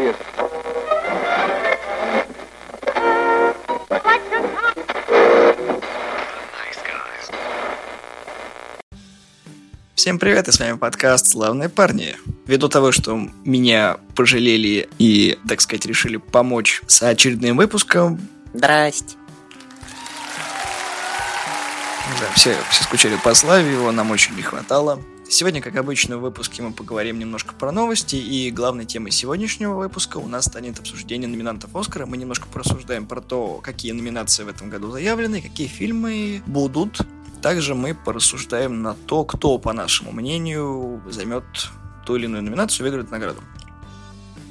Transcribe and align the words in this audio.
serious. 0.00 0.16
Всем 9.94 10.18
привет, 10.18 10.48
и 10.48 10.52
с 10.52 10.58
вами 10.58 10.78
подкаст 10.78 11.26
«Славные 11.26 11.68
парни». 11.68 12.16
Ввиду 12.46 12.68
того, 12.68 12.90
что 12.90 13.16
меня 13.44 13.98
пожалели 14.16 14.88
и, 14.98 15.38
так 15.46 15.60
сказать, 15.60 15.84
решили 15.84 16.16
помочь 16.16 16.80
с 16.86 17.02
очередным 17.02 17.58
выпуском, 17.58 18.18
Здрасте. 18.54 19.16
да, 22.18 22.26
все, 22.34 22.56
все 22.70 22.84
скучали 22.84 23.16
по 23.22 23.34
Славе, 23.34 23.72
его 23.72 23.92
нам 23.92 24.10
очень 24.10 24.34
не 24.34 24.42
хватало. 24.42 25.00
Сегодня, 25.32 25.62
как 25.62 25.76
обычно, 25.76 26.18
в 26.18 26.22
выпуске 26.22 26.60
мы 26.60 26.72
поговорим 26.72 27.20
немножко 27.20 27.54
про 27.54 27.70
новости, 27.70 28.16
и 28.16 28.50
главной 28.50 28.84
темой 28.84 29.12
сегодняшнего 29.12 29.76
выпуска 29.76 30.16
у 30.16 30.26
нас 30.26 30.46
станет 30.46 30.80
обсуждение 30.80 31.28
номинантов 31.28 31.76
Оскара. 31.76 32.04
Мы 32.04 32.16
немножко 32.16 32.48
порассуждаем 32.48 33.06
про 33.06 33.20
то, 33.20 33.60
какие 33.62 33.92
номинации 33.92 34.42
в 34.42 34.48
этом 34.48 34.70
году 34.70 34.90
заявлены, 34.90 35.40
какие 35.40 35.68
фильмы 35.68 36.42
будут. 36.46 37.02
Также 37.42 37.76
мы 37.76 37.94
порассуждаем 37.94 38.82
на 38.82 38.94
то, 38.94 39.22
кто, 39.22 39.56
по 39.58 39.72
нашему 39.72 40.10
мнению, 40.10 41.00
займет 41.08 41.44
ту 42.04 42.16
или 42.16 42.24
иную 42.24 42.42
номинацию 42.42 42.80
и 42.80 42.90
выиграет 42.90 43.12
награду. 43.12 43.40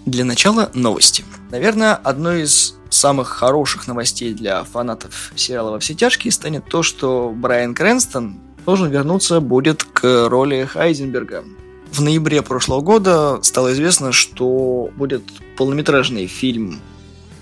Для 0.06 0.24
начала 0.24 0.72
новости. 0.74 1.26
Наверное, 1.52 1.94
одной 1.94 2.44
из 2.44 2.76
самых 2.90 3.28
хороших 3.28 3.86
новостей 3.88 4.34
для 4.34 4.64
фанатов 4.64 5.34
сериала 5.36 5.72
«Во 5.72 5.80
все 5.80 5.94
тяжкие» 5.94 6.32
станет 6.32 6.70
то, 6.70 6.84
что 6.84 7.34
Брайан 7.36 7.76
Крэнстон 7.76 8.40
должен 8.66 8.90
вернуться 8.90 9.40
будет 9.40 9.84
к 9.84 10.28
роли 10.30 10.66
Хайзенберга. 10.66 11.44
В 11.92 12.02
ноябре 12.02 12.42
прошлого 12.42 12.82
года 12.82 13.40
стало 13.42 13.74
известно, 13.74 14.12
что 14.12 14.90
будет 14.96 15.24
полнометражный 15.58 16.28
фильм 16.28 16.80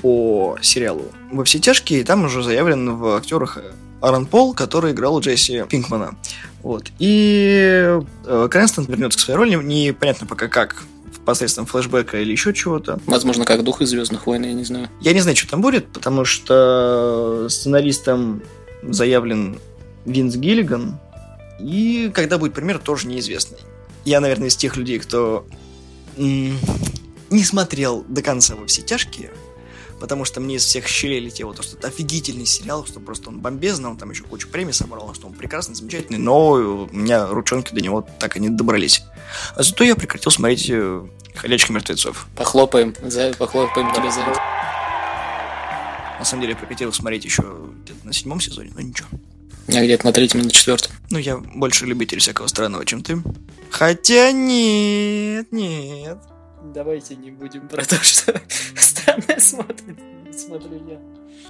по 0.01 0.57
сериалу 0.61 1.05
«Во 1.31 1.43
все 1.43 1.59
тяжкие», 1.59 2.01
и 2.01 2.03
там 2.03 2.23
уже 2.25 2.43
заявлен 2.43 2.95
в 2.95 3.15
актерах 3.15 3.57
Аарон 3.99 4.25
Пол, 4.25 4.53
который 4.53 4.91
играл 4.91 5.19
Джесси 5.19 5.63
Пинкмана. 5.67 6.15
Вот. 6.61 6.85
И 6.99 7.99
э, 8.25 8.47
Крэнстон 8.49 8.85
вернется 8.85 9.17
к 9.17 9.21
своей 9.21 9.37
роли, 9.37 9.55
непонятно 9.55 10.27
пока 10.27 10.47
как, 10.47 10.83
посредством 11.27 11.65
флешбека 11.65 12.21
или 12.21 12.31
еще 12.31 12.53
чего-то. 12.53 12.99
Возможно, 13.05 13.43
как 13.43 13.61
дух 13.63 13.81
из 13.81 13.89
Звездных 13.89 14.27
войн, 14.27 14.43
я 14.43 14.53
не 14.53 14.63
знаю. 14.63 14.87
Я 15.01 15.11
не 15.13 15.19
знаю, 15.19 15.35
что 15.35 15.49
там 15.49 15.61
будет, 15.61 15.87
потому 15.87 16.23
что 16.23 17.47
сценаристом 17.49 18.41
заявлен 18.81 19.59
Винс 20.05 20.37
Гиллиган, 20.37 20.97
и 21.59 22.11
когда 22.13 22.37
будет 22.37 22.53
премьера, 22.53 22.79
тоже 22.79 23.07
неизвестно. 23.07 23.57
Я, 24.05 24.19
наверное, 24.19 24.47
из 24.47 24.55
тех 24.55 24.77
людей, 24.77 24.99
кто 24.99 25.45
не 26.17 27.43
смотрел 27.43 28.03
до 28.07 28.21
конца 28.21 28.55
во 28.55 28.65
все 28.67 28.81
тяжкие, 28.81 29.31
потому 29.99 30.25
что 30.25 30.39
мне 30.39 30.55
из 30.55 30.65
всех 30.65 30.87
щелей 30.87 31.19
летело 31.19 31.53
то, 31.53 31.63
что 31.63 31.77
это 31.77 31.87
офигительный 31.87 32.45
сериал, 32.45 32.85
что 32.85 32.99
просто 32.99 33.29
он 33.29 33.39
бомбезный, 33.39 33.89
он 33.89 33.97
там 33.97 34.11
еще 34.11 34.23
кучу 34.23 34.47
премий 34.47 34.73
собрал, 34.73 35.13
что 35.13 35.27
он 35.27 35.33
прекрасный, 35.33 35.75
замечательный, 35.75 36.19
но 36.19 36.51
у 36.51 36.89
меня 36.91 37.27
ручонки 37.27 37.73
до 37.73 37.81
него 37.81 38.07
так 38.19 38.37
и 38.37 38.39
не 38.39 38.49
добрались. 38.49 39.03
А 39.55 39.63
зато 39.63 39.83
я 39.83 39.95
прекратил 39.95 40.31
смотреть 40.31 40.69
э, 40.69 41.05
«Ходячих 41.35 41.69
мертвецов». 41.69 42.27
Похлопаем, 42.35 42.95
за, 43.03 43.33
похлопаем 43.33 43.93
тебе 43.93 44.09
за 44.11 44.21
это. 44.21 44.39
На 46.19 46.25
самом 46.25 46.41
деле 46.41 46.53
я 46.53 46.57
прекратил 46.57 46.91
смотреть 46.93 47.25
еще 47.25 47.43
где-то 47.83 48.05
на 48.05 48.13
седьмом 48.13 48.39
сезоне, 48.39 48.71
но 48.73 48.81
ничего. 48.81 49.09
Я 49.67 49.83
где-то 49.83 50.05
на 50.05 50.13
третьем 50.13 50.39
или 50.39 50.47
на 50.47 50.51
четвертом. 50.53 50.93
Ну, 51.09 51.17
я 51.19 51.37
больше 51.37 51.85
любитель 51.85 52.19
всякого 52.19 52.47
странного, 52.47 52.85
чем 52.85 53.03
ты. 53.03 53.21
Хотя 53.69 54.31
нет, 54.31 55.51
нет. 55.51 56.17
Давайте 56.73 57.15
не 57.15 57.31
будем 57.31 57.67
про 57.67 57.83
то, 57.83 57.95
что 57.97 58.41
странное 58.75 59.39
смотрит. 59.39 59.99
Смотрю 60.31 60.87
я. 60.87 60.99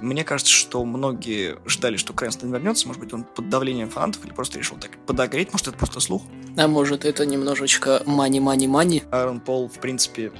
Мне 0.00 0.24
кажется, 0.24 0.52
что 0.52 0.84
многие 0.84 1.56
ждали, 1.66 1.96
что 1.96 2.12
Крэнстон 2.12 2.52
вернется. 2.52 2.86
Может 2.86 3.02
быть, 3.02 3.12
он 3.12 3.24
под 3.24 3.48
давлением 3.48 3.90
фанатов 3.90 4.24
или 4.24 4.32
просто 4.32 4.58
решил 4.58 4.76
так 4.78 4.96
подогреть. 5.06 5.52
Может, 5.52 5.68
это 5.68 5.76
просто 5.76 6.00
слух. 6.00 6.22
А 6.56 6.68
может, 6.68 7.04
это 7.04 7.26
немножечко 7.26 8.02
мани-мани-мани? 8.06 9.02
Аарон 9.10 9.40
Пол, 9.40 9.68
в 9.68 9.80
принципе, 9.80 10.32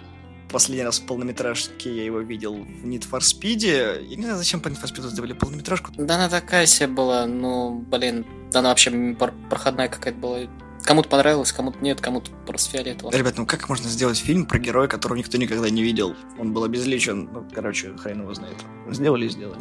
последний 0.48 0.84
раз 0.84 0.98
в 1.00 1.06
полнометражке 1.06 1.94
я 1.94 2.04
его 2.04 2.20
видел 2.20 2.54
в 2.54 2.84
Need 2.86 3.08
for 3.10 3.20
Speed. 3.20 4.02
Я 4.08 4.16
не 4.16 4.22
знаю, 4.22 4.38
зачем 4.38 4.60
по 4.60 4.68
Need 4.68 4.82
for 4.82 4.92
Speed 4.92 5.08
сделали 5.08 5.32
полнометражку. 5.32 5.92
Да 5.96 6.14
она 6.16 6.28
такая 6.28 6.66
себе 6.66 6.88
была, 6.88 7.26
ну, 7.26 7.84
блин, 7.90 8.26
да 8.52 8.60
она 8.60 8.70
вообще 8.70 8.90
пр- 9.18 9.34
проходная 9.50 9.88
какая-то 9.88 10.18
была. 10.18 10.38
Кому-то 10.84 11.08
понравилось, 11.08 11.52
кому-то 11.52 11.78
нет, 11.80 12.00
кому-то 12.00 12.30
просто 12.46 12.70
фиолетово. 12.70 13.10
Ребят, 13.10 13.36
ну 13.36 13.44
как 13.46 13.68
можно 13.68 13.88
сделать 13.90 14.16
фильм 14.18 14.46
про 14.46 14.58
героя, 14.58 14.88
которого 14.88 15.18
никто 15.18 15.36
никогда 15.36 15.68
не 15.68 15.82
видел? 15.82 16.14
Он 16.38 16.52
был 16.52 16.64
обезличен. 16.64 17.28
Ну, 17.32 17.46
короче, 17.52 17.94
хрен 17.98 18.22
его 18.22 18.32
знает. 18.32 18.56
Сделали 18.90 19.26
и 19.26 19.28
сделали. 19.28 19.60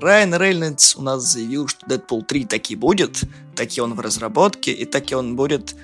Райан 0.00 0.34
Рейнольдс 0.34 0.96
у 0.96 1.02
нас 1.02 1.24
заявил, 1.32 1.66
что 1.66 1.86
Дэдпул 1.86 2.22
3 2.22 2.44
таки 2.44 2.76
будет, 2.76 3.22
таки 3.56 3.80
он 3.80 3.94
в 3.94 4.00
разработке, 4.00 4.70
и 4.72 4.84
таки 4.84 5.14
он 5.14 5.34
будет 5.34 5.74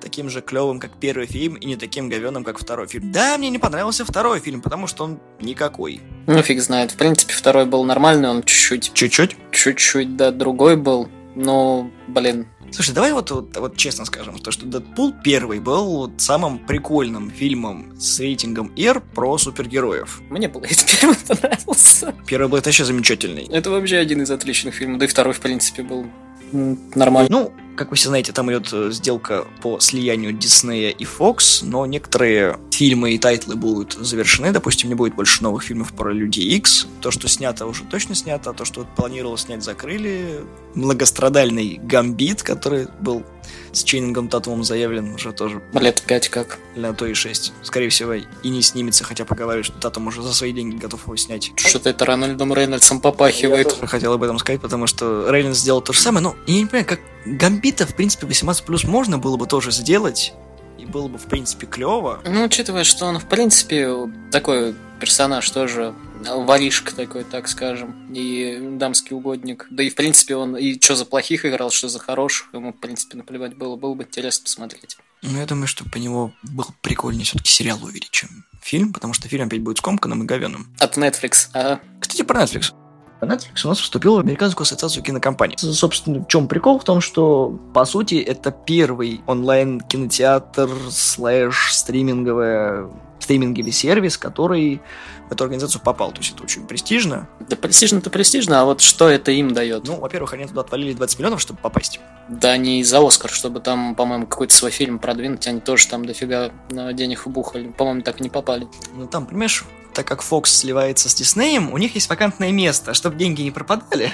таким 0.00 0.28
же 0.30 0.40
клевым, 0.40 0.80
как 0.80 0.98
первый 0.98 1.26
фильм, 1.26 1.54
и 1.54 1.66
не 1.66 1.76
таким 1.76 2.08
говеным, 2.08 2.44
как 2.44 2.58
второй 2.58 2.86
фильм. 2.88 3.12
Да, 3.12 3.36
мне 3.38 3.50
не 3.50 3.58
понравился 3.58 4.04
второй 4.04 4.40
фильм, 4.40 4.60
потому 4.60 4.86
что 4.86 5.04
он 5.04 5.20
никакой. 5.40 6.00
Ну, 6.26 6.42
фиг 6.42 6.60
знает. 6.60 6.92
В 6.92 6.96
принципе, 6.96 7.32
второй 7.32 7.66
был 7.66 7.84
нормальный, 7.84 8.28
он 8.28 8.42
чуть-чуть, 8.42 8.92
Чуть-чуть. 8.94 9.36
чуть-чуть, 9.52 10.16
да, 10.16 10.30
другой 10.30 10.76
был. 10.76 11.08
Но, 11.36 11.90
блин, 12.08 12.46
Слушай, 12.72 12.94
давай 12.94 13.12
вот, 13.12 13.30
вот, 13.32 13.56
вот 13.56 13.76
честно 13.76 14.04
скажем, 14.04 14.38
то, 14.38 14.52
что 14.52 14.64
Дэдпул 14.64 15.12
первый 15.24 15.58
был 15.58 15.96
вот 15.96 16.20
самым 16.20 16.58
прикольным 16.60 17.28
фильмом 17.30 17.98
с 17.98 18.20
рейтингом 18.20 18.72
R 18.76 19.00
про 19.00 19.36
супергероев. 19.38 20.20
мне 20.30 20.46
этот 20.46 20.86
первый 21.00 21.16
понравился. 21.16 22.14
Первый 22.26 22.48
был 22.48 22.60
вообще 22.64 22.84
замечательный. 22.84 23.44
Это 23.46 23.70
вообще 23.70 23.96
один 23.98 24.22
из 24.22 24.30
отличных 24.30 24.74
фильмов. 24.76 24.98
Да 25.00 25.06
и 25.06 25.08
второй, 25.08 25.34
в 25.34 25.40
принципе, 25.40 25.82
был 25.82 26.06
м, 26.52 26.78
нормальный. 26.94 27.30
Ну, 27.30 27.52
как 27.76 27.90
вы 27.90 27.96
все 27.96 28.08
знаете, 28.08 28.32
там 28.32 28.50
идет 28.50 28.68
э, 28.72 28.90
сделка 28.90 29.46
по 29.62 29.80
слиянию 29.80 30.32
Диснея 30.32 30.90
и 30.90 31.04
Fox, 31.04 31.64
но 31.64 31.86
некоторые 31.86 32.58
фильмы 32.70 33.12
и 33.12 33.18
title 33.18 33.50
ы 33.50 33.56
будут 33.56 33.94
завершены. 33.94 34.52
Допустим, 34.52 34.88
не 34.88 34.94
будет 34.94 35.14
больше 35.14 35.42
новых 35.42 35.62
фильмов 35.62 35.92
про 35.92 36.12
Людей 36.12 36.44
X. 36.56 36.86
То, 37.00 37.10
что 37.10 37.28
снято, 37.28 37.66
уже 37.66 37.84
точно 37.84 38.14
снято. 38.14 38.50
а 38.50 38.52
То, 38.52 38.64
что 38.64 38.86
планировалось 38.96 39.42
снять, 39.42 39.62
закрыли. 39.62 40.40
Многострадальный 40.74 41.80
Гамбит, 41.82 42.42
который 42.42 42.88
был 43.00 43.24
с 43.72 43.84
Чейнингом 43.84 44.28
Татумом 44.28 44.64
заявлен, 44.64 45.14
уже 45.14 45.32
тоже 45.32 45.62
Лет 45.72 46.02
пять 46.06 46.28
как. 46.28 46.58
на 46.76 46.92
то 46.92 47.06
и 47.06 47.14
6. 47.14 47.52
Скорее 47.62 47.88
всего, 47.88 48.14
и 48.14 48.24
не 48.44 48.62
снимется, 48.62 49.04
хотя 49.04 49.24
поговаривают, 49.24 49.66
что 49.66 49.78
Татум 49.78 50.08
уже 50.08 50.22
за 50.22 50.34
свои 50.34 50.52
деньги 50.52 50.76
готов 50.76 51.04
его 51.04 51.16
снять. 51.16 51.52
Что-то 51.56 51.90
это 51.90 52.04
Рональдом 52.04 52.52
Рейнольдсом 52.52 53.00
попахивает. 53.00 53.76
Я 53.80 53.86
хотел 53.86 54.12
об 54.12 54.22
этом 54.22 54.38
сказать, 54.38 54.60
потому 54.60 54.86
что 54.86 55.30
Рейнольдс 55.30 55.58
сделал 55.58 55.80
то 55.80 55.92
же 55.92 56.00
самое, 56.00 56.22
но 56.22 56.36
я 56.46 56.54
не 56.54 56.66
понимаю, 56.66 56.86
как 56.86 57.00
Гамбита, 57.24 57.86
в 57.86 57.94
принципе, 57.94 58.26
18 58.26 58.64
плюс 58.64 58.84
можно 58.84 59.18
было 59.18 59.36
бы 59.36 59.46
тоже 59.46 59.70
сделать, 59.70 60.32
и 60.78 60.86
было 60.86 61.08
бы, 61.08 61.18
в 61.18 61.24
принципе, 61.24 61.66
клево. 61.66 62.20
Ну, 62.24 62.44
учитывая, 62.44 62.84
что 62.84 63.06
он, 63.06 63.18
в 63.18 63.26
принципе, 63.26 63.94
такой 64.30 64.74
персонаж 64.98 65.48
тоже, 65.50 65.94
воришка 66.24 66.94
такой, 66.94 67.24
так 67.24 67.48
скажем, 67.48 68.12
и 68.12 68.58
дамский 68.78 69.14
угодник. 69.16 69.66
Да 69.70 69.82
и, 69.82 69.90
в 69.90 69.94
принципе, 69.94 70.36
он 70.36 70.56
и 70.56 70.80
что 70.80 70.96
за 70.96 71.04
плохих 71.04 71.44
играл, 71.44 71.70
что 71.70 71.88
за 71.88 71.98
хороших, 71.98 72.48
ему, 72.52 72.72
в 72.72 72.76
принципе, 72.76 73.16
наплевать 73.16 73.56
было. 73.56 73.76
Было 73.76 73.94
бы 73.94 74.04
интересно 74.04 74.44
посмотреть. 74.44 74.96
Но 75.22 75.38
я 75.38 75.46
думаю, 75.46 75.66
что 75.66 75.84
по 75.84 75.98
него 75.98 76.32
был 76.42 76.66
прикольнее 76.80 77.24
все-таки 77.24 77.50
сериал 77.50 77.82
увидеть, 77.82 78.10
чем 78.10 78.44
фильм, 78.62 78.92
потому 78.92 79.12
что 79.14 79.28
фильм 79.28 79.46
опять 79.46 79.60
будет 79.60 79.78
скомканным 79.78 80.22
и 80.22 80.26
говеным. 80.26 80.74
От 80.78 80.96
Netflix. 80.96 81.48
А, 81.54 81.80
Кстати, 82.00 82.22
про 82.22 82.42
Netflix. 82.42 82.72
Netflix 83.20 83.64
у 83.64 83.68
нас 83.68 83.78
вступил 83.78 84.16
в 84.16 84.20
Американскую 84.20 84.64
ассоциацию 84.64 85.02
кинокомпаний. 85.02 85.56
Собственно, 85.58 86.20
в 86.20 86.28
чем 86.28 86.48
прикол? 86.48 86.78
В 86.78 86.84
том, 86.84 87.00
что, 87.00 87.58
по 87.74 87.84
сути, 87.84 88.14
это 88.16 88.50
первый 88.50 89.22
онлайн-кинотеатр 89.26 90.70
слэш 90.90 91.74
стриминговая 91.74 92.88
стриминговый 93.20 93.72
сервис, 93.72 94.18
который 94.18 94.80
в 95.28 95.32
эту 95.32 95.44
организацию 95.44 95.80
попал. 95.82 96.10
То 96.10 96.18
есть 96.18 96.34
это 96.34 96.42
очень 96.42 96.66
престижно. 96.66 97.28
да 97.48 97.54
престижно-то 97.54 98.10
престижно, 98.10 98.60
а 98.60 98.64
вот 98.64 98.80
что 98.80 99.08
это 99.08 99.30
им 99.30 99.54
дает? 99.54 99.86
Ну, 99.86 99.96
во-первых, 100.00 100.32
они 100.32 100.46
туда 100.46 100.62
отвалили 100.62 100.94
20 100.94 101.18
миллионов, 101.18 101.40
чтобы 101.40 101.60
попасть. 101.60 102.00
Да 102.28 102.56
не 102.56 102.82
за 102.82 103.06
Оскар, 103.06 103.30
чтобы 103.30 103.60
там, 103.60 103.94
по-моему, 103.94 104.26
какой-то 104.26 104.54
свой 104.54 104.70
фильм 104.70 104.98
продвинуть, 104.98 105.46
они 105.46 105.60
тоже 105.60 105.86
там 105.86 106.04
дофига 106.04 106.50
э, 106.70 106.92
денег 106.92 107.26
вбухали. 107.26 107.68
По-моему, 107.68 108.02
так 108.02 108.20
и 108.20 108.24
не 108.24 108.30
попали. 108.30 108.66
Ну, 108.94 109.06
там, 109.06 109.26
понимаешь, 109.26 109.64
так 109.92 110.06
как 110.06 110.22
Fox 110.22 110.46
сливается 110.46 111.08
с 111.08 111.14
Диснеем, 111.14 111.72
у 111.72 111.78
них 111.78 111.94
есть 111.94 112.08
вакантное 112.08 112.52
место, 112.52 112.94
чтобы 112.94 113.16
деньги 113.16 113.42
не 113.42 113.50
пропадали. 113.50 114.12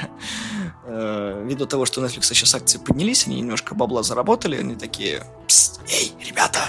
Э, 0.84 1.42
Ввиду 1.44 1.66
того, 1.66 1.84
что 1.86 2.00
у 2.00 2.04
Netflix 2.04 2.22
сейчас 2.24 2.54
акции 2.54 2.78
поднялись, 2.78 3.26
они 3.26 3.40
немножко 3.40 3.74
бабла 3.74 4.02
заработали, 4.02 4.56
они 4.56 4.74
такие, 4.74 5.24
«Пс, 5.46 5.80
эй, 5.88 6.12
ребята, 6.24 6.60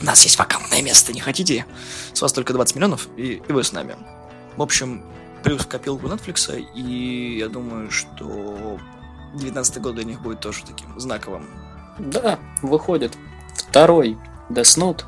у 0.00 0.04
нас 0.04 0.22
есть 0.24 0.38
вакантное 0.38 0.82
место, 0.82 1.12
не 1.12 1.20
хотите? 1.20 1.64
С 2.12 2.20
вас 2.20 2.32
только 2.32 2.52
20 2.52 2.76
миллионов, 2.76 3.08
и, 3.16 3.42
и 3.46 3.52
вы 3.52 3.64
с 3.64 3.72
нами. 3.72 3.96
В 4.56 4.62
общем, 4.62 5.04
плюс 5.42 5.62
в 5.62 5.68
копилку 5.68 6.06
Netflix, 6.06 6.60
и 6.74 7.38
я 7.38 7.48
думаю, 7.48 7.90
что 7.90 8.78
19 9.34 9.80
год 9.80 9.94
для 9.94 10.04
них 10.04 10.20
будет 10.20 10.40
тоже 10.40 10.64
таким 10.64 10.98
знаковым. 10.98 11.48
Да, 11.98 12.38
выходит. 12.62 13.16
Второй 13.56 14.18
Death 14.50 14.78
Note. 14.78 15.04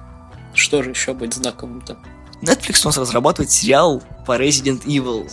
Что 0.55 0.83
же 0.83 0.91
еще 0.91 1.15
быть 1.15 1.35
знаковым-то? 1.35 1.99
Netflix 2.45 2.81
у 2.85 2.89
нас 2.89 2.97
разрабатывает 2.97 3.51
сериал 3.51 4.03
по 4.27 4.39
Resident 4.39 4.85
Evil. 4.85 5.31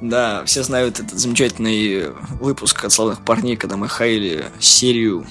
Да, 0.00 0.44
все 0.44 0.62
знают 0.62 1.00
этот 1.00 1.18
замечательный 1.18 2.10
выпуск 2.40 2.84
от 2.84 2.92
славных 2.92 3.24
парней, 3.24 3.56
когда 3.56 3.76
мы 3.76 3.88
хаили 3.88 4.46
серию 4.60 5.26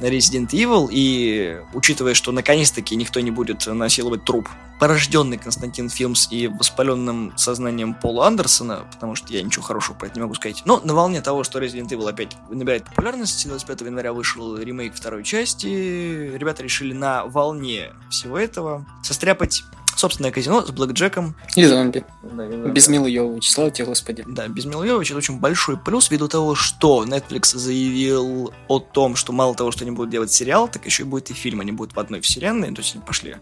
Resident 0.00 0.48
Evil, 0.50 0.88
и 0.90 1.60
учитывая, 1.72 2.14
что 2.14 2.32
наконец-таки 2.32 2.96
никто 2.96 3.20
не 3.20 3.30
будет 3.30 3.66
насиловать 3.66 4.24
труп, 4.24 4.48
порожденный 4.78 5.38
Константин 5.38 5.88
Филмс 5.88 6.28
и 6.30 6.48
воспаленным 6.48 7.32
сознанием 7.36 7.94
Пола 7.94 8.26
Андерсона, 8.26 8.84
потому 8.92 9.14
что 9.14 9.32
я 9.32 9.42
ничего 9.42 9.62
хорошего 9.62 9.96
про 9.96 10.06
это 10.06 10.16
не 10.16 10.22
могу 10.22 10.34
сказать. 10.34 10.62
Но 10.64 10.80
на 10.84 10.94
волне 10.94 11.22
того, 11.22 11.44
что 11.44 11.58
Resident 11.58 11.88
Evil 11.88 12.08
опять 12.08 12.36
набирает 12.50 12.84
популярность, 12.84 13.48
25 13.48 13.80
января 13.82 14.12
вышел 14.12 14.56
ремейк 14.56 14.94
второй 14.94 15.24
части, 15.24 15.66
ребята 15.66 16.62
решили 16.62 16.92
на 16.92 17.24
волне 17.24 17.92
всего 18.10 18.38
этого 18.38 18.84
состряпать 19.02 19.64
собственное 19.96 20.30
казино 20.30 20.64
с 20.64 20.70
блэкджеком. 20.70 21.34
И 21.56 21.64
зомби. 21.64 22.04
Да, 22.22 22.46
без 22.46 22.88
Милы 22.88 23.10
Йовович, 23.10 23.50
слава 23.50 23.70
тебе, 23.70 23.86
Господи. 23.86 24.24
Да, 24.26 24.46
без 24.48 24.64
Милы 24.64 24.86
Йовович 24.86 25.10
это 25.10 25.18
очень 25.18 25.38
большой 25.38 25.76
плюс, 25.76 26.10
ввиду 26.10 26.28
того, 26.28 26.54
что 26.54 27.04
Netflix 27.04 27.56
заявил 27.56 28.52
о 28.68 28.78
том, 28.78 29.16
что 29.16 29.32
мало 29.32 29.54
того, 29.54 29.70
что 29.70 29.84
они 29.84 29.90
будут 29.90 30.10
делать 30.10 30.32
сериал, 30.32 30.68
так 30.68 30.84
еще 30.86 31.02
и 31.02 31.06
будет 31.06 31.30
и 31.30 31.34
фильм, 31.34 31.60
они 31.60 31.72
будут 31.72 31.96
в 31.96 32.00
одной 32.00 32.20
вселенной, 32.20 32.72
то 32.72 32.82
есть 32.82 32.94
они 32.94 33.04
пошли 33.04 33.36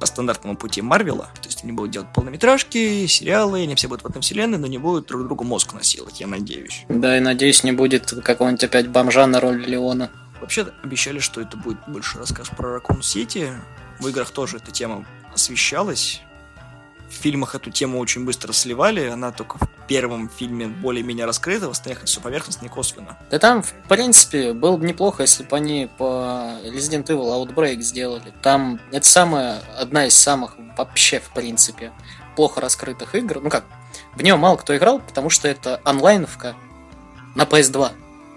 по 0.00 0.06
стандартному 0.06 0.56
пути 0.56 0.82
Марвела, 0.82 1.30
то 1.40 1.48
есть 1.48 1.62
они 1.62 1.72
будут 1.72 1.92
делать 1.92 2.08
полнометражки, 2.12 3.06
сериалы, 3.06 3.62
они 3.62 3.74
все 3.74 3.88
будут 3.88 4.02
в 4.02 4.06
одной 4.06 4.22
вселенной, 4.22 4.58
но 4.58 4.66
не 4.66 4.78
будут 4.78 5.06
друг 5.06 5.24
другу 5.24 5.44
мозг 5.44 5.72
насиловать, 5.72 6.20
я 6.20 6.26
надеюсь. 6.26 6.84
Да, 6.88 7.16
и 7.16 7.20
надеюсь, 7.20 7.64
не 7.64 7.72
будет 7.72 8.10
какого-нибудь 8.10 8.64
опять 8.64 8.88
бомжа 8.88 9.26
на 9.26 9.40
роль 9.40 9.64
Леона. 9.64 10.10
Вообще 10.40 10.66
обещали, 10.82 11.20
что 11.20 11.40
это 11.40 11.56
будет 11.56 11.78
больше 11.86 12.18
рассказ 12.18 12.48
про 12.48 12.74
Ракун 12.74 13.02
Сити. 13.02 13.52
В 14.00 14.08
играх 14.08 14.30
тоже 14.30 14.58
эта 14.58 14.72
тема 14.72 15.06
освещалась. 15.34 16.20
В 17.08 17.14
фильмах 17.14 17.54
эту 17.54 17.70
тему 17.70 18.00
очень 18.00 18.24
быстро 18.24 18.52
сливали, 18.52 19.06
она 19.06 19.30
только 19.30 19.58
в 19.58 19.68
первом 19.86 20.28
фильме 20.28 20.66
более-менее 20.66 21.26
раскрыта, 21.26 21.68
в 21.68 21.70
остальных 21.70 22.04
все 22.04 22.20
поверхностно 22.20 22.66
и 22.66 22.68
косвенно. 22.68 23.16
Да 23.30 23.38
там, 23.38 23.62
в 23.62 23.72
принципе, 23.88 24.52
было 24.52 24.76
бы 24.76 24.86
неплохо, 24.86 25.22
если 25.22 25.44
бы 25.44 25.56
они 25.56 25.88
по 25.96 26.58
Resident 26.64 27.06
Evil 27.06 27.46
Outbreak 27.46 27.80
сделали. 27.80 28.32
Там 28.42 28.80
это 28.90 29.06
самая, 29.06 29.60
одна 29.78 30.06
из 30.06 30.14
самых 30.14 30.56
вообще, 30.76 31.20
в 31.20 31.30
принципе, 31.30 31.92
плохо 32.34 32.60
раскрытых 32.60 33.14
игр. 33.14 33.40
Ну 33.40 33.50
как, 33.50 33.64
в 34.14 34.22
нее 34.22 34.36
мало 34.36 34.56
кто 34.56 34.76
играл, 34.76 35.00
потому 35.00 35.30
что 35.30 35.46
это 35.46 35.80
онлайновка 35.84 36.56
на 37.34 37.42
PS2. 37.42 37.90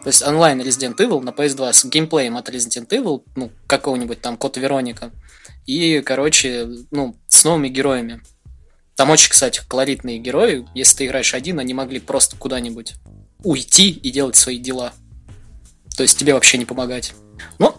То 0.04 0.08
есть 0.10 0.26
онлайн 0.26 0.62
Resident 0.62 0.96
Evil 0.98 1.22
на 1.22 1.32
PS2 1.32 1.74
с 1.74 1.86
геймплеем 1.86 2.38
от 2.38 2.50
Resident 2.50 2.88
Evil, 2.90 3.24
ну, 3.36 3.52
какого-нибудь 3.68 4.22
там 4.22 4.38
Код 4.38 4.58
Вероника. 4.58 5.12
И, 5.68 6.02
короче, 6.02 6.68
ну, 6.92 7.16
с 7.28 7.44
новыми 7.44 7.68
героями. 7.68 8.22
Там 8.96 9.12
очень, 9.12 9.30
кстати, 9.30 9.62
колоритные 9.68 10.18
герои. 10.18 10.66
Если 10.74 10.98
ты 10.98 11.06
играешь 11.06 11.36
один, 11.36 11.60
они 11.60 11.74
могли 11.74 12.00
просто 12.00 12.36
куда-нибудь 12.38 12.96
уйти 13.44 13.92
и 13.92 14.10
делать 14.10 14.36
свои 14.36 14.58
дела. 14.58 14.94
То 15.96 16.04
есть 16.04 16.18
тебе 16.18 16.34
вообще 16.34 16.58
не 16.58 16.66
помогать. 16.66 17.14
Ну, 17.60 17.76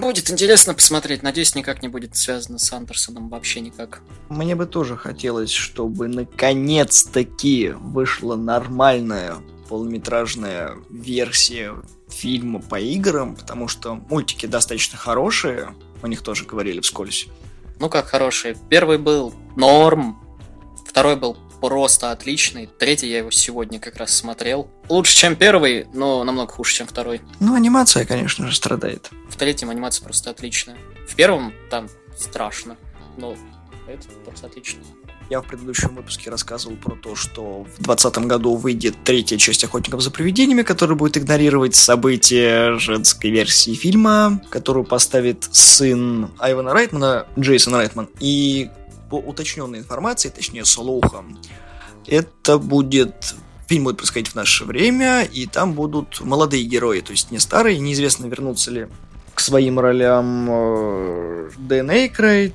будет 0.00 0.30
интересно 0.30 0.74
посмотреть. 0.74 1.22
Надеюсь, 1.22 1.54
никак 1.54 1.82
не 1.82 1.88
будет 1.88 2.14
связано 2.14 2.58
с 2.58 2.72
Андерсоном. 2.72 3.30
Вообще 3.30 3.60
никак. 3.60 4.02
Мне 4.28 4.54
бы 4.54 4.66
тоже 4.66 4.96
хотелось, 4.96 5.50
чтобы 5.50 6.08
наконец-таки 6.08 7.70
вышла 7.70 8.36
нормальная 8.36 9.36
полнометражная 9.68 10.76
версия 10.90 11.74
фильма 12.08 12.60
по 12.60 12.80
играм, 12.80 13.36
потому 13.36 13.68
что 13.68 13.94
мультики 13.94 14.46
достаточно 14.46 14.96
хорошие, 14.96 15.74
о 16.02 16.08
них 16.08 16.22
тоже 16.22 16.44
говорили 16.44 16.80
вскользь. 16.80 17.28
Ну 17.80 17.88
как 17.88 18.06
хорошие. 18.06 18.56
Первый 18.68 18.98
был 18.98 19.34
норм, 19.56 20.18
второй 20.86 21.16
был 21.16 21.36
просто 21.60 22.12
отличный, 22.12 22.66
третий 22.66 23.08
я 23.08 23.18
его 23.18 23.30
сегодня 23.30 23.80
как 23.80 23.96
раз 23.96 24.14
смотрел. 24.16 24.70
Лучше, 24.88 25.16
чем 25.16 25.36
первый, 25.36 25.86
но 25.92 26.22
намного 26.24 26.52
хуже, 26.52 26.74
чем 26.74 26.86
второй. 26.86 27.20
Ну, 27.40 27.54
анимация, 27.54 28.04
конечно 28.04 28.46
же, 28.46 28.54
страдает. 28.54 29.10
В 29.28 29.36
третьем 29.36 29.70
анимация 29.70 30.04
просто 30.04 30.30
отличная. 30.30 30.76
В 31.08 31.14
первом 31.14 31.52
там 31.70 31.88
страшно, 32.16 32.76
но 33.16 33.36
это 33.86 34.08
просто 34.24 34.46
отлично. 34.46 34.82
Я 35.30 35.42
в 35.42 35.46
предыдущем 35.46 35.94
выпуске 35.94 36.30
рассказывал 36.30 36.76
про 36.76 36.96
то, 36.96 37.14
что 37.14 37.64
в 37.64 37.82
2020 37.82 38.18
году 38.26 38.56
выйдет 38.56 38.96
третья 39.04 39.36
часть 39.36 39.62
«Охотников 39.62 40.00
за 40.00 40.10
привидениями», 40.10 40.62
которая 40.62 40.96
будет 40.96 41.18
игнорировать 41.18 41.74
события 41.74 42.78
женской 42.78 43.30
версии 43.30 43.74
фильма, 43.74 44.40
которую 44.48 44.84
поставит 44.84 45.46
сын 45.52 46.30
Айвана 46.38 46.72
Райтмана, 46.72 47.26
Джейсон 47.38 47.74
Райтман. 47.74 48.08
И 48.20 48.70
по 49.10 49.16
уточненной 49.16 49.80
информации, 49.80 50.30
точнее 50.30 50.64
слухам, 50.64 51.38
это 52.06 52.56
будет 52.58 53.34
фильм 53.68 53.84
будет 53.84 53.98
происходить 53.98 54.28
в 54.28 54.34
наше 54.34 54.64
время, 54.64 55.24
и 55.24 55.44
там 55.44 55.74
будут 55.74 56.22
молодые 56.22 56.64
герои, 56.64 57.00
то 57.00 57.10
есть 57.10 57.30
не 57.30 57.38
старые, 57.38 57.78
неизвестно, 57.78 58.24
вернутся 58.24 58.70
ли 58.70 58.86
к 59.34 59.40
своим 59.40 59.78
ролям 59.78 60.48
э, 60.50 61.50
Дэн 61.58 61.90
Эйкрейт, 61.90 62.54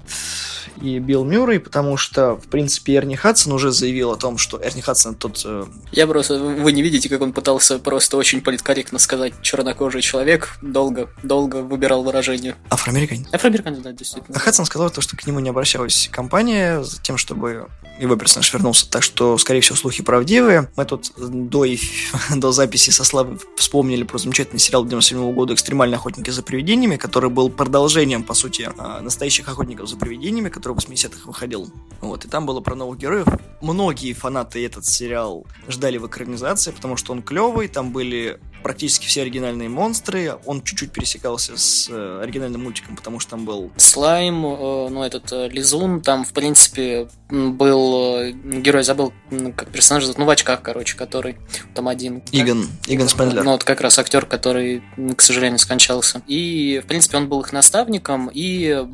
и 0.83 1.00
Билл 1.00 1.24
Мюррей, 1.24 1.59
потому 1.59 1.95
что, 1.95 2.35
в 2.35 2.50
принципе, 2.50 2.95
Эрни 2.97 3.15
Хадсон 3.15 3.53
уже 3.53 3.71
заявил 3.71 4.12
о 4.12 4.18
том, 4.18 4.38
что 4.38 4.62
Эрни 4.62 4.81
Хадсон 4.81 5.15
тот... 5.15 5.41
Э... 5.45 5.65
Я 5.94 6.06
просто... 6.07 6.38
Вы 6.38 6.74
не 6.74 6.81
видите, 6.81 7.07
как 7.07 7.21
он 7.21 7.31
пытался 7.31 7.80
просто 7.80 8.18
очень 8.18 8.41
политкорректно 8.41 9.00
сказать 9.00 9.33
чернокожий 9.41 10.01
человек, 10.01 10.57
долго, 10.62 11.09
долго 11.24 11.57
выбирал 11.57 12.03
выражение. 12.03 12.56
Афроамериканец. 12.69 13.27
Афроамериканец, 13.31 13.80
да, 13.80 13.94
действительно. 13.94 14.35
А 14.35 14.39
Хадсон 14.39 14.65
сказал 14.65 14.89
то, 14.89 15.00
что 15.00 15.15
к 15.15 15.25
нему 15.25 15.39
не 15.39 15.50
обращалась 15.50 16.09
компания 16.12 16.83
за 16.83 17.01
тем, 17.01 17.15
чтобы 17.15 17.68
его 17.97 18.15
персонаж 18.18 18.51
вернулся. 18.51 18.89
Так 18.89 19.03
что, 19.03 19.38
скорее 19.38 19.62
всего, 19.62 19.77
слухи 19.77 20.03
правдивые. 20.03 20.69
Мы 20.75 20.83
тут 20.83 21.12
до, 21.18 21.65
до 22.35 22.51
записи 22.51 22.89
со 22.89 23.06
Славой 23.06 23.38
вспомнили 23.56 24.03
про 24.03 24.18
замечательный 24.18 24.59
сериал 24.59 24.83
97 24.83 25.33
года 25.33 25.53
«Экстремальные 25.53 25.95
охотники 25.95 26.30
за 26.30 26.44
привидениями», 26.44 26.97
который 26.97 27.30
был 27.30 27.50
продолжением, 27.50 28.24
по 28.24 28.33
сути, 28.33 28.69
а, 28.77 29.00
настоящих 29.01 29.47
охотников 29.47 29.88
за 29.88 29.95
привидениями, 29.95 30.50
который 30.50 30.73
в 30.74 30.78
80-х 30.78 31.25
выходил. 31.25 31.72
Вот, 32.02 32.25
и 32.25 32.28
там 32.28 32.46
было 32.46 32.60
про 32.60 32.75
новых 32.75 33.00
героев. 33.00 33.28
Многие 33.62 34.14
фанаты 34.14 34.66
этот 34.66 34.86
сериал 34.86 35.46
ждали 35.68 35.98
в 35.98 36.08
экранизации, 36.08 36.72
потому 36.72 36.98
что 36.98 37.14
он 37.14 37.22
клевый, 37.22 37.68
там 37.68 37.92
были 37.92 38.40
практически 38.63 39.06
все 39.06 39.21
оригинальные 39.21 39.69
монстры. 39.69 40.36
Он 40.45 40.63
чуть-чуть 40.63 40.92
пересекался 40.92 41.57
с 41.57 41.88
э, 41.89 42.19
оригинальным 42.24 42.63
мультиком, 42.63 42.95
потому 42.95 43.19
что 43.19 43.31
там 43.31 43.45
был... 43.45 43.71
Слайм, 43.77 44.45
э, 44.45 44.89
ну 44.89 45.04
этот 45.04 45.31
э, 45.31 45.50
Лизун, 45.50 46.02
там, 46.02 46.23
в 46.23 46.33
принципе, 46.33 47.07
был 47.30 48.23
герой, 48.44 48.83
забыл, 48.83 49.14
как 49.56 49.69
персонаж 49.69 50.06
ну 50.18 50.26
в 50.26 50.30
очках, 50.30 50.61
короче, 50.61 50.97
который 50.97 51.38
там 51.76 51.88
один. 51.88 52.23
Игон, 52.31 52.68
Игон 52.88 53.07
Спендлер. 53.07 53.44
Ну 53.44 53.52
вот 53.52 53.64
как 53.64 53.81
раз 53.81 53.99
актер, 53.99 54.26
который, 54.26 54.83
к 55.16 55.21
сожалению, 55.21 55.59
скончался. 55.59 56.21
И, 56.28 56.81
в 56.83 56.88
принципе, 56.88 57.18
он 57.18 57.28
был 57.28 57.42
их 57.42 57.54
наставником, 57.54 58.30
и 58.33 58.85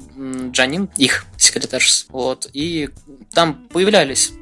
Джанин, 0.52 0.90
их 0.98 1.26
секретарь. 1.38 1.80
Вот. 2.10 2.50
И 2.54 2.90
там 3.32 3.54
появлялись 3.72 4.34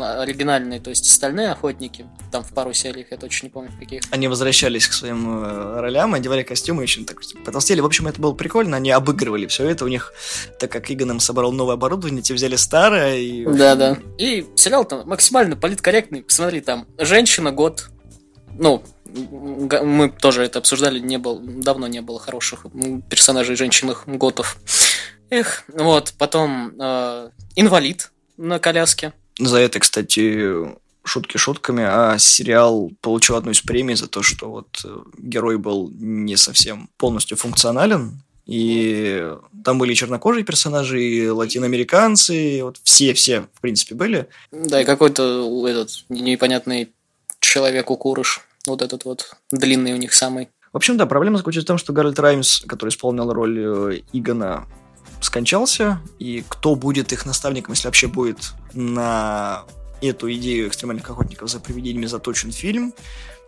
оригинальные, 0.00 0.80
то 0.80 0.90
есть 0.90 1.06
остальные 1.06 1.50
охотники, 1.50 2.06
там 2.30 2.42
в 2.42 2.52
пару 2.52 2.72
сериях, 2.72 3.08
я 3.10 3.16
точно 3.16 3.46
не 3.46 3.50
помню 3.50 3.70
в 3.70 3.78
каких. 3.78 4.02
Они 4.10 4.28
возвращались 4.28 4.88
к 4.88 4.92
своим 4.92 5.44
э, 5.44 5.80
ролям, 5.80 6.14
одевали 6.14 6.42
костюмы, 6.42 6.82
еще 6.82 7.04
так 7.04 7.20
потолстели. 7.44 7.80
В 7.80 7.86
общем, 7.86 8.06
это 8.06 8.20
было 8.20 8.32
прикольно, 8.34 8.76
они 8.76 8.90
обыгрывали 8.90 9.46
все 9.46 9.68
это. 9.68 9.84
У 9.84 9.88
них, 9.88 10.12
так 10.58 10.70
как 10.70 10.90
Игон 10.90 11.12
им 11.12 11.20
собрал 11.20 11.52
новое 11.52 11.74
оборудование, 11.74 12.22
те 12.22 12.34
взяли 12.34 12.56
старое 12.56 13.16
и... 13.16 13.44
Да-да. 13.44 13.98
И 14.18 14.46
сериал 14.56 14.84
там 14.84 15.06
максимально 15.08 15.56
политкорректный. 15.56 16.22
Посмотри, 16.22 16.60
там 16.60 16.86
женщина 16.98 17.52
год, 17.52 17.90
ну, 18.58 18.82
мы 19.14 20.10
тоже 20.10 20.42
это 20.42 20.58
обсуждали, 20.58 20.98
не 20.98 21.18
было, 21.18 21.40
давно 21.40 21.86
не 21.86 22.00
было 22.00 22.18
хороших 22.18 22.66
персонажей 23.08 23.56
женщинных 23.56 24.04
готов. 24.06 24.56
Эх, 25.30 25.64
вот, 25.68 26.14
потом 26.18 26.72
э, 26.80 27.30
инвалид 27.56 28.12
на 28.36 28.58
коляске. 28.58 29.12
За 29.38 29.58
это, 29.58 29.80
кстати, 29.80 30.74
шутки 31.04 31.36
шутками, 31.36 31.84
а 31.86 32.18
сериал 32.18 32.90
получил 33.00 33.36
одну 33.36 33.50
из 33.50 33.60
премий 33.60 33.94
за 33.94 34.08
то, 34.08 34.22
что 34.22 34.50
вот 34.50 34.80
э, 34.84 34.98
герой 35.18 35.58
был 35.58 35.90
не 35.94 36.36
совсем 36.36 36.88
полностью 36.96 37.36
функционален, 37.36 38.22
и 38.46 39.34
там 39.64 39.78
были 39.78 39.94
чернокожие 39.94 40.44
персонажи, 40.44 41.02
и 41.02 41.28
латиноамериканцы, 41.28 42.60
вот 42.62 42.78
все-все, 42.82 43.42
в 43.54 43.60
принципе, 43.60 43.94
были. 43.94 44.28
Да, 44.50 44.80
и 44.80 44.84
какой-то 44.84 45.66
этот 45.68 46.04
непонятный 46.08 46.90
человек 47.40 47.90
укурыш, 47.90 48.40
вот 48.66 48.82
этот 48.82 49.04
вот 49.04 49.36
длинный 49.50 49.92
у 49.92 49.96
них 49.96 50.14
самый. 50.14 50.48
В 50.72 50.76
общем, 50.76 50.96
да, 50.96 51.06
проблема 51.06 51.38
заключается 51.38 51.66
в 51.66 51.74
том, 51.74 51.78
что 51.78 51.92
Гарольд 51.92 52.18
Раймс, 52.18 52.60
который 52.60 52.90
исполнял 52.90 53.32
роль 53.32 53.58
э, 53.58 54.00
Игона 54.12 54.66
скончался, 55.24 56.00
и 56.18 56.44
кто 56.48 56.74
будет 56.74 57.12
их 57.12 57.26
наставником, 57.26 57.72
если 57.72 57.88
вообще 57.88 58.06
будет 58.06 58.52
на 58.72 59.64
эту 60.00 60.32
идею 60.34 60.68
экстремальных 60.68 61.08
охотников 61.08 61.50
за 61.50 61.60
привидениями 61.60 62.06
заточен 62.06 62.52
фильм, 62.52 62.92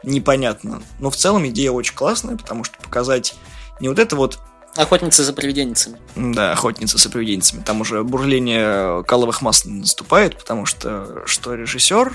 непонятно. 0.02 0.83
Но 1.00 1.11
в 1.11 1.16
целом 1.16 1.47
идея 1.49 1.71
очень 1.71 1.95
классная, 1.95 2.37
потому 2.37 2.64
что 2.64 2.78
показать 2.78 3.35
не 3.80 3.88
вот 3.88 3.99
это 3.99 4.16
вот 4.16 4.38
Охотница 4.76 5.25
за 5.25 5.33
привиденницами. 5.33 5.99
Да, 6.16 6.52
охотница 6.52 6.99
за 6.99 7.09
привиденницами. 7.09 7.62
Там 7.62 7.80
уже 7.80 8.04
бурление 8.04 9.02
каловых 9.04 9.40
масл 9.40 9.71
наступает, 9.71 10.37
потому 10.37 10.66
что 10.66 11.23
что 11.25 11.54
режиссер, 11.54 12.12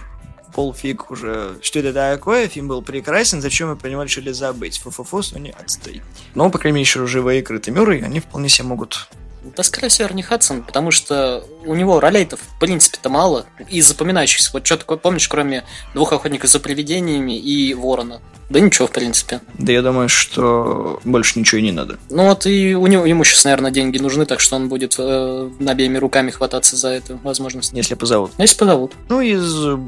Пол 0.53 0.73
Фиг 0.73 1.09
уже... 1.11 1.57
Что 1.61 1.79
это 1.79 1.93
такое? 1.93 2.47
Фильм 2.47 2.67
был 2.67 2.81
прекрасен, 2.81 3.41
зачем 3.41 3.69
мы 3.69 3.75
про 3.75 3.89
него 3.89 4.03
решили 4.03 4.31
забыть? 4.31 4.79
Фу-фу-фу, 4.79 5.23
Сони, 5.23 5.55
отстой. 5.57 6.01
Но, 6.35 6.49
по 6.49 6.59
крайней 6.59 6.75
мере, 6.75 6.83
еще 6.83 7.05
живые 7.07 7.39
игры 7.39 7.61
Мюррей, 7.67 8.03
они 8.03 8.19
вполне 8.19 8.49
себе 8.49 8.67
могут 8.67 9.07
да, 9.43 9.63
скорее 9.63 9.89
всего, 9.89 10.07
Эрни 10.07 10.21
Хадсон, 10.21 10.63
потому 10.63 10.91
что 10.91 11.43
у 11.65 11.73
него 11.73 11.99
ролей-то, 11.99 12.37
в 12.37 12.59
принципе-то, 12.59 13.09
мало. 13.09 13.45
И 13.69 13.81
запоминающихся. 13.81 14.51
Вот 14.53 14.65
что 14.65 14.77
такое 14.77 14.97
помнишь, 14.97 15.27
кроме 15.27 15.63
двух 15.93 16.13
охотников 16.13 16.49
за 16.49 16.59
привидениями 16.59 17.37
и 17.37 17.73
Ворона? 17.73 18.21
Да 18.49 18.59
ничего, 18.59 18.87
в 18.87 18.91
принципе. 18.91 19.41
Да 19.57 19.71
я 19.71 19.81
думаю, 19.81 20.09
что 20.09 20.99
больше 21.05 21.39
ничего 21.39 21.59
и 21.59 21.63
не 21.63 21.71
надо. 21.71 21.97
Ну 22.09 22.27
вот 22.27 22.45
и 22.45 22.75
у 22.75 22.85
него, 22.85 23.05
ему 23.05 23.23
сейчас, 23.23 23.45
наверное, 23.45 23.71
деньги 23.71 23.97
нужны, 23.97 24.25
так 24.25 24.39
что 24.41 24.57
он 24.57 24.67
будет 24.67 24.95
э, 24.99 25.49
обеими 25.65 25.97
руками 25.97 26.31
хвататься 26.31 26.75
за 26.75 26.89
эту 26.89 27.17
возможность. 27.23 27.71
Если 27.73 27.95
позовут. 27.95 28.31
Если 28.37 28.57
позовут. 28.57 28.93
Ну, 29.09 29.21
из 29.21 29.79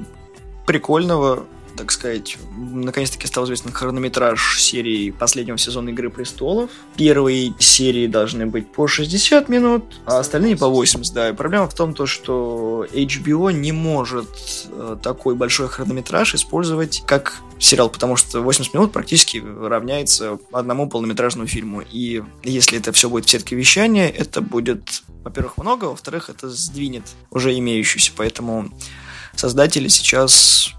прикольного 0.65 1.45
так 1.75 1.91
сказать, 1.91 2.37
наконец-таки 2.57 3.27
стал 3.27 3.45
известен 3.45 3.71
хронометраж 3.71 4.61
серии 4.61 5.11
последнего 5.11 5.57
сезона 5.57 5.89
Игры 5.89 6.09
Престолов. 6.09 6.69
Первые 6.95 7.53
серии 7.59 8.07
должны 8.07 8.45
быть 8.45 8.71
по 8.71 8.87
60 8.87 9.49
минут, 9.49 9.83
а 10.05 10.19
остальные 10.19 10.57
по 10.57 10.67
80, 10.67 11.13
да. 11.13 11.29
И 11.29 11.33
проблема 11.33 11.67
в 11.67 11.73
том, 11.73 11.93
то, 11.93 12.05
что 12.05 12.85
HBO 12.91 13.51
не 13.51 13.71
может 13.71 14.29
э, 14.69 14.97
такой 15.01 15.35
большой 15.35 15.67
хронометраж 15.67 16.35
использовать 16.35 17.03
как 17.05 17.41
сериал, 17.59 17.89
потому 17.89 18.15
что 18.15 18.41
80 18.41 18.73
минут 18.73 18.91
практически 18.91 19.37
равняется 19.37 20.37
одному 20.51 20.89
полнометражному 20.89 21.47
фильму. 21.47 21.81
И 21.91 22.23
если 22.43 22.77
это 22.77 22.91
все 22.91 23.09
будет 23.09 23.25
в 23.25 23.29
сетке 23.29 23.55
вещания, 23.55 24.09
это 24.09 24.41
будет, 24.41 25.03
во-первых, 25.23 25.57
много, 25.57 25.85
во-вторых, 25.85 26.29
это 26.29 26.49
сдвинет 26.49 27.03
уже 27.31 27.57
имеющуюся. 27.57 28.11
Поэтому 28.15 28.69
создатели 29.35 29.87
сейчас 29.87 30.73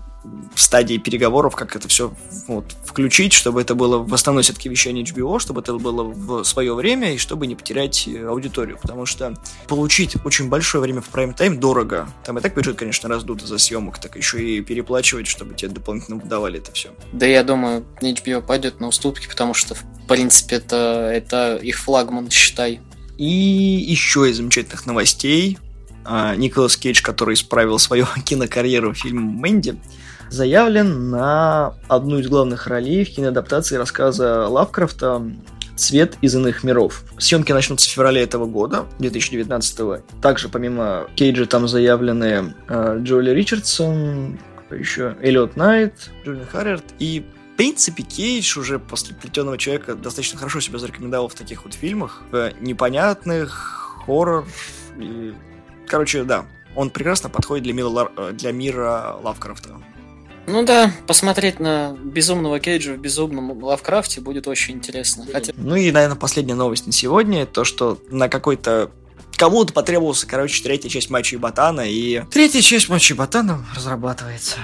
в 0.55 0.61
стадии 0.61 0.97
переговоров, 0.99 1.55
как 1.55 1.77
это 1.77 1.89
все 1.89 2.13
вот, 2.47 2.65
включить, 2.85 3.33
чтобы 3.33 3.61
это 3.61 3.75
было 3.75 3.99
в 3.99 4.15
основной 4.15 4.43
вещания 4.43 5.03
HBO, 5.03 5.39
чтобы 5.39 5.61
это 5.61 5.75
было 5.75 6.05
в 6.05 6.45
свое 6.45 6.75
время 6.75 7.15
и 7.15 7.19
чтобы 7.19 7.47
не 7.47 7.55
потерять 7.55 8.07
э, 8.07 8.27
аудиторию, 8.27 8.79
потому 8.81 9.05
что 9.05 9.35
получить 9.67 10.17
очень 10.25 10.49
большое 10.49 10.83
время 10.83 11.01
в 11.01 11.09
прайм-тайм 11.09 11.59
дорого. 11.59 12.09
Там 12.25 12.39
и 12.39 12.41
так 12.41 12.55
бюджет, 12.55 12.77
конечно, 12.77 13.09
раздут 13.09 13.43
из-за 13.43 13.59
съемок, 13.59 13.99
так 13.99 14.17
еще 14.17 14.43
и 14.43 14.61
переплачивать, 14.61 15.27
чтобы 15.27 15.55
тебе 15.55 15.71
дополнительно 15.71 16.17
выдавали 16.19 16.59
это 16.59 16.73
все. 16.73 16.91
Да 17.13 17.27
я 17.27 17.43
думаю, 17.43 17.85
HBO 18.01 18.41
пойдет 18.43 18.81
на 18.81 18.89
уступки, 18.89 19.27
потому 19.29 19.55
что, 19.55 19.75
в 19.75 19.85
принципе, 20.09 20.57
это, 20.57 21.11
это 21.13 21.57
их 21.57 21.79
флагман, 21.79 22.31
считай. 22.31 22.81
И 23.19 23.25
еще 23.25 24.29
из 24.31 24.37
замечательных 24.37 24.87
новостей. 24.87 25.59
А, 26.05 26.35
Николас 26.37 26.77
Кейдж, 26.77 27.03
который 27.03 27.35
исправил 27.35 27.79
свою 27.79 28.07
кинокарьеру 28.25 28.93
в 28.93 28.99
фильме 28.99 29.21
«Мэнди», 29.21 29.77
заявлен 30.35 31.11
на 31.11 31.75
одну 31.89 32.19
из 32.19 32.29
главных 32.29 32.67
ролей 32.67 33.05
в 33.05 33.11
киноадаптации 33.11 33.77
рассказа 33.77 34.49
Лавкрафта 34.49 35.23
«Цвет 35.77 36.17
из 36.21 36.35
иных 36.35 36.65
миров». 36.65 37.05
Съемки 37.19 37.53
начнутся 37.53 37.89
в 37.89 37.93
феврале 37.93 38.23
этого 38.23 38.47
года, 38.47 38.85
2019 38.99 40.05
Также 40.21 40.49
помимо 40.49 41.07
Кейджа 41.15 41.47
там 41.47 41.69
заявлены 41.69 42.55
э, 42.69 42.99
Джоли 43.01 43.31
Ричардсон, 43.31 44.39
еще 44.71 45.17
Эллиот 45.23 45.57
Найт, 45.57 46.11
Джулиан 46.25 46.47
Харрерт 46.47 46.85
и 46.99 47.25
в 47.53 47.57
принципе, 47.57 48.03
Кейдж 48.03 48.59
уже 48.59 48.81
после 48.81 49.15
«Плетеного 49.15 49.57
человека» 49.57 49.95
достаточно 49.95 50.41
хорошо 50.41 50.59
себя 50.59 50.81
зарекомендовал 50.81 51.29
в 51.29 51.35
таких 51.35 51.65
вот 51.65 51.75
фильмах. 51.75 52.25
В 52.33 52.53
непонятных, 52.61 54.03
хоррор 54.05 54.45
и... 54.99 55.33
Короче, 55.87 56.25
да, 56.25 56.47
он 56.75 56.91
прекрасно 56.91 57.31
подходит 57.31 57.63
для 57.63 57.73
мира, 57.73 58.11
для 58.33 58.51
мира 58.51 59.17
Лавкрафта. 59.23 59.81
Ну 60.47 60.65
да, 60.65 60.93
посмотреть 61.07 61.59
на 61.59 61.97
безумного 62.03 62.61
Кейджа 62.61 62.93
в 62.93 62.99
безумном 62.99 63.63
Лавкрафте 63.63 64.21
будет 64.21 64.47
очень 64.47 64.75
интересно. 64.75 65.27
Хотя... 65.31 65.53
Ну 65.57 65.75
и, 65.75 65.91
наверное, 65.91 66.17
последняя 66.17 66.55
новость 66.55 66.87
на 66.87 66.93
сегодня, 66.93 67.47
то, 67.47 67.65
что 67.65 67.99
на 68.11 68.29
какой-то 68.29 68.91
кому-то 69.37 69.73
потребовался, 69.73 70.27
короче, 70.27 70.63
третья 70.63 70.89
часть 70.89 71.11
и 71.11 71.37
Ботана, 71.37 71.81
и 71.81 72.23
третья 72.31 72.61
часть 72.61 72.89
Мачи 72.89 73.13
и 73.13 73.17
Ботана 73.17 73.65
разрабатывается. 73.75 74.57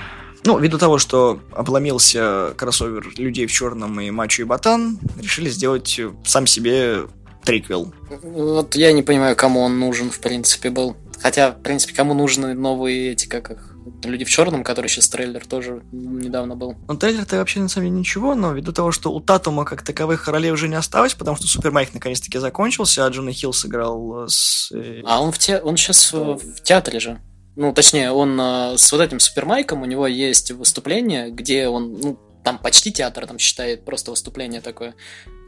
Ну, 0.45 0.59
ввиду 0.59 0.79
того, 0.79 0.99
что 0.99 1.41
обломился 1.53 2.55
кроссовер 2.57 3.13
людей 3.17 3.47
в 3.47 3.53
черном 3.53 4.01
и 4.01 4.11
Мачо 4.11 4.43
и 4.43 4.47
Ботан, 4.47 4.99
решили 5.19 5.51
сделать 5.51 6.01
сам 6.25 6.47
себе 6.47 7.07
триквел. 7.45 7.93
Вот 8.23 8.75
я 8.75 8.93
не 8.93 9.03
понимаю, 9.03 9.35
кому 9.35 9.61
он 9.61 9.79
нужен, 9.79 10.11
в 10.11 10.19
принципе, 10.21 10.71
был. 10.71 10.97
Хотя, 11.21 11.53
в 11.53 11.63
принципе, 11.63 11.95
кому 11.95 12.15
нужны 12.15 12.55
новые 12.55 13.13
эти, 13.13 13.27
как 13.27 13.51
их, 13.51 13.70
Люди 14.05 14.25
в 14.25 14.31
черном, 14.31 14.65
который 14.65 14.89
сейчас 14.89 15.09
трейлер 15.09 15.47
тоже 15.47 15.83
недавно 15.93 16.57
был. 16.57 16.77
Ну, 16.89 16.97
трейлер-то 16.97 17.37
вообще 17.37 17.61
на 17.61 17.69
самом 17.69 17.89
деле 17.89 17.99
ничего, 18.01 18.35
но 18.35 18.53
ввиду 18.53 18.73
того, 18.73 18.93
что 18.93 19.13
у 19.13 19.21
Татума 19.21 19.65
как 19.65 19.83
таковых 19.83 20.27
ролей 20.29 20.51
уже 20.51 20.69
не 20.69 20.77
осталось, 20.77 21.15
потому 21.15 21.37
что 21.37 21.47
Супер 21.47 21.71
Майк 21.71 21.95
наконец-таки 21.95 22.39
закончился, 22.39 23.05
а 23.05 23.09
Джона 23.09 23.33
Хилл 23.33 23.53
сыграл 23.53 24.27
с... 24.29 24.73
Э, 24.73 25.03
а 25.05 25.21
он, 25.23 25.33
в 25.33 25.39
те... 25.39 25.59
он 25.59 25.77
сейчас 25.77 26.13
в... 26.13 26.63
театре 26.63 27.01
же. 27.01 27.21
Ну, 27.57 27.73
точнее, 27.73 28.11
он 28.13 28.41
э, 28.41 28.79
с 28.79 28.91
вот 28.93 29.01
этим 29.01 29.21
Супер 29.21 29.45
Майком, 29.45 29.83
у 29.83 29.87
него 29.87 30.07
есть 30.07 30.51
выступление, 30.51 31.31
где 31.31 31.69
он, 31.69 31.93
ну, 32.01 32.19
там 32.45 32.59
почти 32.59 32.93
театр, 32.93 33.27
там 33.27 33.39
считает 33.39 33.85
просто 33.85 34.11
выступление 34.11 34.61
такое. 34.61 34.95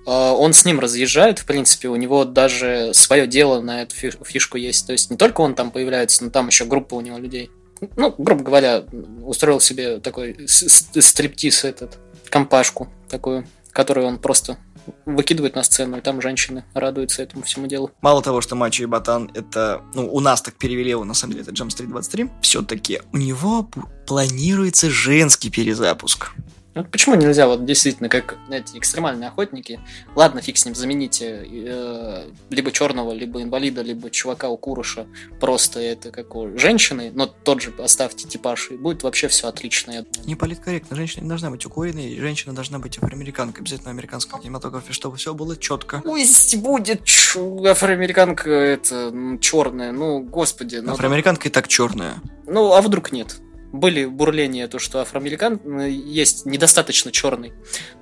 Э, 0.06 0.30
он 0.32 0.52
с 0.52 0.64
ним 0.64 0.80
разъезжает, 0.80 1.38
в 1.38 1.46
принципе, 1.46 1.88
у 1.88 1.96
него 1.96 2.24
даже 2.24 2.90
свое 2.92 3.26
дело 3.26 3.60
на 3.60 3.82
эту 3.82 3.94
фишку 3.94 4.58
есть. 4.58 4.86
То 4.86 4.92
есть 4.92 5.10
не 5.10 5.16
только 5.16 5.40
он 5.40 5.54
там 5.54 5.70
появляется, 5.70 6.24
но 6.24 6.30
там 6.30 6.48
еще 6.48 6.64
группа 6.64 6.94
у 6.94 7.00
него 7.00 7.18
людей 7.18 7.50
ну, 7.96 8.14
грубо 8.18 8.42
говоря, 8.42 8.84
устроил 9.22 9.60
себе 9.60 9.98
такой 9.98 10.36
стриптиз 10.46 11.64
этот, 11.64 11.98
компашку 12.28 12.88
такую, 13.08 13.46
которую 13.72 14.06
он 14.06 14.18
просто 14.18 14.58
выкидывает 15.06 15.54
на 15.54 15.62
сцену, 15.62 15.98
и 15.98 16.00
там 16.00 16.20
женщины 16.20 16.64
радуются 16.74 17.22
этому 17.22 17.44
всему 17.44 17.66
делу. 17.66 17.90
Мало 18.00 18.22
того, 18.22 18.40
что 18.40 18.56
Мачо 18.56 18.82
и 18.82 18.86
Ботан 18.86 19.30
это, 19.34 19.82
ну, 19.94 20.12
у 20.12 20.20
нас 20.20 20.42
так 20.42 20.54
перевели 20.54 20.90
его, 20.90 21.04
на 21.04 21.14
самом 21.14 21.34
деле, 21.34 21.44
это 21.44 21.52
Jump 21.52 21.68
Street 21.68 21.86
23, 21.86 22.30
все-таки 22.40 23.00
у 23.12 23.16
него 23.16 23.68
планируется 24.06 24.90
женский 24.90 25.50
перезапуск. 25.50 26.32
Ну, 26.74 26.84
почему 26.84 27.14
нельзя 27.16 27.46
вот 27.46 27.64
действительно, 27.64 28.08
как 28.08 28.38
эти 28.50 28.78
экстремальные 28.78 29.28
охотники, 29.28 29.80
ладно, 30.14 30.40
фиг 30.40 30.56
с 30.56 30.64
ним, 30.64 30.74
замените 30.74 31.46
э, 31.46 32.30
либо 32.50 32.72
черного, 32.72 33.12
либо 33.12 33.42
инвалида, 33.42 33.82
либо 33.82 34.10
чувака 34.10 34.48
у 34.48 34.56
Куруша, 34.56 35.06
просто 35.38 35.80
это 35.80 36.10
как 36.10 36.34
у 36.34 36.56
женщины, 36.56 37.10
но 37.14 37.26
тот 37.26 37.60
же 37.60 37.74
оставьте 37.78 38.26
типаж, 38.26 38.70
и 38.70 38.76
будет 38.76 39.02
вообще 39.02 39.28
все 39.28 39.48
отлично. 39.48 40.06
Не 40.24 40.34
политкорректно, 40.34 40.96
женщина 40.96 41.24
не 41.24 41.28
должна 41.28 41.50
быть 41.50 41.66
укуренной, 41.66 42.18
женщина 42.18 42.54
должна 42.54 42.78
быть 42.78 42.96
афроамериканкой, 42.96 43.60
обязательно 43.60 43.90
американском 43.90 44.40
кинематографе, 44.40 44.92
чтобы 44.92 45.18
все 45.18 45.34
было 45.34 45.56
четко. 45.56 46.00
Пусть 46.02 46.56
будет 46.56 47.02
афроамериканка 47.36 48.50
это 48.50 49.12
черная, 49.40 49.92
ну, 49.92 50.20
господи. 50.20 50.76
Ну, 50.76 50.92
афроамериканка 50.92 51.48
и 51.48 51.50
так 51.50 51.68
черная. 51.68 52.22
Ну, 52.46 52.72
а 52.72 52.80
вдруг 52.80 53.12
нет? 53.12 53.36
Были 53.72 54.04
бурления, 54.04 54.68
то, 54.68 54.78
что 54.78 55.00
афроамерикан 55.00 55.60
э, 55.64 55.90
есть 55.90 56.44
недостаточно 56.46 57.10
черный. 57.10 57.52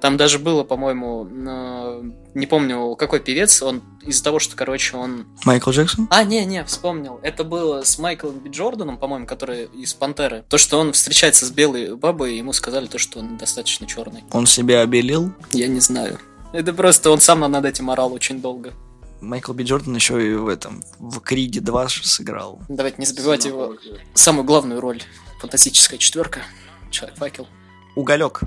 Там 0.00 0.16
даже 0.16 0.38
было, 0.38 0.64
по-моему, 0.64 1.28
э, 1.30 2.10
не 2.34 2.46
помню, 2.46 2.96
какой 2.96 3.20
певец, 3.20 3.62
он 3.62 3.82
из-за 4.02 4.24
того, 4.24 4.40
что, 4.40 4.56
короче, 4.56 4.96
он... 4.96 5.26
Майкл 5.44 5.70
Джексон? 5.70 6.08
А, 6.10 6.24
не-не, 6.24 6.64
вспомнил. 6.64 7.20
Это 7.22 7.44
было 7.44 7.82
с 7.82 7.98
Майклом 7.98 8.40
Би 8.40 8.50
Джорданом, 8.50 8.98
по-моему, 8.98 9.26
который 9.26 9.66
из 9.66 9.94
Пантеры. 9.94 10.44
То, 10.48 10.58
что 10.58 10.78
он 10.78 10.92
встречается 10.92 11.46
с 11.46 11.50
белой 11.50 11.94
бабой, 11.96 12.36
ему 12.36 12.52
сказали 12.52 12.86
то, 12.86 12.98
что 12.98 13.20
он 13.20 13.36
достаточно 13.36 13.86
черный. 13.86 14.24
Он 14.32 14.46
себя 14.46 14.80
обелил? 14.80 15.32
Я 15.52 15.68
не 15.68 15.80
знаю. 15.80 16.18
Это 16.52 16.72
просто 16.72 17.10
он 17.10 17.20
сам 17.20 17.40
над 17.40 17.64
этим 17.64 17.90
орал 17.90 18.12
очень 18.12 18.40
долго. 18.40 18.72
Майкл 19.20 19.52
Би 19.52 19.64
Джордан 19.64 19.94
еще 19.94 20.26
и 20.26 20.34
в 20.34 20.48
этом, 20.48 20.82
в 20.98 21.20
Криде 21.20 21.60
2 21.60 21.88
сыграл. 21.88 22.60
Давайте 22.68 22.96
не 22.98 23.06
забивать 23.06 23.44
его 23.44 23.76
самую 24.14 24.44
главную 24.44 24.80
роль 24.80 25.02
Фантастическая 25.40 25.98
четверка. 25.98 26.42
Человек-факел. 26.90 27.48
Уголек. 27.96 28.42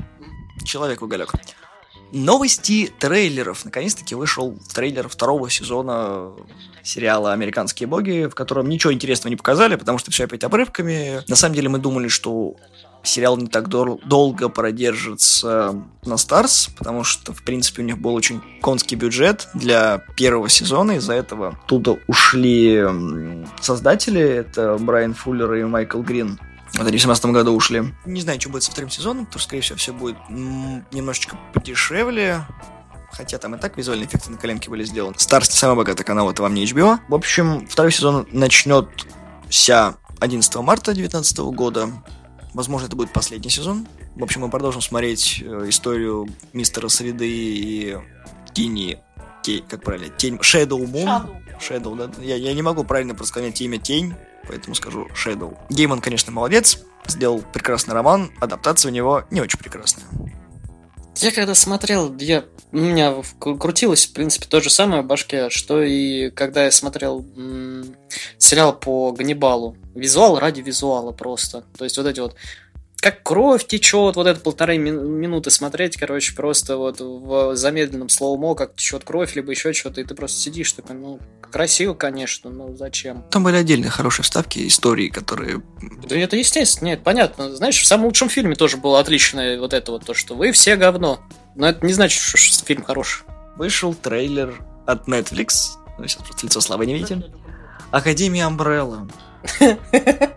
Человек-уголек. 0.64 1.34
Новости 2.12 2.92
трейлеров. 3.00 3.66
Наконец-таки 3.66 4.14
вышел 4.14 4.56
трейлер 4.74 5.10
второго 5.10 5.50
сезона 5.50 6.32
сериала 6.84 7.34
«Американские 7.34 7.88
боги», 7.88 8.28
в 8.28 8.36
котором 8.36 8.70
ничего 8.70 8.94
интересного 8.94 9.32
не 9.32 9.36
показали, 9.36 9.76
потому 9.76 9.98
что 9.98 10.12
все 10.12 10.26
опять 10.26 10.44
обрывками. 10.44 11.22
На 11.28 11.36
самом 11.36 11.56
деле 11.56 11.70
мы 11.70 11.80
думали, 11.80 12.10
что 12.10 12.56
сериал 13.02 13.38
не 13.38 13.48
так 13.48 13.70
дол- 13.70 14.00
долго 14.06 14.48
продержится 14.50 15.76
на 16.06 16.18
Старс, 16.18 16.70
потому 16.78 17.04
что, 17.04 17.34
в 17.34 17.44
принципе, 17.44 17.82
у 17.82 17.86
них 17.86 17.98
был 17.98 18.14
очень 18.14 18.42
конский 18.62 18.96
бюджет 18.96 19.50
для 19.56 20.04
первого 20.16 20.50
сезона, 20.50 20.94
из-за 20.94 21.14
этого 21.14 21.58
оттуда 21.64 21.98
ушли 22.08 22.86
создатели, 23.60 24.22
это 24.22 24.78
Брайан 24.80 25.16
Фуллер 25.16 25.54
и 25.56 25.64
Майкл 25.64 26.02
Грин. 26.02 26.40
В 26.74 26.78
2017 26.78 27.26
году 27.26 27.56
ушли. 27.56 27.84
Не 28.06 28.22
знаю, 28.22 28.42
что 28.42 28.50
будет 28.50 28.64
со 28.64 28.72
вторым 28.72 28.90
сезоном, 28.90 29.28
что, 29.30 29.40
скорее 29.40 29.62
всего, 29.62 29.78
все 29.78 29.94
будет 29.94 30.18
немножечко 30.30 31.38
подешевле. 31.54 32.46
Хотя 33.12 33.38
там 33.38 33.54
и 33.54 33.60
так 33.60 33.78
визуальные 33.78 34.08
эффекты 34.08 34.32
на 34.32 34.38
коленке 34.38 34.72
были 34.72 34.84
сделаны. 34.84 35.14
Старс 35.20 35.50
не 35.50 35.56
самый 35.56 35.76
богатый 35.76 36.04
канал, 36.04 36.32
это 36.32 36.42
вам 36.42 36.56
не 36.56 36.66
HBO. 36.66 36.98
В 37.08 37.14
общем, 37.14 37.68
второй 37.68 37.92
сезон 37.92 38.28
начнется 38.32 39.98
11 40.20 40.56
марта 40.56 40.94
2019 40.94 41.38
года. 41.56 41.92
Возможно, 42.56 42.88
это 42.88 42.96
будет 42.96 43.14
последний 43.14 43.52
сезон. 43.52 43.88
В 44.16 44.24
общем, 44.24 44.42
мы 44.42 44.50
продолжим 44.50 44.82
смотреть 44.82 45.44
э, 45.46 45.70
историю 45.70 46.28
мистера 46.54 46.88
Среды 46.88 47.30
и 47.30 47.98
Тини... 48.54 49.00
Тень, 49.44 49.64
как 49.68 49.84
правильно? 49.84 50.10
Тень... 50.10 50.36
Shadow 50.38 50.80
Moon. 50.80 51.06
Shadow. 51.06 51.30
Shadow, 51.60 51.96
да? 51.96 52.24
Я, 52.24 52.36
я 52.36 52.54
не 52.54 52.62
могу 52.62 52.84
правильно 52.84 53.14
просклонять 53.14 53.62
имя 53.62 53.78
Тень, 53.78 54.14
поэтому 54.48 54.74
скажу 54.76 55.08
Shadow. 55.14 55.58
Гейман, 55.70 56.02
конечно, 56.02 56.32
молодец. 56.32 56.80
Сделал 57.06 57.44
прекрасный 57.54 57.94
роман. 57.94 58.32
Адаптация 58.40 58.90
у 58.90 58.94
него 58.94 59.26
не 59.30 59.42
очень 59.42 59.60
прекрасная. 59.60 60.06
Я 61.18 61.32
когда 61.32 61.54
смотрел, 61.54 62.16
я, 62.18 62.44
у 62.72 62.78
меня 62.78 63.14
крутилось, 63.40 64.08
в 64.08 64.14
принципе, 64.14 64.48
то 64.48 64.62
же 64.62 64.72
самое 64.72 65.04
в 65.04 65.06
башке, 65.06 65.50
что 65.52 65.84
и 65.84 66.32
когда 66.32 66.64
я 66.66 66.72
смотрел 66.72 67.24
м- 67.36 67.96
сериал 68.40 68.74
по 68.74 69.12
Ганнибалу. 69.12 69.78
Визуал 69.94 70.40
ради 70.40 70.62
визуала 70.62 71.12
просто. 71.12 71.66
То 71.78 71.84
есть 71.84 71.98
вот 71.98 72.08
эти 72.08 72.20
вот 72.20 72.36
как 73.04 73.22
кровь 73.22 73.68
течет, 73.68 74.16
вот 74.16 74.28
это 74.28 74.40
полторы 74.40 74.78
минуты 74.78 75.52
смотреть, 75.52 75.98
короче, 75.98 76.34
просто 76.34 76.78
вот 76.78 77.02
в 77.02 77.54
замедленном 77.54 78.08
слоумо, 78.08 78.56
как 78.56 78.78
течет 78.78 79.04
кровь, 79.04 79.36
либо 79.36 79.52
еще 79.52 79.74
что-то, 79.74 80.00
и 80.00 80.06
ты 80.06 80.16
просто 80.16 80.40
сидишь 80.40 80.72
такой, 80.72 80.96
ну, 80.96 81.20
красиво, 81.52 81.96
конечно, 81.96 82.50
но 82.50 82.74
зачем? 82.78 83.26
Там 83.30 83.44
были 83.44 83.58
отдельные 83.58 83.90
хорошие 83.90 84.24
вставки, 84.24 84.66
истории, 84.66 85.10
которые... 85.10 85.62
Да 86.08 86.16
это 86.16 86.38
естественно, 86.38 86.90
нет, 86.90 87.04
понятно. 87.04 87.54
Знаешь, 87.54 87.82
в 87.82 87.86
самом 87.86 88.06
лучшем 88.06 88.30
фильме 88.30 88.56
тоже 88.56 88.78
было 88.78 89.02
отличное 89.02 89.60
вот 89.60 89.74
это 89.74 89.92
вот, 89.92 90.06
то, 90.06 90.14
что 90.14 90.36
вы 90.36 90.54
все 90.54 90.78
говно. 90.78 91.20
Но 91.56 91.68
это 91.68 91.86
не 91.86 91.92
значит, 91.92 92.22
что 92.22 92.66
фильм 92.66 92.84
хороший. 92.84 93.24
Вышел 93.58 93.94
трейлер 93.94 94.64
от 94.88 95.10
Netflix, 95.10 95.74
вы 95.98 96.08
сейчас 96.08 96.24
просто 96.24 96.46
лицо 96.46 96.62
славы 96.62 96.86
не 96.86 96.94
видите, 96.94 97.22
Академия 97.92 98.48
Umbrella. 98.48 99.12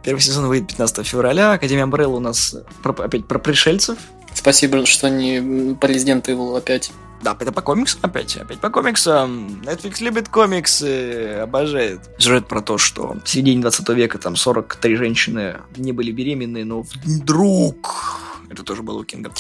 Первый 0.03 0.21
сезон 0.21 0.47
выйдет 0.47 0.69
15 0.69 1.07
февраля. 1.07 1.53
Академия 1.53 1.85
Umbrella 1.85 2.17
у 2.17 2.21
нас 2.21 2.57
про, 2.83 2.93
опять 2.93 3.27
про 3.27 3.39
пришельцев. 3.39 3.99
Спасибо, 4.35 4.85
что 4.87 5.09
не 5.09 5.75
по 5.75 5.87
Resident 5.87 6.25
Evil 6.25 6.57
опять. 6.57 6.93
Да, 7.23 7.37
это 7.39 7.51
по 7.51 7.63
комиксам 7.63 8.01
опять. 8.03 8.37
Опять 8.37 8.61
по 8.61 8.71
комиксам. 8.71 9.63
Netflix 9.65 10.03
любит 10.03 10.29
комиксы, 10.29 11.41
обожает. 11.43 12.01
Сюжет 12.19 12.47
про 12.47 12.61
то, 12.61 12.79
что 12.79 13.17
в 13.25 13.29
середине 13.29 13.63
20 13.63 13.89
века 13.91 14.19
там 14.19 14.37
43 14.37 14.97
женщины 14.97 15.57
не 15.77 15.93
были 15.93 16.13
беременны, 16.13 16.65
но 16.65 16.83
вдруг, 17.05 18.21
это 18.51 18.63
тоже 18.63 18.83
было 18.83 19.01
у 19.01 19.05
Кинга, 19.05 19.33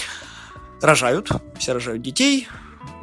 рожают. 0.81 1.29
Все 1.59 1.75
рожают 1.75 2.03
детей, 2.03 2.49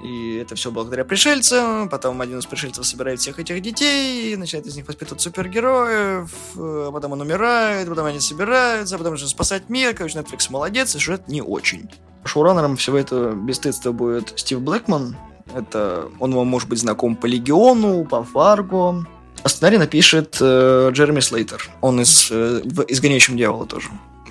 и 0.03 0.35
это 0.35 0.55
все 0.55 0.71
благодаря 0.71 1.05
пришельцам. 1.05 1.89
Потом 1.89 2.19
один 2.21 2.39
из 2.39 2.45
пришельцев 2.45 2.85
собирает 2.85 3.19
всех 3.19 3.39
этих 3.39 3.61
детей, 3.61 4.35
начинает 4.35 4.67
из 4.67 4.75
них 4.75 4.87
воспитывать 4.87 5.21
супергероев, 5.21 6.29
а 6.55 6.91
потом 6.91 7.13
он 7.13 7.21
умирает, 7.21 7.87
потом 7.87 8.05
они 8.05 8.19
собираются, 8.19 8.97
потом 8.97 9.13
нужно 9.13 9.27
спасать 9.27 9.69
мир. 9.69 9.93
Короче, 9.95 10.19
Netflix 10.19 10.47
молодец, 10.49 10.95
и 10.95 10.99
сюжет 10.99 11.27
не 11.27 11.41
очень. 11.41 11.89
Шоураннером 12.25 12.77
всего 12.77 12.97
этого 12.97 13.33
бесстыдства 13.33 13.91
будет 13.91 14.33
Стив 14.37 14.61
Блэкман. 14.61 15.15
Это 15.53 16.09
он 16.19 16.33
вам 16.33 16.47
может 16.47 16.69
быть 16.69 16.79
знаком 16.79 17.15
по 17.15 17.25
Легиону, 17.25 18.05
по 18.05 18.23
Фарго. 18.23 19.05
А 19.43 19.49
сценарий 19.49 19.77
напишет 19.77 20.37
э, 20.39 20.89
Джереми 20.91 21.19
Слейтер. 21.19 21.69
Он 21.81 21.99
из 21.99 22.29
э, 22.31 22.61
в 22.63 22.85
«Изгоняющем 22.87 23.35
дьявола» 23.35 23.65
тоже 23.65 23.89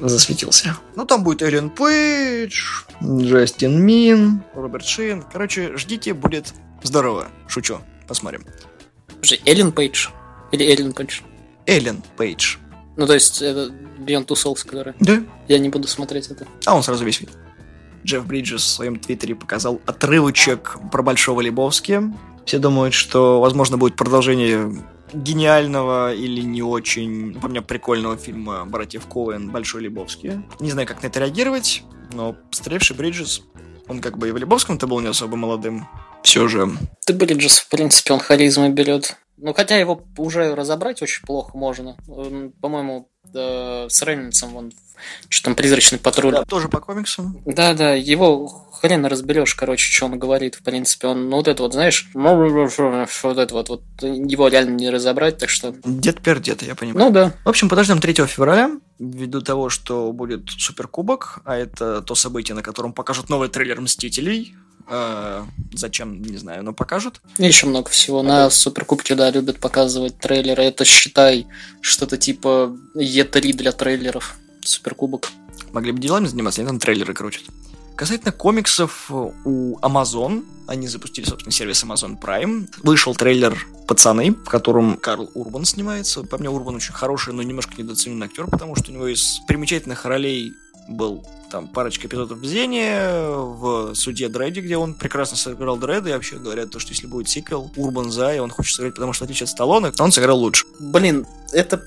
засветился. 0.08 0.76
Ну, 0.96 1.04
там 1.04 1.22
будет 1.22 1.42
Эллен 1.42 1.70
Пейдж, 1.70 2.84
Джастин 3.02 3.84
Мин, 3.84 4.42
Роберт 4.54 4.84
Шин. 4.84 5.22
Короче, 5.32 5.76
ждите, 5.76 6.14
будет 6.14 6.52
здорово. 6.82 7.28
Шучу. 7.48 7.78
Посмотрим. 8.08 8.44
Слушай, 9.20 9.40
Эллен 9.44 9.72
Пейдж? 9.72 10.08
Или 10.50 10.66
Эллен 10.66 10.92
Пейдж? 10.92 11.20
Эллен 11.66 12.02
Пейдж. 12.16 12.56
Ну, 12.96 13.06
то 13.06 13.14
есть, 13.14 13.40
это 13.40 13.72
Beyond 13.98 14.26
Two 14.26 14.34
Souls, 14.36 14.66
который... 14.66 14.94
Да. 15.00 15.22
Я 15.48 15.58
не 15.58 15.68
буду 15.68 15.88
смотреть 15.88 16.28
это. 16.28 16.46
А 16.66 16.74
он 16.74 16.82
сразу 16.82 17.04
весь 17.04 17.20
вид. 17.20 17.30
Джефф 18.04 18.26
Бриджес 18.26 18.62
в 18.62 18.68
своем 18.68 18.98
твиттере 18.98 19.34
показал 19.34 19.80
отрывочек 19.86 20.76
про 20.90 21.02
Большого 21.02 21.40
Лебовски. 21.40 22.02
Все 22.44 22.58
думают, 22.58 22.92
что, 22.92 23.40
возможно, 23.40 23.78
будет 23.78 23.96
продолжение 23.96 24.84
гениального 25.12 26.14
или 26.14 26.40
не 26.40 26.62
очень, 26.62 27.38
по 27.40 27.48
мне, 27.48 27.62
прикольного 27.62 28.16
фильма 28.16 28.64
«Братьев 28.64 29.06
Коэн. 29.06 29.50
Большой 29.50 29.82
Лебовский». 29.82 30.42
Не 30.60 30.70
знаю, 30.70 30.86
как 30.86 31.02
на 31.02 31.08
это 31.08 31.20
реагировать, 31.20 31.82
но 32.12 32.34
«Постаревший 32.50 32.96
Бриджес», 32.96 33.42
он 33.88 34.00
как 34.00 34.18
бы 34.18 34.28
и 34.28 34.32
в 34.32 34.36
Лебовском-то 34.36 34.86
был 34.86 35.00
не 35.00 35.08
особо 35.08 35.36
молодым. 35.36 35.88
Все 36.22 36.46
же. 36.48 36.68
Ты 37.04 37.12
Бриджес, 37.12 37.58
в 37.58 37.68
принципе, 37.68 38.14
он 38.14 38.20
харизмы 38.20 38.70
берет. 38.70 39.16
Ну, 39.36 39.52
хотя 39.52 39.76
его 39.76 40.04
уже 40.18 40.54
разобрать 40.54 41.02
очень 41.02 41.26
плохо 41.26 41.58
можно. 41.58 41.96
По-моему, 42.60 43.08
э, 43.34 43.86
с 43.88 44.02
Рейнольдсом 44.02 44.56
он 44.56 44.72
что 45.28 45.46
там 45.46 45.54
призрачный 45.54 45.98
патруль. 45.98 46.32
Да, 46.32 46.44
тоже 46.44 46.68
по 46.68 46.80
комиксам. 46.80 47.40
Да, 47.46 47.74
да, 47.74 47.94
его 47.94 48.48
хрен 48.82 49.06
разберешь, 49.06 49.54
короче, 49.54 49.84
что 49.84 50.06
он 50.06 50.18
говорит, 50.18 50.56
в 50.56 50.62
принципе. 50.62 51.06
Он, 51.06 51.30
ну, 51.30 51.36
вот 51.36 51.48
это 51.48 51.62
вот, 51.62 51.72
знаешь, 51.72 52.10
вот 52.14 53.38
это 53.38 53.54
вот, 53.54 53.68
вот 53.68 53.82
его 54.02 54.48
реально 54.48 54.74
не 54.74 54.90
разобрать, 54.90 55.38
так 55.38 55.50
что... 55.50 55.74
Дед 55.84 56.20
пердет, 56.20 56.62
я 56.62 56.74
понимаю. 56.74 57.06
Ну 57.06 57.12
да. 57.12 57.32
В 57.44 57.48
общем, 57.48 57.68
подождем 57.68 58.00
3 58.00 58.26
февраля, 58.26 58.72
ввиду 58.98 59.40
того, 59.40 59.68
что 59.68 60.12
будет 60.12 60.50
Суперкубок, 60.50 61.40
а 61.44 61.56
это 61.56 62.02
то 62.02 62.14
событие, 62.14 62.54
на 62.54 62.62
котором 62.62 62.92
покажут 62.92 63.28
новый 63.28 63.48
трейлер 63.48 63.80
Мстителей. 63.80 64.54
Э, 64.88 65.44
зачем, 65.72 66.20
не 66.20 66.36
знаю, 66.36 66.64
но 66.64 66.72
покажут. 66.72 67.20
И 67.38 67.44
еще 67.44 67.66
много 67.66 67.88
всего. 67.88 68.22
На 68.22 68.50
Суперкубке, 68.50 69.14
да, 69.14 69.30
любят 69.30 69.60
показывать 69.60 70.18
трейлеры. 70.18 70.64
Это, 70.64 70.84
считай, 70.84 71.46
что-то 71.80 72.16
типа 72.16 72.76
Е3 72.96 73.52
для 73.52 73.72
трейлеров. 73.72 74.36
Суперкубок. 74.64 75.30
Могли 75.72 75.92
бы 75.92 75.98
делами 75.98 76.26
заниматься, 76.26 76.60
они 76.60 76.68
там 76.68 76.78
трейлеры 76.78 77.14
крутят. 77.14 77.44
Касательно 77.96 78.32
комиксов, 78.32 79.10
у 79.10 79.78
Amazon, 79.80 80.44
они 80.66 80.88
запустили, 80.88 81.26
собственно, 81.26 81.52
сервис 81.52 81.84
Amazon 81.84 82.18
Prime, 82.20 82.68
вышел 82.82 83.14
трейлер 83.14 83.66
«Пацаны», 83.86 84.32
в 84.32 84.44
котором 84.44 84.96
Карл 84.96 85.30
Урбан 85.34 85.64
снимается. 85.64 86.22
По 86.22 86.38
мне, 86.38 86.48
Урбан 86.48 86.76
очень 86.76 86.94
хороший, 86.94 87.34
но 87.34 87.42
немножко 87.42 87.74
недооцененный 87.76 88.26
актер, 88.26 88.46
потому 88.46 88.76
что 88.76 88.90
у 88.90 88.94
него 88.94 89.06
из 89.08 89.40
примечательных 89.46 90.04
ролей 90.06 90.54
был 90.88 91.24
там 91.50 91.68
парочка 91.68 92.06
эпизодов 92.06 92.38
«Везения», 92.38 93.28
в 93.28 93.94
«Суде 93.94 94.28
Дредди», 94.28 94.60
где 94.60 94.78
он 94.78 94.94
прекрасно 94.94 95.36
сыграл 95.36 95.76
Дредда, 95.76 96.10
и 96.10 96.12
вообще 96.14 96.36
говорят, 96.36 96.70
то, 96.70 96.78
что 96.78 96.92
если 96.92 97.06
будет 97.06 97.28
сиквел, 97.28 97.70
Урбан 97.76 98.10
за, 98.10 98.34
и 98.34 98.38
он 98.38 98.50
хочет 98.50 98.74
сыграть, 98.74 98.94
потому 98.94 99.12
что, 99.12 99.24
в 99.24 99.26
отличие 99.26 99.44
от 99.44 99.50
Сталлоне, 99.50 99.92
он 99.98 100.10
сыграл 100.10 100.38
лучше. 100.38 100.64
Блин, 100.80 101.26
это 101.52 101.84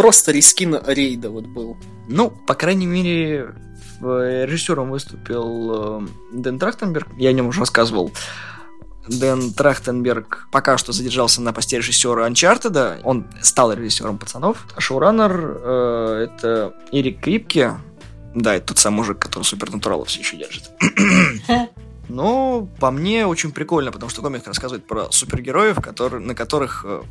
просто 0.00 0.32
рискин 0.32 0.78
рейда 0.86 1.28
вот 1.28 1.44
был. 1.44 1.76
Ну, 2.08 2.30
по 2.30 2.54
крайней 2.54 2.86
мере, 2.86 3.54
режиссером 4.00 4.90
выступил 4.90 6.04
э, 6.04 6.08
Дэн 6.32 6.58
Трахтенберг, 6.58 7.08
я 7.18 7.28
о 7.28 7.32
нем 7.32 7.48
уже 7.48 7.60
рассказывал. 7.60 8.10
Дэн 9.08 9.52
Трахтенберг 9.52 10.48
пока 10.50 10.78
что 10.78 10.92
задержался 10.92 11.42
на 11.42 11.52
посте 11.52 11.76
режиссера 11.76 12.24
Анчартеда. 12.24 13.00
Он 13.04 13.26
стал 13.42 13.74
режиссером 13.74 14.16
пацанов. 14.16 14.66
А 14.74 14.80
шоураннер 14.80 15.60
э, 15.62 16.28
это 16.30 16.74
Эрик 16.92 17.20
Крипке. 17.20 17.72
Да, 18.34 18.54
это 18.54 18.68
тот 18.68 18.78
самый 18.78 18.98
мужик, 18.98 19.18
который 19.18 19.42
Супернатуралов 19.44 20.08
все 20.08 20.20
еще 20.20 20.38
держит. 20.38 20.70
Но 22.08 22.68
по 22.78 22.90
мне 22.90 23.26
очень 23.26 23.52
прикольно, 23.52 23.92
потому 23.92 24.08
что 24.08 24.22
комик 24.22 24.46
рассказывает 24.46 24.86
про 24.86 25.12
супергероев, 25.12 25.76
которые, 25.76 26.24
на 26.24 26.34
которых 26.34 26.86
э, 26.88 27.02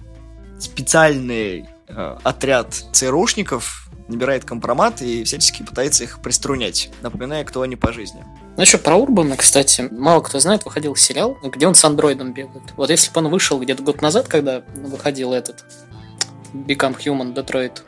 специальный 0.60 1.60
э, 1.60 1.79
отряд 1.96 2.74
ЦРУшников 2.94 3.90
набирает 4.08 4.44
компромат 4.44 5.02
и 5.02 5.24
всячески 5.24 5.64
пытается 5.64 6.04
их 6.04 6.20
приструнять, 6.20 6.90
напоминая, 7.02 7.44
кто 7.44 7.62
они 7.62 7.76
по 7.76 7.94
жизни. 7.94 8.24
Ну 8.56 8.62
еще 8.62 8.78
про 8.78 8.96
Урбана, 8.96 9.38
кстати, 9.38 9.88
мало 9.92 10.22
кто 10.22 10.40
знает, 10.40 10.66
выходил 10.66 10.96
сериал, 10.96 11.38
где 11.44 11.68
он 11.68 11.76
с 11.76 11.84
андроидом 11.86 12.34
бегает. 12.34 12.64
Вот 12.76 12.90
если 12.90 13.12
бы 13.12 13.20
он 13.20 13.30
вышел 13.30 13.60
где-то 13.60 13.84
год 13.84 14.02
назад, 14.02 14.28
когда 14.28 14.64
выходил 14.76 15.34
этот 15.34 15.64
Become 16.54 16.98
Human 16.98 17.34
Detroit, 17.34 17.82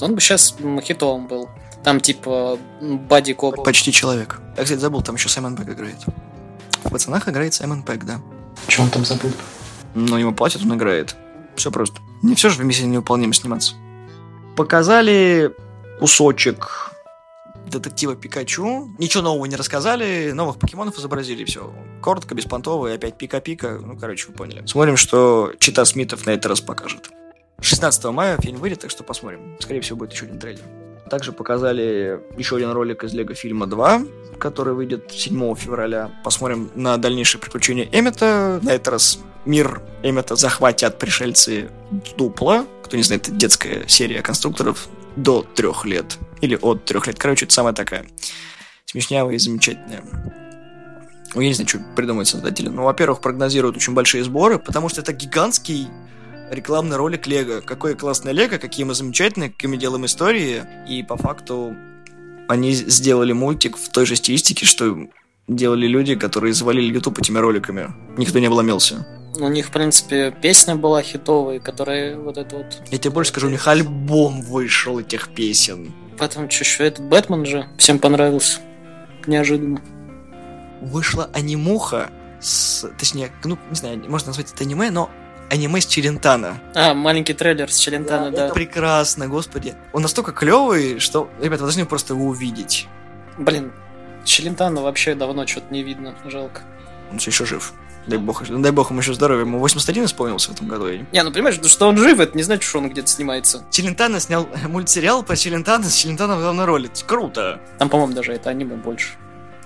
он 0.00 0.14
бы 0.14 0.20
сейчас 0.20 0.56
хитовым 0.82 1.26
был. 1.26 1.48
Там 1.82 2.00
типа 2.00 2.58
Бади 2.80 3.34
Коп. 3.34 3.62
Почти 3.64 3.92
человек. 3.92 4.40
Я, 4.56 4.62
кстати, 4.62 4.78
забыл, 4.78 5.02
там 5.02 5.16
еще 5.16 5.28
Саймон 5.28 5.56
Пэк 5.56 5.70
играет. 5.70 5.98
В 6.84 6.90
пацанах 6.90 7.28
играет 7.28 7.52
Саймон 7.52 7.82
Пэк, 7.82 8.04
да. 8.04 8.20
Что 8.68 8.82
он 8.82 8.90
там 8.90 9.04
забыл? 9.04 9.30
Ну, 9.94 10.16
ему 10.16 10.32
платят, 10.32 10.62
он 10.62 10.74
играет. 10.74 11.16
Все 11.56 11.70
просто. 11.70 12.00
Не 12.22 12.34
все 12.34 12.48
же 12.48 12.62
в 12.62 12.64
миссии 12.64 12.84
невыполнимо 12.84 13.32
сниматься. 13.32 13.74
Показали 14.56 15.54
кусочек 15.98 16.92
детектива 17.66 18.16
Пикачу. 18.16 18.94
Ничего 18.98 19.22
нового 19.22 19.46
не 19.46 19.56
рассказали, 19.56 20.32
новых 20.32 20.58
покемонов 20.58 20.98
изобразили, 20.98 21.44
все. 21.44 21.72
Коротко, 22.02 22.34
беспонтово, 22.34 22.88
и 22.88 22.94
опять 22.94 23.16
пика-пика. 23.16 23.78
Ну, 23.82 23.96
короче, 23.96 24.28
вы 24.28 24.34
поняли. 24.34 24.66
Смотрим, 24.66 24.96
что 24.96 25.52
Чита 25.58 25.84
Смитов 25.84 26.26
на 26.26 26.30
этот 26.30 26.46
раз 26.46 26.60
покажет. 26.60 27.10
16 27.60 28.04
мая 28.06 28.36
фильм 28.40 28.58
выйдет, 28.58 28.80
так 28.80 28.90
что 28.90 29.04
посмотрим. 29.04 29.56
Скорее 29.60 29.80
всего, 29.80 29.98
будет 29.98 30.12
еще 30.12 30.26
один 30.26 30.38
трейлер. 30.38 30.62
Также 31.08 31.32
показали 31.32 32.20
еще 32.36 32.56
один 32.56 32.70
ролик 32.72 33.04
из 33.04 33.12
Лего 33.12 33.34
фильма 33.34 33.66
2, 33.66 34.02
который 34.38 34.74
выйдет 34.74 35.10
7 35.10 35.54
февраля. 35.54 36.10
Посмотрим 36.24 36.70
на 36.74 36.96
дальнейшие 36.96 37.40
приключения 37.40 37.88
Эммета. 37.92 38.58
На 38.62 38.70
этот 38.70 38.88
раз 38.88 39.18
мир 39.46 39.82
Эммета 40.02 40.36
захватят 40.36 40.98
пришельцы 40.98 41.70
Дупла. 42.16 42.66
Кто 42.82 42.96
не 42.96 43.02
знает, 43.02 43.28
это 43.28 43.36
детская 43.36 43.88
серия 43.88 44.22
конструкторов 44.22 44.88
до 45.16 45.42
трех 45.42 45.84
лет. 45.84 46.18
Или 46.40 46.56
от 46.60 46.84
трех 46.84 47.06
лет. 47.06 47.18
Короче, 47.18 47.46
это 47.46 47.54
самая 47.54 47.74
такая 47.74 48.06
смешнявая 48.94 49.34
и 49.34 49.38
замечательная. 49.38 50.04
Ну, 51.34 51.40
я 51.40 51.48
не 51.48 51.54
знаю, 51.54 51.68
что 51.68 51.80
придумать 51.96 52.28
создатели. 52.28 52.68
Ну, 52.68 52.84
во-первых, 52.84 53.20
прогнозируют 53.20 53.76
очень 53.76 53.92
большие 53.92 54.22
сборы, 54.22 54.60
потому 54.60 54.88
что 54.88 55.00
это 55.00 55.12
гигантский 55.12 55.88
рекламный 56.50 56.96
ролик 56.96 57.26
Лего. 57.26 57.60
Какое 57.60 57.96
классное 57.96 58.32
Лего, 58.32 58.58
какие 58.58 58.84
мы 58.84 58.94
замечательные, 58.94 59.50
какие 59.50 59.68
мы 59.68 59.78
делаем 59.78 60.04
истории. 60.04 60.62
И 60.88 61.02
по 61.02 61.16
факту 61.16 61.74
они 62.48 62.72
сделали 62.72 63.32
мультик 63.32 63.76
в 63.76 63.88
той 63.90 64.06
же 64.06 64.14
стилистике, 64.14 64.64
что 64.64 64.96
делали 65.48 65.88
люди, 65.88 66.14
которые 66.14 66.54
завалили 66.54 66.94
YouTube 66.94 67.18
этими 67.18 67.38
роликами. 67.38 67.92
Никто 68.16 68.38
не 68.38 68.46
обломился. 68.46 69.04
У 69.36 69.48
них, 69.48 69.66
в 69.66 69.70
принципе, 69.70 70.30
песня 70.30 70.76
была 70.76 71.02
хитовая, 71.02 71.58
которая 71.58 72.16
вот 72.16 72.38
это 72.38 72.56
вот... 72.56 72.82
Я 72.90 72.98
тебе 72.98 73.10
больше 73.10 73.32
скажу, 73.32 73.48
у 73.48 73.50
них 73.50 73.66
альбом 73.66 74.42
вышел 74.42 74.98
этих 75.00 75.34
песен. 75.34 75.92
Потом 76.18 76.48
что 76.48 76.84
этот 76.84 77.04
Бэтмен 77.06 77.44
же 77.44 77.66
всем 77.76 77.98
понравился. 77.98 78.60
Неожиданно. 79.26 79.80
Вышла 80.80 81.30
анимуха 81.32 82.10
с... 82.40 82.88
Точнее, 82.98 83.32
ну, 83.42 83.58
не 83.70 83.76
знаю, 83.76 84.02
можно 84.08 84.28
назвать 84.28 84.52
это 84.52 84.62
аниме, 84.62 84.90
но 84.90 85.10
аниме 85.50 85.80
с 85.80 85.86
Челентана. 85.86 86.60
А, 86.74 86.94
маленький 86.94 87.34
трейлер 87.34 87.70
с 87.72 87.78
Челентана, 87.78 88.30
да. 88.30 88.46
Это 88.46 88.54
прекрасно, 88.54 89.26
господи. 89.26 89.74
Он 89.92 90.02
настолько 90.02 90.32
клевый, 90.32 91.00
что, 91.00 91.28
ребята, 91.38 91.62
вы 91.62 91.68
должны 91.68 91.86
просто 91.86 92.14
его 92.14 92.26
увидеть. 92.26 92.86
Блин, 93.38 93.72
Челентана 94.24 94.82
вообще 94.82 95.14
давно 95.14 95.46
что-то 95.46 95.72
не 95.72 95.82
видно, 95.82 96.14
жалко. 96.24 96.62
Он 97.10 97.18
все 97.18 97.30
еще 97.30 97.44
жив. 97.44 97.72
Дай 98.06 98.18
бог, 98.18 98.42
дай 98.46 98.72
бог 98.72 98.90
ему 98.90 99.00
еще 99.00 99.14
здоровья. 99.14 99.44
Ему 99.44 99.58
81 99.58 100.04
исполнился 100.04 100.50
в 100.50 100.54
этом 100.54 100.68
году. 100.68 100.88
Не, 100.88 101.22
ну 101.22 101.32
понимаешь, 101.32 101.58
что 101.64 101.88
он 101.88 101.96
жив, 101.96 102.20
это 102.20 102.36
не 102.36 102.42
значит, 102.42 102.64
что 102.64 102.78
он 102.78 102.90
где-то 102.90 103.08
снимается. 103.08 103.64
Челентано 103.70 104.20
снял 104.20 104.46
мультсериал 104.68 105.22
по 105.22 105.36
Челентано 105.36 105.84
с 105.84 105.94
Челентано 105.94 106.36
в 106.36 106.40
главной 106.40 106.64
роли. 106.64 106.90
Это 106.92 107.04
круто. 107.04 107.60
Там, 107.78 107.88
по-моему, 107.88 108.12
даже 108.14 108.32
это 108.32 108.50
аниме 108.50 108.76
больше. 108.76 109.14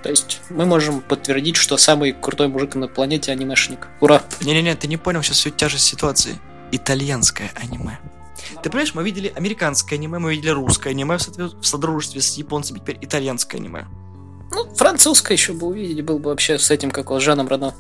То 0.03 0.11
есть 0.11 0.41
мы 0.51 0.65
можем 0.65 1.01
подтвердить, 1.01 1.57
что 1.57 1.77
самый 1.77 2.13
крутой 2.13 2.49
мужик 2.49 2.77
на 2.77 2.87
планете 2.87 3.33
анимешник. 3.33 3.89
Ура! 4.01 4.23
Не-не-не, 4.41 4.77
ты 4.77 4.87
не 4.87 4.97
понял 4.97 5.23
сейчас 5.23 5.39
всю 5.39 5.51
тяжесть 5.51 5.85
ситуации. 5.85 6.39
Итальянское 6.71 7.51
аниме. 7.57 7.99
Ты 8.63 8.71
понимаешь, 8.71 8.95
мы 8.95 9.03
видели 9.03 9.33
американское 9.35 9.99
аниме, 9.99 10.19
мы 10.19 10.35
видели 10.35 10.51
русское 10.51 10.91
аниме 10.91 11.19
в, 11.19 11.65
содружестве 11.65 12.21
с 12.21 12.37
японцами, 12.37 12.79
теперь 12.79 12.99
итальянское 13.01 13.59
аниме. 13.59 13.87
Ну, 14.53 14.73
французское 14.75 15.37
еще 15.37 15.53
бы 15.53 15.67
увидели, 15.67 16.01
был 16.01 16.19
бы 16.19 16.31
вообще 16.31 16.59
с 16.59 16.71
этим, 16.71 16.91
как 16.91 17.11
вот, 17.11 17.21
Жаном 17.21 17.49
Рено. 17.49 17.75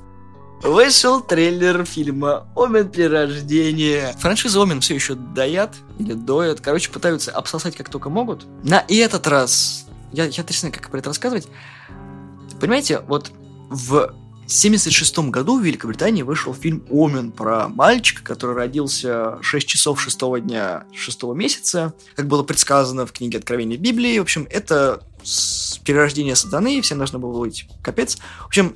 Вышел 0.62 1.20
трейлер 1.20 1.84
фильма 1.84 2.48
«Омен 2.56 2.88
перерождение». 2.88 4.14
Франшиза 4.18 4.60
«Омен» 4.60 4.80
все 4.80 4.94
еще 4.94 5.14
доят 5.14 5.76
или 6.00 6.14
доят. 6.14 6.60
Короче, 6.60 6.90
пытаются 6.90 7.30
обсосать 7.30 7.76
как 7.76 7.88
только 7.88 8.10
могут. 8.10 8.44
На 8.64 8.84
этот 8.88 9.28
раз... 9.28 9.86
Я, 10.12 10.24
я 10.24 10.42
точно 10.42 10.72
как 10.72 10.90
про 10.90 10.98
это 10.98 11.10
рассказывать. 11.10 11.46
Понимаете, 12.60 13.00
вот 13.06 13.30
в 13.70 14.14
1976 14.48 15.18
году 15.30 15.60
в 15.60 15.62
Великобритании 15.62 16.22
вышел 16.22 16.52
фильм 16.52 16.84
«Омен» 16.90 17.30
про 17.30 17.68
мальчика, 17.68 18.24
который 18.24 18.56
родился 18.56 19.38
6 19.42 19.68
часов 19.68 20.00
6 20.00 20.18
дня 20.40 20.84
6 20.92 21.22
месяца, 21.34 21.94
как 22.16 22.26
было 22.26 22.42
предсказано 22.42 23.06
в 23.06 23.12
книге 23.12 23.38
Откровения 23.38 23.76
Библии. 23.76 24.18
В 24.18 24.22
общем, 24.22 24.48
это 24.50 25.02
перерождение 25.84 26.34
сатаны, 26.34 26.80
всем 26.80 26.98
должно 26.98 27.20
было 27.20 27.38
быть 27.38 27.68
капец. 27.80 28.18
В 28.40 28.46
общем, 28.46 28.74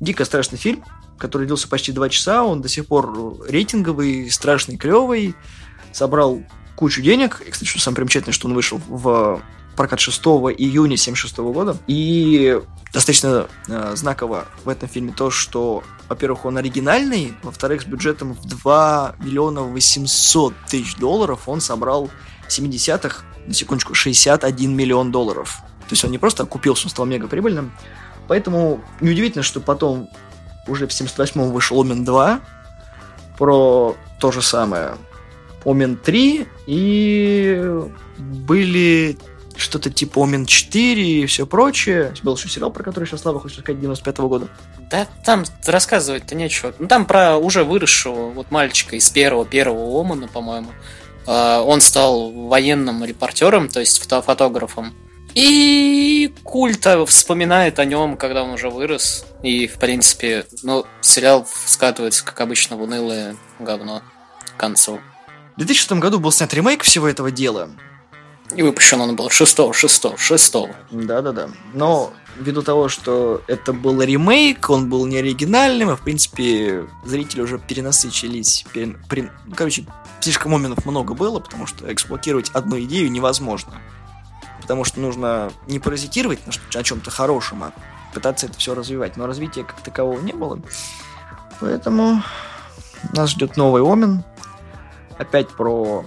дико 0.00 0.24
страшный 0.24 0.58
фильм, 0.58 0.84
который 1.18 1.46
длился 1.46 1.68
почти 1.68 1.92
2 1.92 2.08
часа, 2.08 2.44
он 2.44 2.60
до 2.60 2.68
сих 2.68 2.86
пор 2.86 3.36
рейтинговый, 3.48 4.30
страшный, 4.30 4.76
клевый, 4.76 5.34
собрал 5.92 6.42
кучу 6.76 7.02
денег. 7.02 7.42
И, 7.46 7.50
кстати, 7.50 7.68
что 7.68 7.80
самое 7.80 7.96
примечательное, 7.96 8.34
что 8.34 8.48
он 8.48 8.54
вышел 8.54 8.80
в 8.88 9.42
прокат 9.76 10.00
6 10.00 10.18
июня 10.58 10.96
76 10.96 11.38
года. 11.38 11.76
И 11.86 12.60
достаточно 12.92 13.48
э, 13.68 13.92
знаково 13.96 14.46
в 14.64 14.68
этом 14.68 14.88
фильме 14.88 15.12
то, 15.12 15.30
что, 15.30 15.82
во-первых, 16.08 16.44
он 16.44 16.56
оригинальный, 16.58 17.34
во-вторых, 17.42 17.82
с 17.82 17.84
бюджетом 17.84 18.34
в 18.34 18.46
2 18.46 19.16
миллиона 19.20 19.62
800 19.62 20.54
тысяч 20.68 20.96
долларов 20.96 21.48
он 21.48 21.60
собрал 21.60 22.10
в 22.48 22.48
70-х, 22.48 23.24
на 23.46 23.54
секундочку, 23.54 23.94
61 23.94 24.74
миллион 24.74 25.10
долларов. 25.10 25.58
То 25.80 25.92
есть 25.92 26.04
он 26.04 26.10
не 26.10 26.18
просто 26.18 26.44
окупился, 26.44 26.86
он 26.86 26.90
стал 26.90 27.04
мега 27.06 27.28
прибыльным. 27.28 27.72
Поэтому 28.26 28.80
неудивительно, 29.00 29.42
что 29.42 29.60
потом 29.60 30.08
уже 30.66 30.86
в 30.86 30.90
78-м 30.90 31.52
вышел 31.52 31.80
Омен 31.80 32.04
2 32.04 32.40
про 33.38 33.96
то 34.18 34.32
же 34.32 34.42
самое. 34.42 34.96
Омен 35.64 35.96
3 35.96 36.46
и 36.66 37.82
были 38.18 39.18
что-то 39.56 39.90
типа 39.90 40.24
Омен 40.24 40.46
4 40.46 41.22
и 41.22 41.26
все 41.26 41.46
прочее. 41.46 42.12
Был 42.22 42.36
еще 42.36 42.48
сериал, 42.48 42.70
про 42.70 42.82
который 42.82 43.06
сейчас 43.06 43.22
Слава 43.22 43.40
хочет 43.40 43.60
сказать, 43.60 43.80
95 43.80 44.18
-го 44.18 44.28
года. 44.28 44.48
Да 44.90 45.06
там 45.24 45.44
рассказывать-то 45.66 46.34
нечего. 46.34 46.74
Ну 46.78 46.88
там 46.88 47.06
про 47.06 47.36
уже 47.36 47.64
выросшего 47.64 48.30
вот 48.30 48.50
мальчика 48.50 48.96
из 48.96 49.08
первого, 49.10 49.44
первого 49.44 50.00
Омана, 50.00 50.28
по-моему. 50.28 50.70
А, 51.26 51.62
он 51.62 51.80
стал 51.80 52.30
военным 52.30 53.04
репортером, 53.04 53.68
то 53.68 53.80
есть 53.80 54.02
фото 54.02 54.22
фотографом. 54.22 54.94
И 55.34 56.32
культа 56.44 57.04
вспоминает 57.06 57.78
о 57.78 57.84
нем, 57.84 58.16
когда 58.16 58.44
он 58.44 58.50
уже 58.50 58.70
вырос. 58.70 59.26
И, 59.42 59.66
в 59.66 59.78
принципе, 59.78 60.46
ну, 60.62 60.86
сериал 61.00 61.46
скатывается, 61.66 62.24
как 62.24 62.40
обычно, 62.40 62.76
в 62.76 62.82
унылое 62.82 63.36
говно 63.58 64.02
к 64.56 64.60
концу. 64.60 65.00
В 65.56 65.58
2006 65.58 65.92
году 66.00 66.20
был 66.20 66.30
снят 66.30 66.52
ремейк 66.54 66.82
всего 66.82 67.08
этого 67.08 67.30
дела. 67.30 67.70
И 68.54 68.62
выпущен 68.62 69.00
он 69.00 69.16
был 69.16 69.30
6 69.30 69.74
6 69.74 70.18
6 70.18 70.54
Да-да-да. 70.90 71.48
Но 71.72 72.12
ввиду 72.36 72.62
того, 72.62 72.88
что 72.88 73.42
это 73.48 73.72
был 73.72 74.02
ремейк, 74.02 74.68
он 74.70 74.88
был 74.88 75.06
не 75.06 75.16
оригинальным, 75.18 75.90
и, 75.90 75.96
в 75.96 76.00
принципе, 76.02 76.86
зрители 77.04 77.40
уже 77.40 77.58
перенасыщились. 77.58 78.64
Перен... 78.72 78.98
Перен... 79.08 79.30
Короче, 79.56 79.86
слишком 80.20 80.52
моментов 80.52 80.84
много 80.86 81.14
было, 81.14 81.40
потому 81.40 81.66
что 81.66 81.92
эксплуатировать 81.92 82.50
одну 82.50 82.78
идею 82.80 83.10
невозможно. 83.10 83.80
Потому 84.64 84.84
что 84.84 84.98
нужно 84.98 85.52
не 85.68 85.78
паразитировать 85.78 86.38
на 86.74 86.82
чем-то 86.82 87.10
хорошем, 87.10 87.64
а 87.64 87.72
пытаться 88.14 88.46
это 88.46 88.58
все 88.58 88.74
развивать. 88.74 89.18
Но 89.18 89.26
развития 89.26 89.62
как 89.62 89.82
такового 89.82 90.18
не 90.20 90.32
было. 90.32 90.58
Поэтому 91.60 92.22
нас 93.12 93.28
ждет 93.30 93.58
новый 93.58 93.82
Омен. 93.82 94.24
Опять 95.18 95.50
про 95.50 96.06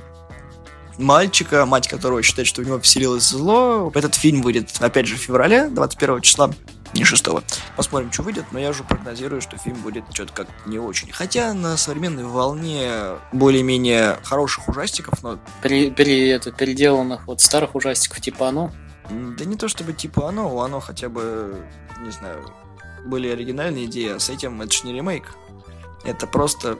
мальчика, 0.97 1.67
мать 1.67 1.87
которого 1.87 2.23
считает, 2.23 2.47
что 2.47 2.63
у 2.63 2.65
него 2.65 2.79
вселилось 2.79 3.29
зло. 3.29 3.91
Этот 3.93 4.15
фильм 4.15 4.41
выйдет, 4.41 4.71
опять 4.79 5.05
же, 5.05 5.17
в 5.17 5.19
феврале, 5.19 5.69
21 5.69 6.21
числа, 6.21 6.49
не 6.93 7.03
6 7.03 7.27
Посмотрим, 7.75 8.11
что 8.11 8.23
выйдет, 8.23 8.45
но 8.51 8.59
я 8.59 8.69
уже 8.69 8.83
прогнозирую, 8.83 9.41
что 9.41 9.57
фильм 9.57 9.77
будет 9.81 10.05
что-то 10.11 10.33
как 10.33 10.47
не 10.65 10.79
очень. 10.79 11.11
Хотя 11.11 11.53
на 11.53 11.77
современной 11.77 12.25
волне 12.25 12.91
более-менее 13.31 14.19
хороших 14.23 14.67
ужастиков, 14.67 15.21
но... 15.23 15.39
При, 15.61 15.91
при, 15.91 16.29
это, 16.29 16.51
переделанных 16.51 17.27
вот 17.27 17.41
старых 17.41 17.75
ужастиков 17.75 18.21
типа 18.21 18.49
«Оно»? 18.49 18.71
Да 19.09 19.45
не 19.45 19.55
то 19.55 19.67
чтобы 19.67 19.93
типа 19.93 20.29
«Оно», 20.29 20.53
у 20.53 20.59
«Оно» 20.59 20.79
хотя 20.79 21.09
бы, 21.09 21.61
не 22.01 22.11
знаю, 22.11 22.45
были 23.05 23.29
оригинальные 23.29 23.85
идеи, 23.85 24.15
а 24.15 24.19
с 24.19 24.29
этим 24.29 24.61
это 24.61 24.73
же 24.73 24.85
не 24.85 24.93
ремейк. 24.93 25.35
Это 26.03 26.27
просто 26.27 26.77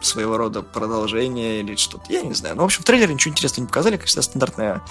своего 0.00 0.36
рода 0.36 0.62
продолжение 0.62 1.60
или 1.60 1.76
что-то. 1.76 2.12
Я 2.12 2.22
не 2.22 2.34
знаю. 2.34 2.56
Ну, 2.56 2.62
в 2.62 2.64
общем, 2.66 2.82
в 2.82 2.84
трейлере 2.84 3.14
ничего 3.14 3.32
интересного 3.32 3.64
не 3.64 3.68
показали, 3.68 3.96
как 3.96 4.06
всегда, 4.06 4.22
стандартная 4.22 4.82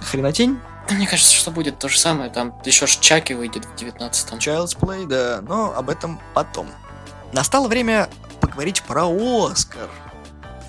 хренотень. 0.00 0.58
Мне 0.90 1.06
кажется, 1.06 1.34
что 1.34 1.50
будет 1.50 1.78
то 1.78 1.88
же 1.88 1.98
самое. 1.98 2.30
Там 2.30 2.54
еще 2.64 2.86
ж 2.86 2.96
Чаки 2.98 3.34
выйдет 3.34 3.64
в 3.64 3.74
19-м. 3.74 4.38
Child's 4.38 4.78
Play, 4.78 5.06
да. 5.06 5.40
Но 5.42 5.74
об 5.76 5.90
этом 5.90 6.20
потом. 6.34 6.68
Настало 7.32 7.68
время 7.68 8.08
поговорить 8.40 8.82
про 8.82 9.06
Оскар. 9.06 9.90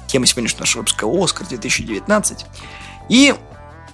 Тема 0.07 0.25
сегодняшнего 0.25 0.61
нашего 0.61 0.81
выпуска 0.81 1.05
Оскар 1.05 1.47
2019. 1.47 2.45
И 3.09 3.35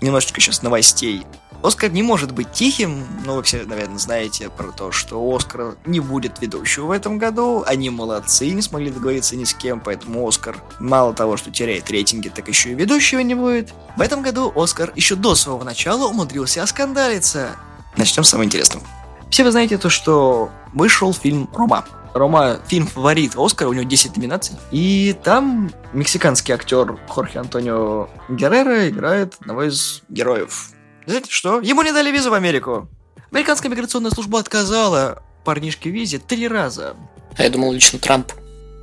немножечко 0.02 0.40
сейчас 0.40 0.62
новостей 0.62 1.26
Оскар 1.64 1.90
не 1.92 2.04
может 2.04 2.34
быть 2.34 2.52
тихим, 2.52 3.08
но 3.26 3.38
вы 3.38 3.44
все, 3.44 3.64
наверное, 3.64 3.98
знаете 3.98 4.50
про 4.50 4.74
то, 4.74 4.92
что 4.92 5.34
Оскар 5.34 5.78
не 5.86 6.02
будет 6.02 6.42
ведущего 6.42 6.88
в 6.88 6.92
этом 6.92 7.18
году. 7.18 7.64
Они 7.66 7.90
молодцы, 7.90 8.50
не 8.50 8.62
смогли 8.62 8.92
договориться 8.92 9.38
ни 9.38 9.46
с 9.46 9.54
кем, 9.54 9.80
поэтому 9.80 10.28
Оскар 10.28 10.58
мало 10.80 11.14
того, 11.14 11.38
что 11.38 11.52
теряет 11.52 11.90
рейтинги, 11.90 12.28
так 12.28 12.50
еще 12.50 12.72
и 12.72 12.76
ведущего 12.76 13.22
не 13.22 13.34
будет. 13.34 13.74
В 13.96 14.02
этом 14.02 14.22
году 14.22 14.52
Оскар 14.54 14.92
еще 14.98 15.16
до 15.16 15.36
своего 15.36 15.64
начала 15.64 16.10
умудрился 16.10 16.62
оскандалиться. 16.62 17.52
Начнем 17.96 18.26
с 18.26 18.30
самого 18.30 18.46
интересного. 18.46 18.86
Все 19.30 19.46
вы 19.46 19.52
знаете 19.52 19.78
то, 19.78 19.90
что 19.90 20.52
вышел 20.74 21.14
фильм 21.14 21.50
«Рома». 21.54 21.86
Рома 22.14 22.60
фильм 22.68 22.88
фаворит 22.88 23.34
Оскара, 23.38 23.70
у 23.70 23.74
него 23.74 23.86
10 23.86 24.18
номинаций. 24.18 24.58
И 24.72 25.16
там 25.24 25.72
мексиканский 25.94 26.54
актер 26.54 27.00
Хорхе 27.08 27.40
Антонио 27.40 28.10
Геррера 28.30 28.90
играет 28.90 29.36
одного 29.40 29.64
из 29.64 30.04
героев. 30.10 30.73
Знаете 31.06 31.32
что? 31.32 31.60
Ему 31.60 31.82
не 31.82 31.92
дали 31.92 32.12
визу 32.12 32.30
в 32.30 32.34
Америку. 32.34 32.90
Американская 33.32 33.72
миграционная 33.72 34.12
служба 34.12 34.40
отказала 34.40 35.24
парнишке 35.44 35.90
визе 35.90 36.20
три 36.20 36.48
раза. 36.48 36.96
А 37.38 37.44
я 37.44 37.50
думал 37.50 37.74
лично 37.74 38.00
Трамп. 38.00 38.32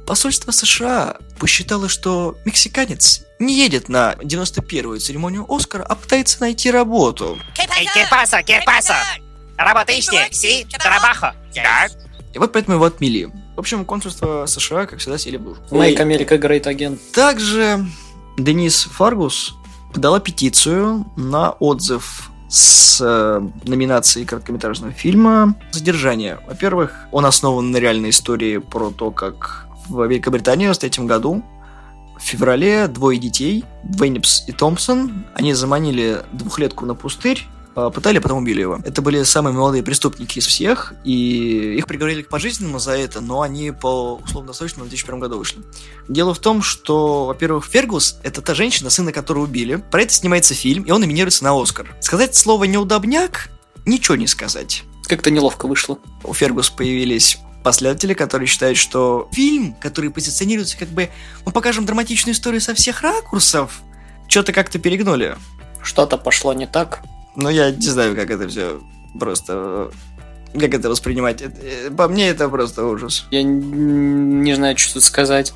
Посольство 0.06 0.50
США 0.50 1.16
посчитало, 1.38 1.88
что 1.88 2.36
мексиканец 2.44 3.22
не 3.38 3.56
едет 3.56 3.88
на 3.88 4.14
91-ю 4.20 4.98
церемонию 4.98 5.46
Оскара, 5.48 5.84
а 5.84 5.94
пытается 5.94 6.40
найти 6.40 6.70
работу. 6.70 7.38
Эй. 7.56 7.86
¿Qué 8.44 8.60
pasa? 8.66 8.96
Работа 9.56 9.92
ищи, 9.92 10.32
си, 10.32 10.66
трабахо. 10.70 11.34
Так. 11.54 11.92
И 12.34 12.38
вот 12.38 12.52
поэтому 12.52 12.76
его 12.76 12.86
отмели. 12.86 13.30
В 13.56 13.60
общем, 13.60 13.84
консульство 13.84 14.46
США, 14.46 14.86
как 14.86 15.00
всегда, 15.00 15.18
сели 15.18 15.36
в 15.36 15.46
лужу. 15.46 15.60
Make 15.70 15.98
America 15.98 16.38
Great 16.40 16.64
Again. 16.64 16.98
Также 17.12 17.86
Денис 18.38 18.84
Фаргус 18.84 19.54
подала 19.92 20.20
петицию 20.20 21.06
на 21.16 21.50
отзыв 21.50 22.30
с 22.48 23.00
э, 23.00 23.40
номинацией 23.64 24.26
короткометражного 24.26 24.92
фильма 24.92 25.54
«Задержание». 25.70 26.40
Во-первых, 26.48 27.06
он 27.12 27.24
основан 27.26 27.70
на 27.70 27.76
реальной 27.76 28.10
истории 28.10 28.58
про 28.58 28.90
то, 28.90 29.10
как 29.10 29.66
в 29.88 30.04
Великобритании 30.04 30.66
в 30.66 30.76
1993 30.76 31.06
году 31.06 31.44
в 32.18 32.22
феврале 32.22 32.86
двое 32.86 33.18
детей, 33.18 33.64
Вейнипс 33.82 34.44
и 34.46 34.52
Томпсон, 34.52 35.24
они 35.34 35.54
заманили 35.54 36.22
двухлетку 36.32 36.84
на 36.86 36.94
пустырь, 36.94 37.46
пытали, 37.74 38.18
а 38.18 38.20
потом 38.20 38.38
убили 38.38 38.60
его. 38.60 38.80
Это 38.84 39.02
были 39.02 39.22
самые 39.22 39.54
молодые 39.54 39.82
преступники 39.82 40.38
из 40.38 40.46
всех, 40.46 40.94
и 41.04 41.76
их 41.76 41.86
приговорили 41.86 42.22
к 42.22 42.28
пожизненному 42.28 42.78
за 42.78 42.92
это, 42.92 43.20
но 43.20 43.42
они 43.42 43.70
по 43.70 44.16
условно-досрочному 44.16 44.86
в 44.86 44.88
2001 44.88 45.20
году 45.20 45.38
вышли. 45.38 45.60
Дело 46.08 46.34
в 46.34 46.38
том, 46.38 46.62
что, 46.62 47.26
во-первых, 47.26 47.66
Фергус— 47.66 48.18
это 48.22 48.42
та 48.42 48.54
женщина, 48.54 48.90
сына 48.90 49.12
которой 49.12 49.44
убили. 49.44 49.76
Про 49.90 50.02
это 50.02 50.12
снимается 50.12 50.54
фильм, 50.54 50.84
и 50.84 50.90
он 50.90 51.00
номинируется 51.00 51.44
на 51.44 51.60
Оскар. 51.60 51.94
Сказать 52.00 52.34
слово 52.34 52.64
«неудобняк»— 52.64 53.50
ничего 53.86 54.16
не 54.16 54.26
сказать. 54.26 54.84
Как-то 55.06 55.30
неловко 55.30 55.66
вышло. 55.66 55.98
У 56.24 56.34
Фергус 56.34 56.70
появились 56.70 57.38
последователи, 57.62 58.14
которые 58.14 58.46
считают, 58.46 58.78
что 58.78 59.28
фильм, 59.32 59.74
который 59.74 60.10
позиционируется 60.10 60.78
как 60.78 60.88
бы 60.88 61.10
мы 61.44 61.52
покажем 61.52 61.84
драматичную 61.84 62.34
историю 62.34 62.60
со 62.60 62.74
всех 62.74 63.02
ракурсов, 63.02 63.80
что-то 64.28 64.52
как-то 64.52 64.78
перегнули. 64.78 65.36
Что-то 65.82 66.16
пошло 66.16 66.52
не 66.52 66.66
так. 66.66 67.02
Но 67.36 67.50
я 67.50 67.70
не 67.70 67.86
знаю, 67.86 68.14
как 68.16 68.30
это 68.30 68.48
все 68.48 68.80
просто... 69.18 69.90
Как 70.52 70.74
это 70.74 70.88
воспринимать? 70.90 71.44
По 71.96 72.08
мне 72.08 72.28
это 72.28 72.48
просто 72.48 72.84
ужас. 72.84 73.24
Я 73.30 73.42
не 73.44 74.54
знаю, 74.54 74.76
что 74.78 74.94
тут 74.94 75.04
сказать. 75.04 75.52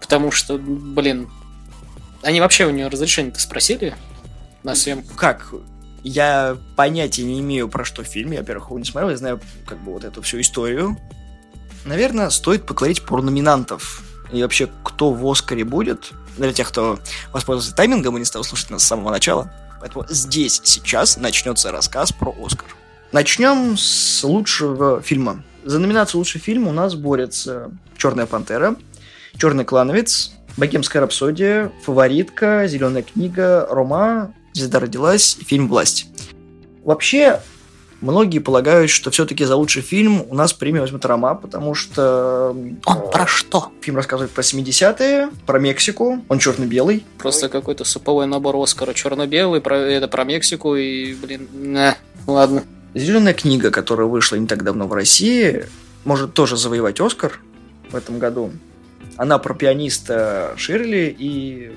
Потому 0.00 0.30
что, 0.30 0.58
блин, 0.58 1.28
они 2.22 2.40
вообще 2.40 2.66
у 2.66 2.70
нее 2.70 2.88
разрешение-то 2.88 3.40
спросили 3.40 3.94
на 4.62 4.74
съемку. 4.74 5.14
Как? 5.16 5.52
Я 6.02 6.56
понятия 6.76 7.24
не 7.24 7.40
имею, 7.40 7.68
про 7.68 7.84
что 7.84 8.02
фильм. 8.02 8.32
Я, 8.32 8.40
во-первых, 8.40 8.68
его 8.68 8.78
не 8.78 8.86
смотрел, 8.86 9.10
я 9.10 9.16
знаю 9.18 9.40
как 9.66 9.78
бы 9.78 9.92
вот 9.92 10.04
эту 10.04 10.22
всю 10.22 10.40
историю. 10.40 10.96
Наверное, 11.84 12.30
стоит 12.30 12.64
поговорить 12.64 13.02
про 13.02 13.20
номинантов. 13.20 14.02
И 14.32 14.42
вообще, 14.42 14.68
кто 14.82 15.12
в 15.12 15.26
Оскаре 15.30 15.64
будет. 15.64 16.12
Для 16.38 16.52
тех, 16.54 16.68
кто 16.68 16.98
воспользовался 17.32 17.76
таймингом 17.76 18.16
и 18.16 18.20
не 18.20 18.24
стал 18.24 18.44
слушать 18.44 18.70
нас 18.70 18.82
с 18.82 18.86
самого 18.86 19.10
начала. 19.10 19.52
Поэтому 19.80 20.04
здесь, 20.08 20.60
сейчас 20.64 21.16
начнется 21.16 21.72
рассказ 21.72 22.12
про 22.12 22.34
Оскар. 22.38 22.68
Начнем 23.12 23.76
с 23.76 24.22
лучшего 24.22 25.00
фильма. 25.00 25.42
За 25.64 25.78
номинацию 25.78 26.18
«Лучший 26.18 26.40
фильм» 26.40 26.68
у 26.68 26.72
нас 26.72 26.94
борются 26.94 27.70
«Черная 27.96 28.26
пантера», 28.26 28.76
«Черный 29.36 29.64
клановец», 29.64 30.32
«Богемская 30.56 31.02
рапсодия», 31.02 31.72
«Фаворитка», 31.84 32.66
«Зеленая 32.66 33.02
книга», 33.02 33.66
«Рома», 33.68 34.34
«Звезда 34.52 34.80
родилась» 34.80 35.36
и 35.38 35.44
фильм 35.44 35.68
«Власть». 35.68 36.06
Вообще, 36.84 37.40
многие 38.00 38.38
полагают, 38.38 38.90
что 38.90 39.10
все-таки 39.10 39.44
за 39.44 39.56
лучший 39.56 39.82
фильм 39.82 40.24
у 40.28 40.34
нас 40.34 40.52
премию 40.52 40.82
возьмет 40.82 41.04
Рома, 41.04 41.34
потому 41.34 41.74
что 41.74 42.56
Он 42.84 43.10
про 43.10 43.26
что? 43.26 43.72
фильм 43.80 43.96
рассказывает 43.96 44.30
про 44.30 44.42
70-е, 44.42 45.30
про 45.46 45.58
Мексику, 45.58 46.24
он 46.28 46.38
черно-белый. 46.38 47.04
Просто 47.18 47.48
какой-то 47.48 47.84
суповой 47.84 48.26
набор 48.26 48.56
Оскара 48.56 48.94
черно-белый, 48.94 49.60
про, 49.60 49.76
это 49.76 50.08
про 50.08 50.24
Мексику 50.24 50.76
и, 50.76 51.14
блин, 51.14 51.48
на, 51.52 51.96
ладно. 52.26 52.64
Зеленая 52.94 53.34
книга, 53.34 53.70
которая 53.70 54.06
вышла 54.06 54.36
не 54.36 54.46
так 54.46 54.64
давно 54.64 54.86
в 54.86 54.92
России, 54.92 55.66
может 56.04 56.34
тоже 56.34 56.56
завоевать 56.56 57.00
Оскар 57.00 57.40
в 57.90 57.94
этом 57.94 58.18
году. 58.18 58.50
Она 59.16 59.38
про 59.38 59.54
пианиста 59.54 60.54
Ширли 60.56 61.14
и 61.16 61.72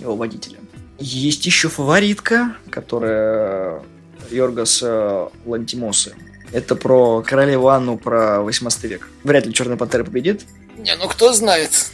его 0.00 0.16
водителя. 0.16 0.58
Есть 0.98 1.46
еще 1.46 1.68
фаворитка, 1.68 2.56
которая 2.70 3.82
Йоргаса 4.32 5.30
Лантимосы. 5.44 6.14
Это 6.52 6.76
про 6.76 7.22
королеву 7.22 7.68
Анну, 7.68 7.98
про 7.98 8.40
18 8.42 8.84
век. 8.84 9.08
Вряд 9.24 9.46
ли 9.46 9.52
Черная 9.52 9.76
пантера 9.76 10.04
победит. 10.04 10.44
Не, 10.78 10.94
ну 10.96 11.08
кто 11.08 11.32
знает. 11.32 11.90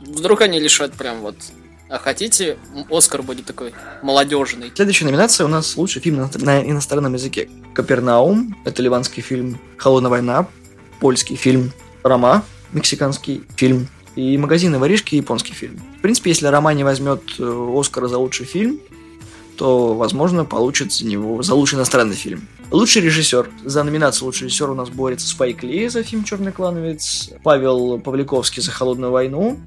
Вдруг 0.00 0.40
они 0.42 0.60
лишат 0.60 0.92
прям 0.92 1.20
вот. 1.20 1.36
А 1.88 1.98
хотите, 1.98 2.56
Оскар 2.90 3.22
будет 3.22 3.46
такой 3.46 3.72
молодежный. 4.02 4.72
Следующая 4.74 5.04
номинация 5.04 5.44
у 5.44 5.48
нас 5.48 5.76
лучший 5.76 6.02
фильм 6.02 6.16
на, 6.16 6.30
на 6.34 6.60
иностранном 6.62 7.14
языке. 7.14 7.48
Капернаум, 7.74 8.56
это 8.64 8.82
ливанский 8.82 9.22
фильм 9.22 9.60
«Холодная 9.76 10.10
война», 10.10 10.48
польский 10.98 11.36
фильм 11.36 11.72
«Рома», 12.02 12.44
мексиканский 12.72 13.44
фильм, 13.56 13.88
и 14.16 14.36
«Магазины 14.36 14.78
воришки» 14.78 15.14
японский 15.14 15.52
фильм. 15.52 15.80
В 15.98 16.02
принципе, 16.02 16.30
если 16.30 16.48
Рома 16.48 16.74
не 16.74 16.82
возьмет 16.82 17.22
э, 17.38 17.72
Оскара 17.74 18.08
за 18.08 18.18
лучший 18.18 18.46
фильм, 18.46 18.80
то, 19.56 19.94
возможно, 19.94 20.44
получит 20.44 20.92
за 20.92 21.06
него 21.06 21.42
за 21.42 21.54
лучший 21.54 21.76
иностранный 21.76 22.14
фильм. 22.16 22.46
Лучший 22.70 23.02
режиссер. 23.02 23.48
За 23.64 23.82
номинацию 23.82 24.26
лучший 24.26 24.44
режиссер 24.44 24.70
у 24.70 24.74
нас 24.74 24.88
борется 24.88 25.26
Спайк 25.28 25.62
Ли 25.62 25.88
за 25.88 26.02
фильм 26.02 26.24
«Черный 26.24 26.52
клановец», 26.52 27.30
Павел 27.42 27.98
Павликовский 28.00 28.62
за 28.62 28.70
«Холодную 28.70 29.12
войну», 29.12 29.58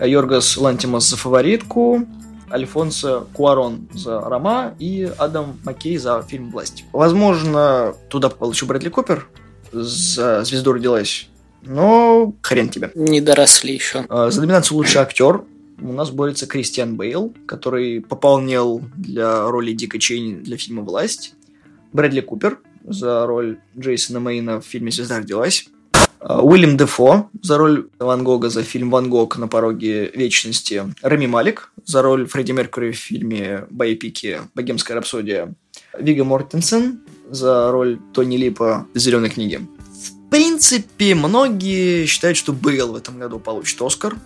Йоргас 0.00 0.56
Лантимас 0.56 1.08
за 1.08 1.16
«Фаворитку», 1.16 2.06
Альфонсо 2.50 3.24
Куарон 3.32 3.88
за 3.94 4.20
«Рома» 4.20 4.74
и 4.78 5.10
Адам 5.18 5.58
Маккей 5.64 5.96
за 5.96 6.22
фильм 6.22 6.50
«Власть». 6.50 6.84
Возможно, 6.92 7.94
туда 8.08 8.28
попал 8.28 8.52
еще 8.52 8.66
Брэдли 8.66 8.90
Купер 8.90 9.26
за 9.72 10.44
«Звезду 10.44 10.72
родилась», 10.72 11.28
но 11.62 12.34
хрен 12.42 12.68
тебе. 12.68 12.90
Не 12.94 13.20
доросли 13.20 13.74
еще. 13.74 14.04
А, 14.08 14.30
За 14.30 14.40
номинацию 14.40 14.76
«Лучший 14.76 15.00
актер» 15.00 15.42
у 15.82 15.92
нас 15.92 16.10
борется 16.10 16.46
Кристиан 16.46 16.96
Бейл, 16.96 17.34
который 17.46 18.00
пополнил 18.00 18.82
для 18.96 19.48
роли 19.50 19.72
Дика 19.72 19.98
Чейни 19.98 20.36
для 20.36 20.56
фильма 20.56 20.82
«Власть». 20.82 21.34
Брэдли 21.92 22.20
Купер 22.20 22.58
за 22.84 23.26
роль 23.26 23.58
Джейсона 23.78 24.20
Мейна 24.20 24.60
в 24.60 24.64
фильме 24.64 24.90
«Звезда 24.90 25.18
родилась». 25.18 25.66
А, 26.20 26.42
Уильям 26.42 26.76
Дефо 26.76 27.30
за 27.42 27.58
роль 27.58 27.88
Ван 27.98 28.22
Гога 28.22 28.48
за 28.48 28.62
фильм 28.62 28.90
«Ван 28.90 29.10
Гог 29.10 29.36
на 29.38 29.48
пороге 29.48 30.10
вечности». 30.14 30.84
Рами 31.02 31.26
Малик 31.26 31.72
за 31.84 32.02
роль 32.02 32.26
Фредди 32.26 32.52
Меркьюри 32.52 32.92
в 32.92 32.96
фильме 32.96 33.66
«Боепики. 33.70 34.40
Богемская 34.54 34.96
рапсодия». 34.96 35.54
Вига 35.98 36.24
Мортенсен 36.24 37.00
за 37.28 37.70
роль 37.72 37.98
Тони 38.12 38.36
Липа 38.36 38.86
в 38.94 38.98
«Зеленой 38.98 39.30
книге». 39.30 39.60
В 39.92 40.30
принципе, 40.30 41.14
многие 41.14 42.06
считают, 42.06 42.38
что 42.38 42.52
Бейл 42.52 42.92
в 42.92 42.96
этом 42.96 43.18
году 43.18 43.38
получит 43.38 43.82
Оскар, 43.82 44.16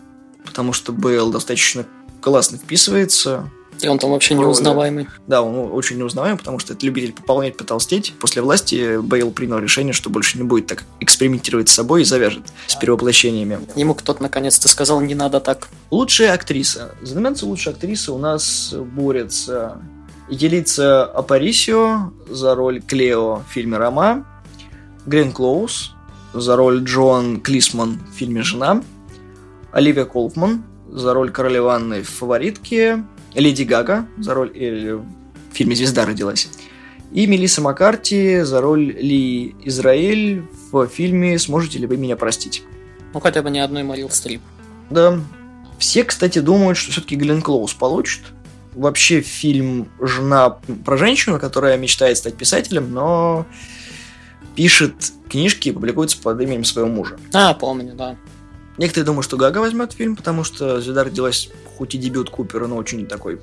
потому 0.57 0.73
что 0.73 0.91
Бейл 0.91 1.31
достаточно 1.31 1.85
классно 2.23 2.57
вписывается. 2.57 3.51
И 3.83 3.89
он 3.89 3.99
там 3.99 4.11
вообще 4.11 4.33
неузнаваемый. 4.33 5.07
Да, 5.27 5.43
он 5.43 5.71
очень 5.71 5.99
неузнаваем, 5.99 6.39
потому 6.39 6.59
что 6.59 6.73
это 6.73 6.87
любитель 6.87 7.13
пополнять, 7.13 7.59
потолстеть. 7.59 8.15
После 8.19 8.41
власти 8.41 8.99
Бейл 9.03 9.33
принял 9.33 9.59
решение, 9.59 9.93
что 9.93 10.09
больше 10.09 10.39
не 10.39 10.45
будет 10.45 10.67
так 10.67 10.85
экспериментировать 11.01 11.69
с 11.69 11.75
собой 11.75 12.01
и 12.01 12.05
завяжет 12.07 12.45
с 12.69 12.75
перевоплощениями. 12.75 13.59
Ему 13.77 13.95
кто-то 13.95 14.23
наконец-то 14.23 14.67
сказал, 14.69 15.03
не 15.03 15.15
надо 15.15 15.41
так. 15.41 15.69
Лучшая 15.91 16.33
актриса. 16.33 16.95
За 17.03 17.15
номинацию 17.17 17.51
лучшей 17.51 17.75
актрисы 17.75 18.11
у 18.11 18.17
нас 18.17 18.73
борется 18.73 19.83
Елица 20.31 21.05
Апарисио 21.05 22.13
за 22.31 22.55
роль 22.55 22.81
Клео 22.81 23.43
в 23.47 23.53
фильме 23.53 23.77
«Рома», 23.77 24.25
Грен 25.05 25.33
Клоус 25.33 25.93
за 26.33 26.57
роль 26.57 26.83
Джоан 26.83 27.43
Клисман 27.43 28.01
в 28.11 28.17
фильме 28.17 28.41
«Жена», 28.41 28.83
Оливия 29.77 30.07
Колфман 30.07 30.65
за 30.91 31.13
роль 31.13 31.31
королевы 31.31 31.71
Анны 31.71 32.01
в 32.01 32.09
«Фаворитке», 32.09 33.05
Леди 33.35 33.65
Гага 33.65 34.07
за 34.17 34.33
роль 34.33 34.51
Элли 34.55 34.93
в 34.93 35.05
фильме 35.53 35.77
«Звезда 35.77 36.07
родилась», 36.07 36.49
и 37.13 37.27
Мелисса 37.27 37.61
Маккарти 37.61 38.41
за 38.41 38.63
роль 38.63 38.97
Ли 38.99 39.55
Израиль 39.65 40.45
в 40.73 40.87
фильме 40.87 41.39
«Сможете 41.39 41.79
ли 41.79 41.87
вы 41.87 41.99
меня 41.99 42.17
простить?». 42.17 42.63
Ну, 43.13 43.21
хотя 43.21 43.43
бы 43.43 43.51
ни 43.51 43.59
одной 43.59 43.83
Марил 43.83 44.09
Стрип. 44.09 44.41
Да. 44.89 45.21
Все, 45.79 46.05
кстати, 46.05 46.39
думают, 46.39 46.79
что 46.79 46.93
все-таки 46.93 47.15
Глен 47.15 47.43
Клоус 47.43 47.75
получит. 47.75 48.23
Вообще 48.75 49.21
фильм 49.21 49.91
«Жена» 50.01 50.57
про 50.87 50.97
женщину, 50.97 51.39
которая 51.39 51.77
мечтает 51.77 52.17
стать 52.17 52.35
писателем, 52.35 52.95
но 52.95 53.45
пишет 54.55 55.13
книжки 55.29 55.69
и 55.69 55.73
публикуется 55.73 56.17
под 56.19 56.41
именем 56.41 56.65
своего 56.65 56.89
мужа. 56.89 57.19
А, 57.35 57.53
помню, 57.53 57.93
да. 57.95 58.17
Некоторые 58.79 59.07
думают, 59.07 59.25
что 59.25 59.37
Гага 59.37 59.59
возьмет 59.59 59.93
фильм, 59.93 60.17
потому 60.17 60.45
что 60.45 60.81
«Звезда 60.81 61.05
родилась» 61.05 61.51
хоть 61.77 61.95
и 61.95 61.99
дебют 61.99 62.31
Купера, 62.31 62.67
но 62.67 62.77
очень 62.77 63.07
такой 63.07 63.41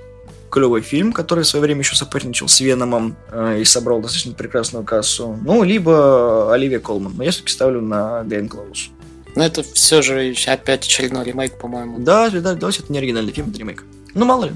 клевый 0.50 0.82
фильм, 0.82 1.14
который 1.14 1.44
в 1.44 1.48
свое 1.48 1.64
время 1.64 1.80
еще 1.80 1.96
соперничал 1.96 2.48
с 2.48 2.60
Веномом 2.60 3.16
э, 3.32 3.62
и 3.62 3.66
собрал 3.66 4.00
достаточно 4.02 4.34
прекрасную 4.34 4.86
кассу. 4.86 5.38
Ну, 5.42 5.64
либо 5.64 6.54
Оливия 6.54 6.80
Колман. 6.80 7.14
Но 7.18 7.24
я 7.24 7.32
все-таки 7.32 7.52
ставлю 7.52 7.82
на 7.82 8.24
Гленн 8.24 8.48
Клоус. 8.48 8.92
Но 9.36 9.44
это 9.44 9.64
все 9.64 10.04
же 10.04 10.36
опять 10.46 10.86
очередной 10.86 11.26
ремейк, 11.26 11.58
по-моему. 11.58 11.98
Да, 12.00 12.30
«Звезда 12.30 12.52
родилась»— 12.52 12.80
это 12.80 12.94
не 12.94 13.00
оригинальный 13.00 13.34
фильм, 13.34 13.50
это 13.50 13.58
ремейк. 13.58 13.84
Ну, 14.14 14.26
мало 14.26 14.46
ли. 14.46 14.52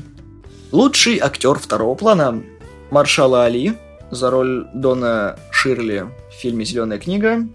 Лучший 0.71 1.17
актер 1.17 1.57
второго 1.57 1.95
плана. 1.95 2.43
Маршала 2.91 3.45
Али 3.45 3.73
за 4.11 4.29
роль 4.29 4.67
Дона 4.75 5.39
Ширли 5.49 6.05
в 6.29 6.33
фильме 6.39 6.63
«Зеленая 6.63 6.99
книга». 6.99 7.47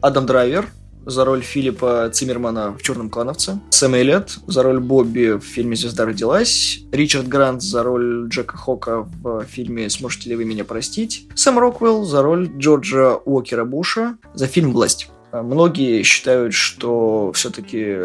Адам 0.00 0.24
Драйвер 0.24 0.68
за 1.06 1.24
роль 1.24 1.42
Филиппа 1.42 2.10
Циммермана 2.12 2.72
в 2.72 2.82
«Черном 2.82 3.10
клановце», 3.10 3.60
Сэм 3.70 3.94
Эллиот 3.94 4.38
за 4.46 4.62
роль 4.62 4.80
Бобби 4.80 5.38
в 5.38 5.40
фильме 5.40 5.76
«Звезда 5.76 6.04
родилась», 6.04 6.80
Ричард 6.92 7.28
Грант 7.28 7.62
за 7.62 7.82
роль 7.82 8.28
Джека 8.28 8.56
Хока 8.56 9.08
в 9.22 9.44
фильме 9.44 9.88
«Сможете 9.90 10.30
ли 10.30 10.36
вы 10.36 10.44
меня 10.44 10.64
простить», 10.64 11.28
Сэм 11.34 11.58
Роквелл 11.58 12.04
за 12.04 12.22
роль 12.22 12.50
Джорджа 12.56 13.16
Уокера 13.24 13.64
Буша 13.64 14.16
за 14.34 14.46
фильм 14.46 14.72
«Власть». 14.72 15.10
Многие 15.32 16.02
считают, 16.02 16.54
что 16.54 17.32
все-таки 17.34 17.98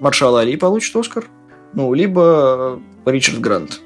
Махершала 0.00 0.36
Али 0.36 0.56
получит 0.56 0.96
Оскар, 0.96 1.26
ну, 1.74 1.92
либо 1.92 2.80
Ричард 3.04 3.40
Грант. 3.40 3.80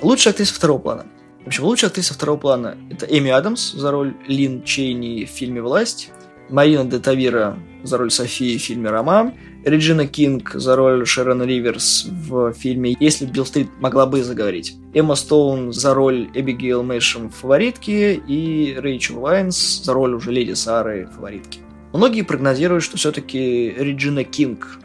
Лучшая 0.00 0.32
актриса 0.32 0.54
второго 0.54 0.78
плана. 0.78 1.06
В 1.44 1.48
общем, 1.48 1.64
лучшая 1.64 1.90
актриса 1.90 2.14
второго 2.14 2.36
плана– 2.38 2.76
это 2.90 3.06
Эми 3.06 3.30
Адамс 3.30 3.72
за 3.72 3.90
роль 3.90 4.14
Лин 4.28 4.62
Чейни 4.62 5.24
в 5.24 5.30
фильме 5.30 5.62
«Власть», 5.62 6.10
Марина 6.50 6.84
де 6.84 6.98
Тавира 6.98 7.56
за 7.82 7.98
роль 7.98 8.10
Софии 8.10 8.58
в 8.58 8.62
фильме 8.62 8.90
«Рома», 8.90 9.32
Реджина 9.64 10.06
Кинг 10.06 10.52
за 10.54 10.76
роль 10.76 11.06
Шерон 11.06 11.42
Риверс 11.42 12.06
в 12.08 12.52
фильме 12.52 12.96
«Если 12.98 13.26
Бил-стрит 13.26 13.68
могла 13.80 14.06
бы 14.06 14.22
заговорить», 14.22 14.76
Эмма 14.94 15.14
Стоун 15.14 15.72
за 15.72 15.94
роль 15.94 16.30
Эбигейл 16.34 16.82
Мэшем 16.82 17.30
в 17.30 17.34
«Фаворитке» 17.36 18.14
и 18.14 18.74
Рэйчел 18.78 19.20
Вайнс 19.20 19.82
за 19.82 19.92
роль 19.92 20.14
уже 20.14 20.30
Леди 20.30 20.54
Сары 20.54 21.06
в 21.06 21.16
«Фаворитке». 21.16 21.60
Многие 21.92 22.22
прогнозируют, 22.22 22.84
что 22.84 22.96
все-таки 22.96 23.70
Реджина 23.70 24.24
Кинг 24.24 24.78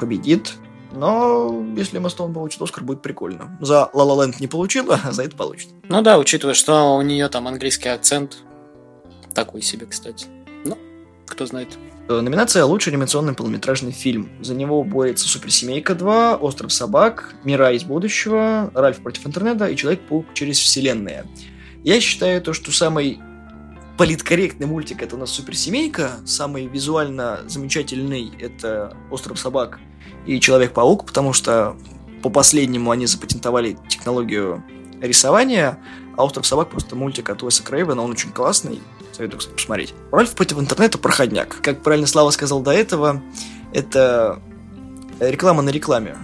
победит, 0.00 0.54
но 0.92 1.64
если 1.76 1.98
Эмма 1.98 2.08
Стоун 2.08 2.32
получит 2.32 2.60
Оскар, 2.62 2.82
будет 2.82 3.02
прикольно. 3.02 3.56
За 3.60 3.90
La 3.94 4.06
La 4.06 4.16
Land 4.16 4.36
не 4.40 4.46
получила, 4.46 4.98
а 5.04 5.12
за 5.12 5.22
это 5.24 5.36
получит. 5.36 5.68
Ну 5.88 6.02
да, 6.02 6.18
учитывая, 6.18 6.54
что 6.54 6.96
у 6.96 7.02
нее 7.02 7.28
там 7.28 7.46
английский 7.46 7.88
акцент. 7.88 8.38
Такой 9.34 9.62
себе, 9.62 9.86
кстати. 9.86 10.26
Кто 11.28 11.46
знает. 11.46 11.78
Э, 12.08 12.20
Номинация 12.20 12.64
«Лучший 12.64 12.92
анимационный 12.92 13.34
полнометражный 13.34 13.92
фильм». 13.92 14.30
За 14.40 14.54
него 14.54 14.82
борется 14.82 15.28
«Суперсемейка 15.28 15.92
2», 15.92 16.38
«Остров 16.38 16.72
собак», 16.72 17.34
«Мира 17.44 17.70
из 17.72 17.84
будущего», 17.84 18.70
«Ральф 18.74 18.98
против 18.98 19.26
интернета» 19.26 19.66
и 19.66 19.76
«Человек-паук 19.76 20.26
через 20.34 20.58
вселенные». 20.58 21.24
Я 21.84 22.00
считаю 22.00 22.40
то, 22.42 22.52
что 22.52 22.72
самый 22.72 23.20
политкорректный 23.98 24.66
мультик 24.66 25.02
это 25.02 25.16
у 25.16 25.18
нас 25.18 25.30
«Суперсемейка», 25.30 26.12
самый 26.24 26.66
визуально 26.66 27.40
замечательный 27.46 28.32
это 28.40 28.96
«Остров 29.10 29.38
собак» 29.38 29.78
и 30.26 30.40
Человек-паук, 30.40 31.04
потому 31.04 31.32
что 31.32 31.76
по 32.22 32.30
последнему 32.30 32.90
они 32.90 33.06
запатентовали 33.06 33.76
технологию 33.88 34.64
рисования, 35.00 35.78
а 36.16 36.24
«Остров 36.24 36.46
собак» 36.46 36.70
просто 36.70 36.96
мультик 36.96 37.30
от 37.30 37.42
Уэса 37.42 37.62
Крейвена, 37.62 38.02
он 38.02 38.10
очень 38.10 38.30
классный, 38.30 38.80
советую, 39.12 39.38
кстати, 39.38 39.54
посмотреть. 39.54 39.94
Ральф 40.10 40.34
против 40.34 40.58
интернета 40.58 40.98
проходняк. 40.98 41.60
Как 41.62 41.82
правильно 41.82 42.06
Слава 42.06 42.30
сказал 42.30 42.60
до 42.60 42.72
этого, 42.72 43.22
это 43.72 44.40
реклама 45.20 45.62
на 45.62 45.70
рекламе. 45.70 46.16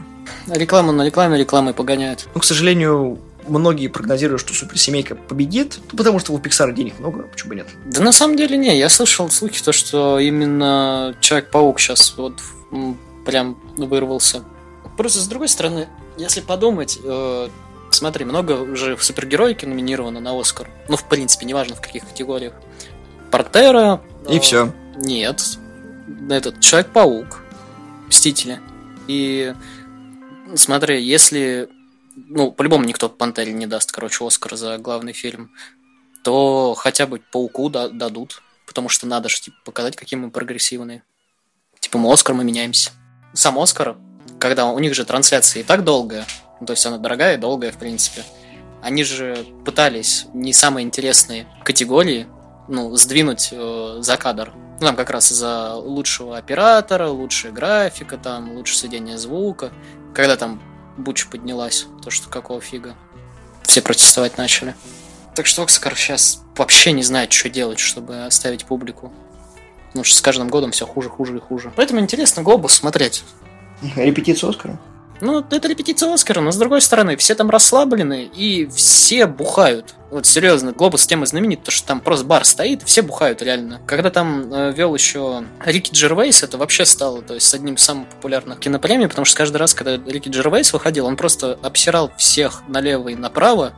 Реклама 0.46 0.92
на 0.92 1.04
рекламе 1.04 1.38
рекламой 1.38 1.74
погоняет. 1.74 2.28
Ну, 2.34 2.40
к 2.40 2.44
сожалению, 2.44 3.18
многие 3.48 3.88
прогнозируют, 3.88 4.40
что 4.40 4.54
суперсемейка 4.54 5.14
победит, 5.14 5.78
ну, 5.92 5.98
потому 5.98 6.18
что 6.18 6.32
у 6.32 6.38
Pixar 6.38 6.72
денег 6.72 6.98
много, 6.98 7.22
почему 7.22 7.50
бы 7.50 7.56
нет. 7.56 7.68
Да 7.86 8.02
на 8.02 8.12
самом 8.12 8.36
деле 8.36 8.56
не, 8.56 8.76
я 8.78 8.88
слышал 8.88 9.28
слухи, 9.30 9.62
то, 9.62 9.72
что 9.72 10.18
именно 10.18 11.16
Человек-паук 11.20 11.80
сейчас 11.80 12.14
вот 12.16 12.40
прям 13.24 13.58
вырвался. 13.76 14.44
Просто 14.96 15.20
с 15.20 15.26
другой 15.26 15.48
стороны, 15.48 15.88
если 16.16 16.40
подумать, 16.40 16.98
э, 17.02 17.48
смотри, 17.94 18.24
много 18.24 18.52
уже 18.52 18.96
в 18.96 19.04
супергероике 19.04 19.66
номинировано 19.66 20.20
на 20.20 20.38
Оскар. 20.38 20.70
Ну, 20.88 20.96
в 20.96 21.08
принципе, 21.08 21.46
неважно 21.46 21.76
в 21.76 21.80
каких 21.80 22.06
категориях. 22.06 22.54
Портера. 23.30 24.02
И 24.28 24.36
э, 24.36 24.40
все. 24.40 24.72
Нет. 24.96 25.42
Этот 26.30 26.60
Человек-паук. 26.60 27.42
Мстители. 28.08 28.60
И 29.08 29.54
смотри, 30.54 31.02
если... 31.02 31.68
Ну, 32.16 32.52
по-любому 32.52 32.84
никто 32.84 33.08
Пантере 33.08 33.52
не 33.52 33.66
даст, 33.66 33.90
короче, 33.90 34.24
Оскар 34.24 34.56
за 34.56 34.78
главный 34.78 35.12
фильм, 35.12 35.50
то 36.22 36.74
хотя 36.74 37.06
бы 37.06 37.20
Пауку 37.32 37.70
да- 37.70 37.88
дадут. 37.88 38.42
Потому 38.66 38.88
что 38.88 39.06
надо 39.06 39.28
же, 39.28 39.40
типа, 39.40 39.56
показать, 39.64 39.96
какие 39.96 40.18
мы 40.18 40.30
прогрессивные. 40.30 41.02
Типа, 41.80 41.98
мы 41.98 42.12
Оскар, 42.12 42.34
мы 42.34 42.44
меняемся. 42.44 42.92
Сам 43.34 43.58
Оскар, 43.58 43.96
когда 44.38 44.66
у 44.66 44.78
них 44.78 44.94
же 44.94 45.04
трансляция 45.04 45.60
и 45.60 45.64
так 45.64 45.84
долгая, 45.84 46.24
ну, 46.60 46.66
то 46.66 46.72
есть 46.72 46.84
она 46.86 46.98
дорогая 46.98 47.38
долгая, 47.38 47.72
в 47.72 47.76
принципе, 47.76 48.22
они 48.82 49.02
же 49.02 49.46
пытались 49.64 50.26
не 50.34 50.52
самые 50.52 50.84
интересные 50.84 51.46
категории, 51.64 52.26
ну, 52.68 52.94
сдвинуть 52.96 53.48
э, 53.52 53.96
за 54.00 54.16
кадр. 54.16 54.52
Ну, 54.80 54.86
там 54.86 54.96
как 54.96 55.10
раз 55.10 55.28
за 55.28 55.74
лучшего 55.74 56.36
оператора, 56.36 57.08
лучшая 57.08 57.52
графика, 57.52 58.18
там, 58.18 58.52
лучшее 58.52 58.78
сведение 58.78 59.16
звука. 59.18 59.72
Когда 60.12 60.36
там 60.36 60.60
буча 60.96 61.28
поднялась, 61.28 61.86
то 62.02 62.10
что 62.10 62.28
какого 62.28 62.60
фига. 62.60 62.94
Все 63.62 63.80
протестовать 63.80 64.36
начали. 64.36 64.74
Так 65.34 65.46
что 65.46 65.64
Оскар 65.64 65.96
сейчас 65.96 66.42
вообще 66.56 66.92
не 66.92 67.02
знает, 67.02 67.32
что 67.32 67.48
делать, 67.48 67.78
чтобы 67.78 68.24
оставить 68.24 68.66
публику. 68.66 69.12
Потому 69.88 70.04
что 70.04 70.16
с 70.16 70.20
каждым 70.20 70.48
годом 70.48 70.72
все 70.72 70.86
хуже, 70.86 71.08
хуже 71.08 71.36
и 71.36 71.40
хуже. 71.40 71.72
Поэтому 71.74 72.00
интересно 72.00 72.42
Глобус 72.42 72.74
смотреть. 72.74 73.24
Репетицию 73.96 74.50
Оскара? 74.50 74.78
Ну, 75.20 75.44
это 75.50 75.68
репетиция 75.68 76.12
Оскара, 76.12 76.40
но 76.40 76.50
с 76.50 76.56
другой 76.56 76.80
стороны, 76.80 77.16
все 77.16 77.34
там 77.34 77.50
расслаблены 77.50 78.24
и 78.24 78.66
все 78.66 79.26
бухают. 79.26 79.94
Вот 80.10 80.26
серьезно, 80.26 80.72
Глобус 80.72 81.06
тема 81.06 81.26
знаменит, 81.26 81.60
потому 81.60 81.72
что 81.72 81.86
там 81.86 82.00
просто 82.00 82.26
бар 82.26 82.44
стоит, 82.44 82.82
и 82.82 82.84
все 82.84 83.02
бухают 83.02 83.42
реально. 83.42 83.80
Когда 83.86 84.10
там 84.10 84.52
э, 84.52 84.72
вел 84.72 84.94
еще 84.94 85.44
Рики 85.64 85.92
Джервейс, 85.92 86.42
это 86.42 86.58
вообще 86.58 86.84
стало, 86.84 87.22
то 87.22 87.34
есть, 87.34 87.52
одним 87.54 87.74
из 87.74 87.82
самых 87.82 88.08
популярных 88.08 88.60
кинопремий, 88.60 89.08
потому 89.08 89.24
что 89.24 89.36
каждый 89.36 89.56
раз, 89.56 89.74
когда 89.74 89.96
Рики 89.96 90.28
Джервейс 90.28 90.72
выходил, 90.72 91.06
он 91.06 91.16
просто 91.16 91.58
обсирал 91.62 92.12
всех 92.16 92.62
налево 92.68 93.08
и 93.08 93.14
направо, 93.14 93.72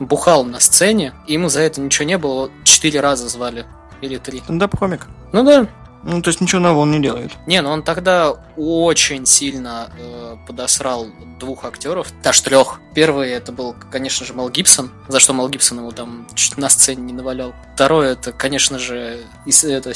бухал 0.00 0.44
на 0.44 0.60
сцене, 0.60 1.12
и 1.26 1.34
ему 1.34 1.48
за 1.48 1.60
это 1.60 1.80
ничего 1.80 2.06
не 2.06 2.18
было, 2.18 2.50
четыре 2.64 3.00
раза 3.00 3.28
звали. 3.28 3.66
Или 4.00 4.16
три. 4.16 4.40
Стендап-комик. 4.40 5.06
Ну 5.32 5.42
да, 5.42 5.66
Ну, 6.04 6.22
то 6.22 6.28
есть 6.28 6.40
ничего 6.40 6.60
нового 6.60 6.82
он 6.82 6.90
не 6.92 7.00
делает. 7.00 7.32
не, 7.46 7.60
ну 7.60 7.70
он 7.70 7.82
тогда 7.82 8.32
очень 8.56 9.26
сильно 9.26 9.90
э, 9.98 10.36
подосрал 10.46 11.08
двух 11.38 11.64
актеров, 11.64 12.08
даже 12.22 12.42
трех. 12.42 12.80
Первый 12.94 13.30
это 13.30 13.52
был, 13.52 13.74
конечно 13.90 14.24
же, 14.24 14.34
Мел 14.34 14.48
Гибсон, 14.48 14.90
за 15.08 15.18
что 15.20 15.32
Мел 15.32 15.48
Гибсон 15.48 15.78
ему 15.78 15.92
там 15.92 16.26
чуть 16.34 16.56
на 16.56 16.68
сцене 16.68 17.02
не 17.02 17.12
навалял. 17.12 17.52
Второй 17.74 18.12
это, 18.12 18.32
конечно 18.32 18.78
же, 18.78 19.20
это, 19.46 19.92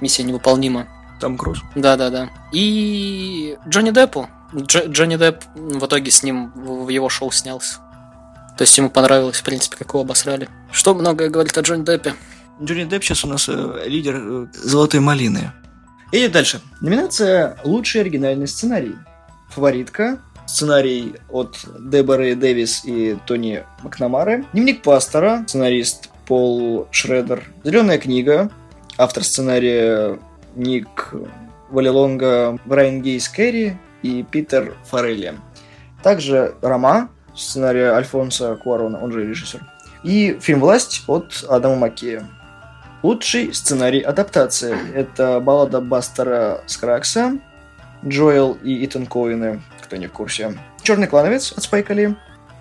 миссия 0.00 0.22
невыполнима. 0.22 0.88
Там 1.20 1.38
Круз. 1.38 1.60
Да-да-да. 1.74 2.28
И 2.52 3.56
Джонни 3.66 3.90
Деппу. 3.90 4.28
Дж- 4.52 4.88
Джонни 4.90 5.16
Депп 5.16 5.42
в 5.54 5.86
итоге 5.86 6.10
с 6.10 6.22
ним 6.22 6.52
в 6.54 6.84
в 6.84 6.88
его 6.90 7.08
шоу 7.08 7.30
снялся. 7.32 7.78
То 8.58 8.62
есть 8.62 8.76
ему 8.78 8.90
понравилось, 8.90 9.38
в 9.38 9.42
принципе, 9.42 9.76
как 9.76 9.88
его 9.88 10.00
обосрали. 10.00 10.48
Что 10.70 10.94
многое 10.94 11.28
говорит 11.30 11.56
о 11.58 11.62
Джонни 11.62 11.84
Деппе. 11.84 12.14
Джонни 12.62 12.84
Депп 12.84 13.04
сейчас 13.04 13.24
у 13.24 13.28
нас 13.28 13.48
э, 13.48 13.84
лидер 13.86 14.16
э, 14.16 14.46
«Золотой 14.52 15.00
малины». 15.00 15.52
Идем 16.12 16.32
дальше. 16.32 16.60
Номинация 16.80 17.58
«Лучший 17.64 18.00
оригинальный 18.00 18.48
сценарий». 18.48 18.94
Фаворитка. 19.50 20.18
Сценарий 20.46 21.14
от 21.28 21.58
Деборы 21.78 22.34
Дэвис 22.34 22.84
и 22.84 23.18
Тони 23.26 23.64
Макнамары. 23.82 24.46
Дневник 24.52 24.82
пастора. 24.82 25.44
Сценарист 25.46 26.08
Пол 26.26 26.88
Шредер. 26.90 27.44
Зеленая 27.64 27.98
книга. 27.98 28.50
Автор 28.96 29.22
сценария 29.22 30.18
Ник 30.54 31.12
Валилонга, 31.70 32.58
Брайан 32.64 33.02
Гейс 33.02 33.28
Керри 33.28 33.76
и 34.02 34.22
Питер 34.22 34.74
Форелли. 34.84 35.34
Также 36.02 36.54
Рома, 36.62 37.10
сценария 37.34 37.90
Альфонса 37.90 38.56
Куарона, 38.56 39.02
он 39.02 39.12
же 39.12 39.26
режиссер. 39.26 39.60
И 40.04 40.38
фильм 40.40 40.60
«Власть» 40.60 41.02
от 41.08 41.44
Адама 41.48 41.76
Маккея. 41.76 42.28
Лучший 43.06 43.54
сценарий 43.54 44.00
адаптации. 44.00 44.76
Это 44.92 45.38
баллада 45.38 45.80
Бастера 45.80 46.64
Скракса, 46.66 47.38
Джоэл 48.04 48.58
и 48.64 48.84
Итан 48.84 49.06
Коуины, 49.06 49.62
кто 49.80 49.94
не 49.94 50.08
в 50.08 50.12
курсе. 50.12 50.58
Черный 50.82 51.06
клановец 51.06 51.52
от 51.52 51.62
Спайка 51.62 51.94
Ли. 51.94 52.16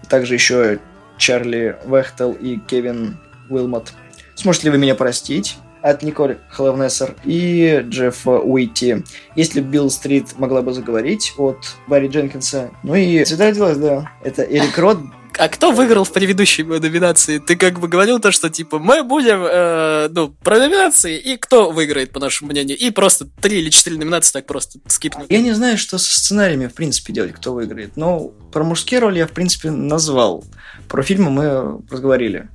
Также 0.08 0.36
еще 0.36 0.78
Чарли 1.18 1.76
Вехтел 1.88 2.34
и 2.34 2.58
Кевин 2.58 3.18
Уилмот. 3.50 3.93
Сможете 4.36 4.66
ли 4.66 4.74
вы 4.74 4.78
меня 4.78 4.93
простить? 4.93 5.58
от 5.82 6.02
Николь 6.02 6.38
Хеловнессер 6.56 7.16
и 7.26 7.84
Джеффа 7.88 8.39
Уитти. 8.39 9.04
Если 9.36 9.62
Билл 9.62 9.91
Стрит 9.91 10.38
могла 10.39 10.64
бы 10.64 10.74
заговорить 10.74 11.34
от 11.38 11.76
Барри 11.88 12.08
Дженкинса. 12.08 12.72
Ну 12.82 12.96
и 12.96 13.24
всегда 13.24 13.48
родилась, 13.48 13.78
да. 13.78 14.12
Это 14.24 14.41
Эрик 14.41 14.76
Рот, 14.80 14.98
а 15.40 15.50
кто 15.50 15.72
выиграл 15.72 16.04
в 16.04 16.12
предыдущей 16.12 16.64
номинации? 16.64 17.40
Ты 17.40 17.56
как 17.56 17.80
бы 17.80 17.88
говорил 17.88 18.20
то, 18.20 18.32
что 18.32 18.50
типа 18.50 18.80
мы 18.80 19.04
будем, 19.04 19.44
э, 19.44 20.08
ну, 20.12 20.30
про 20.30 20.60
номинации, 20.60 21.18
и 21.18 21.38
кто 21.38 21.72
выиграет, 21.72 22.12
по 22.12 22.20
нашему 22.20 22.52
мнению. 22.52 22.78
И 22.78 22.90
просто 22.92 23.26
три 23.42 23.60
или 23.60 23.70
четыре 23.70 23.98
номинации 23.98 24.34
так 24.34 24.46
просто 24.46 24.80
скипнуть. 24.88 25.28
Я 25.30 25.42
не 25.42 25.54
знаю, 25.54 25.78
что 25.78 25.98
со 25.98 26.20
сценариями, 26.20 26.68
в 26.68 26.74
принципе, 26.74 27.14
делать, 27.14 27.34
кто 27.34 27.54
выиграет. 27.54 27.98
Но 27.98 28.32
про 28.52 28.64
мужские 28.64 29.00
роли 29.00 29.20
я, 29.20 29.28
в 29.28 29.32
принципе, 29.32 29.72
назвал. 29.72 30.44
Про 30.88 31.04
фильмы 31.04 31.32
мы 31.32 31.82
разговорили. 31.90 32.50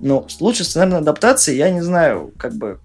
Но 0.00 0.26
лучше 0.40 0.64
сценарной 0.64 0.98
адаптации 0.98 1.54
я 1.56 1.70
не 1.70 1.80
знаю, 1.80 2.32
как 2.36 2.54
бы 2.54 2.80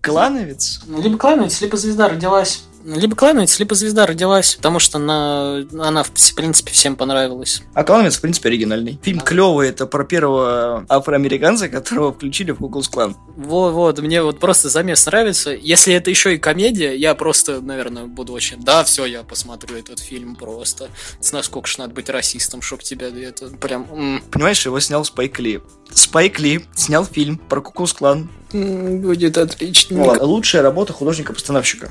Клановец? 0.00 0.80
Либо 0.86 1.18
Клановец, 1.18 1.60
либо 1.60 1.76
Звезда 1.76 2.08
родилась. 2.08 2.64
Либо 2.96 3.14
Клановец, 3.14 3.58
либо 3.58 3.74
Звезда 3.74 4.06
родилась, 4.06 4.54
потому 4.54 4.78
что 4.78 4.96
она, 4.98 5.62
она 5.78 6.02
в 6.02 6.10
принципе, 6.34 6.72
всем 6.72 6.96
понравилась. 6.96 7.62
А 7.74 7.84
Клановец, 7.84 8.16
в 8.16 8.20
принципе, 8.22 8.48
оригинальный. 8.48 8.98
Фильм 9.02 9.20
а. 9.20 9.22
клевый, 9.22 9.68
это 9.68 9.86
про 9.86 10.04
первого 10.04 10.86
афроамериканца, 10.88 11.68
которого 11.68 12.12
включили 12.12 12.52
в 12.52 12.56
Куклус 12.56 12.88
Клан. 12.88 13.16
Вот, 13.36 13.72
вот, 13.72 13.98
мне 13.98 14.22
вот 14.22 14.40
просто 14.40 14.70
замес 14.70 15.04
нравится. 15.04 15.50
Если 15.50 15.92
это 15.92 16.08
еще 16.08 16.34
и 16.34 16.38
комедия, 16.38 16.96
я 16.96 17.14
просто, 17.14 17.60
наверное, 17.60 18.06
буду 18.06 18.32
очень... 18.32 18.62
Да, 18.62 18.84
все, 18.84 19.04
я 19.04 19.22
посмотрю 19.22 19.76
этот 19.76 19.98
фильм 19.98 20.34
просто. 20.34 20.88
Насколько 21.32 21.68
же 21.68 21.80
надо 21.80 21.92
быть 21.92 22.08
расистом, 22.08 22.62
чтоб 22.62 22.82
тебя 22.82 23.08
это 23.08 23.48
прям... 23.48 24.22
Понимаешь, 24.30 24.64
его 24.64 24.80
снял 24.80 25.04
Спайк 25.04 25.38
Ли. 25.38 25.60
Спайк 25.92 26.40
Ли 26.40 26.64
снял 26.74 27.04
фильм 27.04 27.36
про 27.36 27.60
Куклус 27.60 27.92
Клан. 27.92 28.30
Будет 28.52 29.36
отлично. 29.36 30.22
Лучшая 30.22 30.62
работа 30.62 30.94
художника-постановщика 30.94 31.90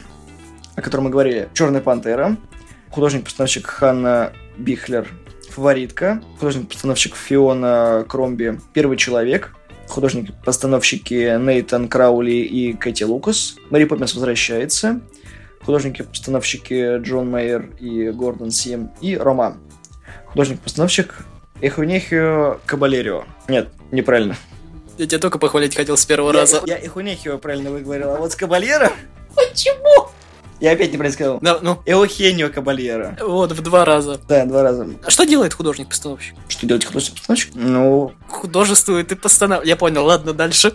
о 0.78 0.82
котором 0.82 1.06
мы 1.06 1.10
говорили, 1.10 1.50
«Черная 1.54 1.82
пантера», 1.82 2.38
художник-постановщик 2.92 3.66
Ханна 3.66 4.32
Бихлер, 4.58 5.08
«Фаворитка», 5.50 6.22
художник-постановщик 6.40 7.16
Фиона 7.16 8.06
Кромби, 8.08 8.60
«Первый 8.74 8.96
человек», 8.96 9.56
художники-постановщики 9.88 11.38
Нейтан 11.40 11.90
Краули 11.90 12.32
и 12.32 12.74
Кэти 12.74 13.04
Лукас, 13.04 13.56
«Мэри 13.72 13.86
Поппинс 13.86 14.14
возвращается», 14.14 15.02
художники-постановщики 15.66 17.00
Джон 17.00 17.30
Мейер 17.32 17.72
и 17.80 18.12
Гордон 18.12 18.52
Сим 18.52 18.92
и 19.02 19.18
Рома, 19.18 19.58
художник-постановщик 20.28 21.26
Эхунехио 21.60 22.60
Кабалерио. 22.68 23.24
Нет, 23.48 23.70
неправильно. 23.92 24.36
Я 25.00 25.08
тебя 25.08 25.20
только 25.20 25.40
похвалить 25.40 25.76
хотел 25.76 25.98
с 25.98 26.06
первого 26.06 26.34
я, 26.34 26.42
раза. 26.42 26.62
Я 26.68 26.78
Эхунехио 26.78 27.40
правильно 27.40 27.72
выговорил, 27.72 28.12
а 28.12 28.18
вот 28.18 28.32
с 28.32 28.36
Кабалера... 28.36 28.92
Почему? 29.36 30.10
Я 30.60 30.72
опять 30.72 30.94
не 30.94 31.12
сказал. 31.12 31.40
Да, 31.42 31.60
ну. 31.62 31.80
Эохенио 31.86 32.50
Кабальера. 32.50 33.18
Вот, 33.22 33.52
в 33.52 33.62
два 33.62 33.86
раза. 33.86 34.20
Да, 34.28 34.46
два 34.46 34.64
раза. 34.64 34.88
А 35.04 35.10
что 35.10 35.26
делает 35.26 35.54
художник-постановщик? 35.54 36.36
Что 36.48 36.66
делает 36.66 36.86
художник-постановщик? 36.86 37.52
Ну... 37.54 38.12
Художествует 38.28 39.12
и 39.12 39.16
постанавливает. 39.16 39.68
Я 39.68 39.76
понял, 39.76 40.06
ладно, 40.06 40.34
дальше. 40.34 40.74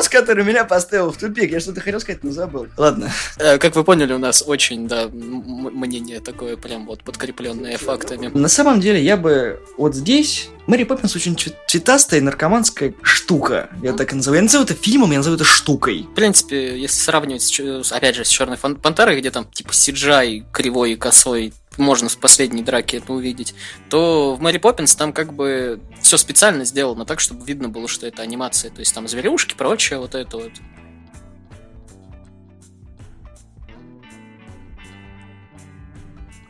Вопрос, 0.00 0.08
который 0.08 0.44
меня 0.44 0.64
поставил 0.64 1.12
в 1.12 1.18
тупик. 1.18 1.50
Я 1.50 1.60
что-то 1.60 1.82
хотел 1.82 2.00
сказать, 2.00 2.24
но 2.24 2.30
забыл. 2.30 2.68
Ладно. 2.78 3.12
Э, 3.36 3.58
как 3.58 3.76
вы 3.76 3.84
поняли, 3.84 4.14
у 4.14 4.18
нас 4.18 4.42
очень, 4.46 4.88
да, 4.88 5.08
мнение 5.12 6.20
такое 6.20 6.56
прям 6.56 6.86
вот 6.86 7.02
подкрепленное 7.02 7.76
фактами. 7.76 8.28
На 8.28 8.48
самом 8.48 8.80
деле, 8.80 9.02
я 9.02 9.18
бы 9.18 9.60
вот 9.76 9.94
здесь... 9.94 10.48
Мэри 10.66 10.84
Поппинс 10.84 11.16
очень 11.16 11.36
цветастая 11.66 12.20
наркоманская 12.20 12.94
штука. 13.02 13.68
Я 13.82 13.92
так 13.92 14.12
и 14.12 14.16
называю. 14.16 14.38
Я 14.38 14.42
называю 14.44 14.66
это 14.66 14.74
фильмом, 14.74 15.10
я 15.10 15.18
называю 15.18 15.36
это 15.36 15.44
штукой. 15.44 16.06
В 16.10 16.14
принципе, 16.14 16.80
если 16.80 16.96
сравнивать, 16.96 17.42
с, 17.42 17.92
опять 17.92 18.14
же, 18.14 18.24
с 18.24 18.28
Черной 18.28 18.56
Пантерой, 18.56 19.18
где 19.18 19.30
там 19.30 19.46
типа 19.52 19.74
Сиджай 19.74 20.44
кривой 20.52 20.92
и 20.92 20.96
косой 20.96 21.52
можно 21.76 22.08
в 22.08 22.18
последней 22.18 22.62
драке 22.62 22.98
это 22.98 23.12
увидеть, 23.12 23.54
то 23.88 24.34
в 24.34 24.40
Мэри 24.40 24.58
Поппинс 24.58 24.94
там 24.96 25.12
как 25.12 25.32
бы 25.32 25.80
все 26.02 26.16
специально 26.16 26.64
сделано 26.64 27.04
так, 27.04 27.20
чтобы 27.20 27.44
видно 27.44 27.68
было, 27.68 27.88
что 27.88 28.06
это 28.06 28.22
анимация. 28.22 28.70
То 28.70 28.80
есть 28.80 28.94
там 28.94 29.08
зверюшки, 29.08 29.54
прочее, 29.54 29.98
вот 29.98 30.14
это 30.14 30.36
вот. 30.36 30.52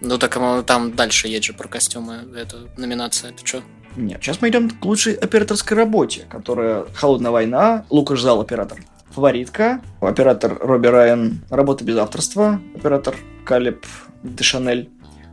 Ну 0.01 0.17
так 0.17 0.39
там 0.65 0.97
дальше 0.97 1.29
есть 1.29 1.45
же 1.45 1.53
про 1.53 1.69
костюмы, 1.69 2.27
это 2.35 2.69
номинация, 2.79 3.33
это 3.33 3.47
что? 3.47 3.63
Нет, 3.97 4.23
сейчас 4.23 4.41
мы 4.41 4.49
идем 4.49 4.71
к 4.71 4.83
лучшей 4.85 5.15
операторской 5.15 5.77
работе, 5.77 6.25
которая 6.31 6.87
«Холодная 6.95 7.31
война», 7.31 7.85
Лукаш 7.91 8.21
Зал 8.21 8.41
оператор. 8.41 8.79
Фаворитка, 9.11 9.83
оператор 10.01 10.57
Робби 10.61 10.87
Райан, 10.87 11.45
работа 11.51 11.85
без 11.85 11.99
авторства, 11.99 12.61
оператор 12.75 13.17
Калеб 13.45 13.85
Дешанель, 14.23 14.89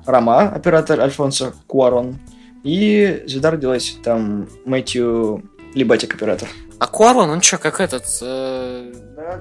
Рома, 0.07 0.49
оператор 0.49 0.99
Альфонсо 1.01 1.53
Куарон. 1.67 2.19
И 2.63 3.23
звезда 3.27 3.51
родилась 3.51 3.97
там 4.03 4.49
Мэтью 4.65 5.43
Либатик, 5.75 6.15
оператор. 6.15 6.49
А 6.79 6.87
Куарон, 6.87 7.29
он 7.29 7.41
что, 7.41 7.57
как 7.57 7.79
этот... 7.79 8.05
Э, 8.21 8.93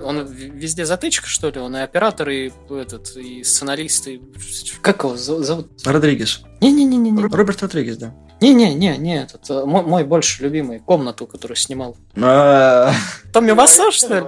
он 0.02 0.26
везде 0.26 0.86
затычка, 0.86 1.26
что 1.26 1.50
ли? 1.50 1.60
Он 1.60 1.76
и 1.76 1.80
оператор, 1.80 2.28
и 2.30 2.50
этот, 2.70 3.14
и 3.16 3.44
сценарист, 3.44 4.08
и... 4.08 4.22
Как 4.80 5.04
его 5.04 5.16
зовут? 5.16 5.70
Родригес. 5.84 6.42
Не-не-не-не. 6.60 7.20
Роберт 7.20 7.62
Родригес, 7.62 7.98
да. 7.98 8.14
Не-не-не, 8.40 8.96
не, 8.98 9.22
этот, 9.22 9.48
э, 9.50 9.64
мой, 9.64 9.82
мой 9.82 10.04
больше 10.04 10.42
любимый, 10.42 10.78
комнату, 10.78 11.26
которую 11.26 11.56
снимал. 11.56 11.96
А. 12.16 12.92
Томми 13.32 13.52
Вассо, 13.52 13.90
что 13.90 14.18
ли? 14.18 14.26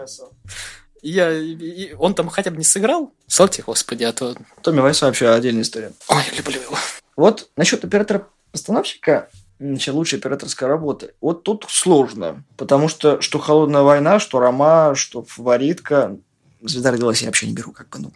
Я, 1.02 1.32
и, 1.32 1.94
он 1.94 2.14
там 2.14 2.28
хотя 2.28 2.50
бы 2.50 2.56
не 2.56 2.64
сыграл? 2.64 3.12
Славьте, 3.26 3.62
господи, 3.62 4.04
а 4.04 4.12
то... 4.12 4.36
Томми 4.62 4.80
Вайс 4.80 5.00
вообще 5.02 5.28
отдельная 5.28 5.62
история. 5.62 5.92
Ой, 6.08 6.22
люблю 6.36 6.60
его. 6.60 6.76
Вот 7.16 7.48
насчет 7.56 7.84
оператора-постановщика, 7.84 9.28
значит, 9.58 9.94
лучшей 9.94 10.18
операторской 10.18 10.68
работы. 10.68 11.14
Вот 11.20 11.42
тут 11.42 11.66
сложно, 11.68 12.44
потому 12.56 12.88
что 12.88 13.20
что 13.20 13.38
«Холодная 13.38 13.82
война», 13.82 14.18
что 14.18 14.38
«Рома», 14.38 14.94
что 14.94 15.24
«Фаворитка», 15.24 16.16
«Звезда 16.60 16.92
родилась» 16.92 17.22
я 17.22 17.28
вообще 17.28 17.46
не 17.46 17.54
беру, 17.54 17.72
как 17.72 17.88
бы, 17.88 17.98
ну, 17.98 18.12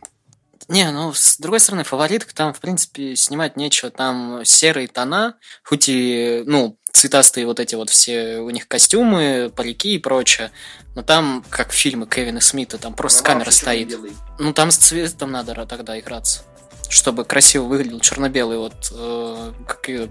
не, 0.68 0.90
ну, 0.90 1.12
с 1.12 1.38
другой 1.38 1.60
стороны, 1.60 1.84
фаворитка 1.84 2.34
там, 2.34 2.54
в 2.54 2.60
принципе, 2.60 3.16
снимать 3.16 3.56
нечего. 3.56 3.90
Там 3.90 4.42
серые 4.44 4.88
тона, 4.88 5.36
хоть 5.64 5.88
и, 5.88 6.44
ну, 6.46 6.78
цветастые 6.92 7.46
вот 7.46 7.58
эти 7.58 7.74
вот 7.74 7.90
все 7.90 8.38
у 8.38 8.50
них 8.50 8.68
костюмы, 8.68 9.50
парики 9.54 9.94
и 9.94 9.98
прочее. 9.98 10.50
Но 10.94 11.02
там, 11.02 11.44
как 11.48 11.72
фильмы 11.72 12.06
Кевина 12.06 12.40
Смита, 12.40 12.78
там 12.78 12.94
просто 12.94 13.22
камера 13.22 13.50
стоит. 13.50 13.88
Белый. 13.88 14.12
Ну, 14.38 14.52
там 14.52 14.70
с 14.70 14.76
цветом 14.76 15.32
надо 15.32 15.66
тогда 15.66 15.98
играться. 15.98 16.42
Чтобы 16.88 17.24
красиво 17.24 17.64
выглядел 17.64 18.00
черно-белый, 18.00 18.58
вот, 18.58 18.92
э, 18.92 19.52
как 19.66 19.88
я 19.88 20.08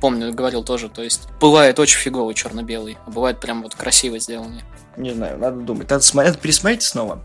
помню, 0.00 0.32
говорил 0.32 0.62
тоже, 0.62 0.88
то 0.88 1.02
есть 1.02 1.28
бывает 1.40 1.80
очень 1.80 1.98
фиговый 1.98 2.34
черно-белый, 2.34 2.96
а 3.06 3.10
бывает 3.10 3.40
прям 3.40 3.62
вот 3.62 3.74
красиво 3.74 4.18
сделанный. 4.20 4.62
Не 4.96 5.12
знаю, 5.12 5.38
надо 5.38 5.60
думать. 5.60 5.90
Надо, 5.90 6.02
смотреть, 6.04 6.38
пересмотреть 6.38 6.82
снова. 6.82 7.24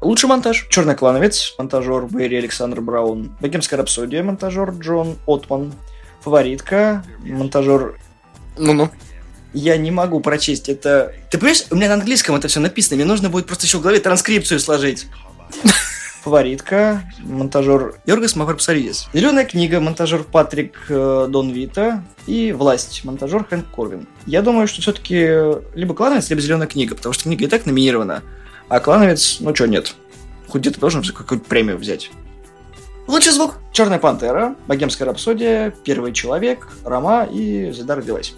Лучший 0.00 0.28
монтаж. 0.28 0.66
Черный 0.70 0.96
клановец, 0.96 1.54
монтажер 1.58 2.06
Берри 2.06 2.38
Александр 2.38 2.80
Браун. 2.80 3.36
Богемская 3.40 3.78
рапсодия, 3.78 4.22
монтажер 4.22 4.70
Джон 4.70 5.18
Отман. 5.26 5.72
Фаворитка, 6.22 7.04
монтажер... 7.20 7.98
Ну-ну. 8.56 8.90
Я 9.52 9.76
не 9.76 9.90
могу 9.90 10.20
прочесть 10.20 10.68
это. 10.68 11.12
Ты 11.30 11.38
понимаешь, 11.38 11.64
у 11.70 11.74
меня 11.74 11.88
на 11.88 11.94
английском 11.94 12.36
это 12.36 12.46
все 12.48 12.60
написано, 12.60 12.96
мне 12.96 13.04
нужно 13.04 13.30
будет 13.30 13.46
просто 13.46 13.66
еще 13.66 13.78
в 13.78 13.80
голове 13.80 13.98
транскрипцию 14.00 14.60
сложить. 14.60 15.06
Фаворитка, 16.22 17.02
монтажер 17.20 17.94
Йоргас 18.06 18.36
Маврапсаридис. 18.36 19.08
Зеленая 19.12 19.46
книга, 19.46 19.80
монтажер 19.80 20.22
Патрик 20.22 20.76
э, 20.88 21.26
Дон 21.30 21.50
Вита. 21.50 22.04
И 22.26 22.52
Власть, 22.52 23.04
монтажер 23.04 23.44
Хэнк 23.44 23.66
Корвин. 23.70 24.06
Я 24.26 24.42
думаю, 24.42 24.68
что 24.68 24.82
все-таки 24.82 25.16
либо 25.74 25.94
клановец, 25.94 26.28
либо 26.28 26.42
зеленая 26.42 26.68
книга, 26.68 26.94
потому 26.94 27.14
что 27.14 27.24
книга 27.24 27.46
и 27.46 27.48
так 27.48 27.64
номинирована. 27.64 28.22
А 28.68 28.80
клановец, 28.80 29.38
ну 29.40 29.54
что, 29.54 29.66
нет. 29.66 29.94
Хоть 30.46 30.60
где-то 30.60 30.78
должен 30.78 31.02
какую-то 31.02 31.44
премию 31.48 31.78
взять. 31.78 32.10
Лучший 33.10 33.32
звук. 33.32 33.56
Черная 33.72 33.98
пантера, 33.98 34.54
Богемская 34.68 35.04
рапсодия, 35.04 35.74
Первый 35.82 36.12
человек, 36.12 36.68
Рома 36.84 37.24
и 37.24 37.72
Звезда 37.72 37.96
родилась. 37.96 38.34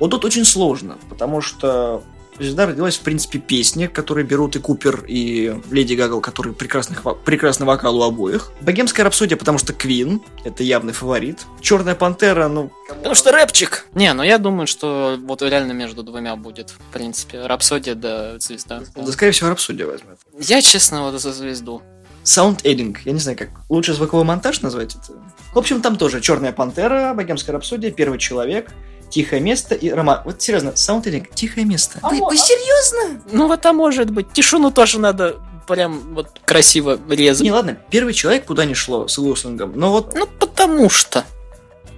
Вот 0.00 0.10
тут 0.10 0.24
очень 0.24 0.44
сложно, 0.44 0.98
потому 1.08 1.40
что 1.40 2.02
Звезда 2.36 2.66
родилась, 2.66 2.96
в 2.96 3.02
принципе, 3.02 3.38
песни, 3.38 3.86
которые 3.86 4.26
берут 4.26 4.56
и 4.56 4.58
Купер, 4.58 5.04
и 5.06 5.54
Леди 5.70 5.94
Гагл, 5.94 6.20
которые 6.20 6.54
прекрасный, 6.54 6.96
прекрасный 7.24 7.66
вокал 7.66 7.98
у 7.98 8.02
обоих. 8.02 8.50
Богемская 8.62 9.04
рапсодия, 9.04 9.36
потому 9.36 9.58
что 9.58 9.74
Квин, 9.74 10.20
это 10.42 10.64
явный 10.64 10.92
фаворит. 10.92 11.46
Черная 11.60 11.94
пантера, 11.94 12.48
ну... 12.48 12.72
Потому 12.88 13.14
что 13.14 13.30
рэпчик! 13.30 13.86
Не, 13.94 14.12
ну 14.12 14.24
я 14.24 14.38
думаю, 14.38 14.66
что 14.66 15.18
вот 15.22 15.42
реально 15.42 15.70
между 15.70 16.02
двумя 16.02 16.34
будет, 16.34 16.70
в 16.70 16.92
принципе. 16.92 17.46
Рапсодия 17.46 17.94
да 17.94 18.40
звезда. 18.40 18.82
Да, 18.96 19.12
скорее 19.12 19.30
всего, 19.30 19.50
рапсодия 19.50 19.86
возьмет. 19.86 20.18
Я, 20.40 20.62
честно, 20.62 21.02
вот 21.02 21.20
за 21.20 21.32
звезду. 21.32 21.82
Sound 22.30 22.62
Editing, 22.62 22.96
я 23.04 23.12
не 23.12 23.18
знаю, 23.18 23.36
как 23.36 23.48
лучше 23.68 23.92
звуковой 23.94 24.24
монтаж 24.24 24.60
назвать 24.62 24.94
это. 24.94 25.12
В 25.52 25.58
общем, 25.58 25.82
там 25.82 25.96
тоже 25.96 26.20
Черная 26.20 26.52
пантера, 26.52 27.12
Богемская 27.14 27.54
рапсодия, 27.54 27.90
Первый 27.90 28.18
человек, 28.18 28.70
Тихое 29.10 29.40
место 29.40 29.74
и 29.74 29.90
роман. 29.90 30.20
Вот 30.24 30.40
серьезно, 30.40 30.76
саундтрек 30.76 31.34
Тихое 31.34 31.66
место. 31.66 31.98
А 32.02 32.10
вы, 32.10 32.18
мо- 32.18 32.28
вы 32.28 32.36
серьезно? 32.36 33.20
Ну, 33.32 33.48
вот 33.48 33.58
это 33.58 33.72
может 33.72 34.10
быть. 34.10 34.32
Тишину 34.32 34.70
тоже 34.70 35.00
надо 35.00 35.36
прям 35.66 36.14
вот 36.14 36.28
красиво 36.44 36.98
резать. 37.08 37.42
Не, 37.42 37.50
ладно, 37.52 37.76
первый 37.90 38.14
человек 38.14 38.44
куда 38.44 38.64
не 38.64 38.74
шло 38.74 39.08
с 39.08 39.18
Уилсонгом, 39.18 39.72
но 39.76 39.90
вот 39.90 40.14
Ну, 40.14 40.26
потому 40.38 40.88
что. 40.88 41.24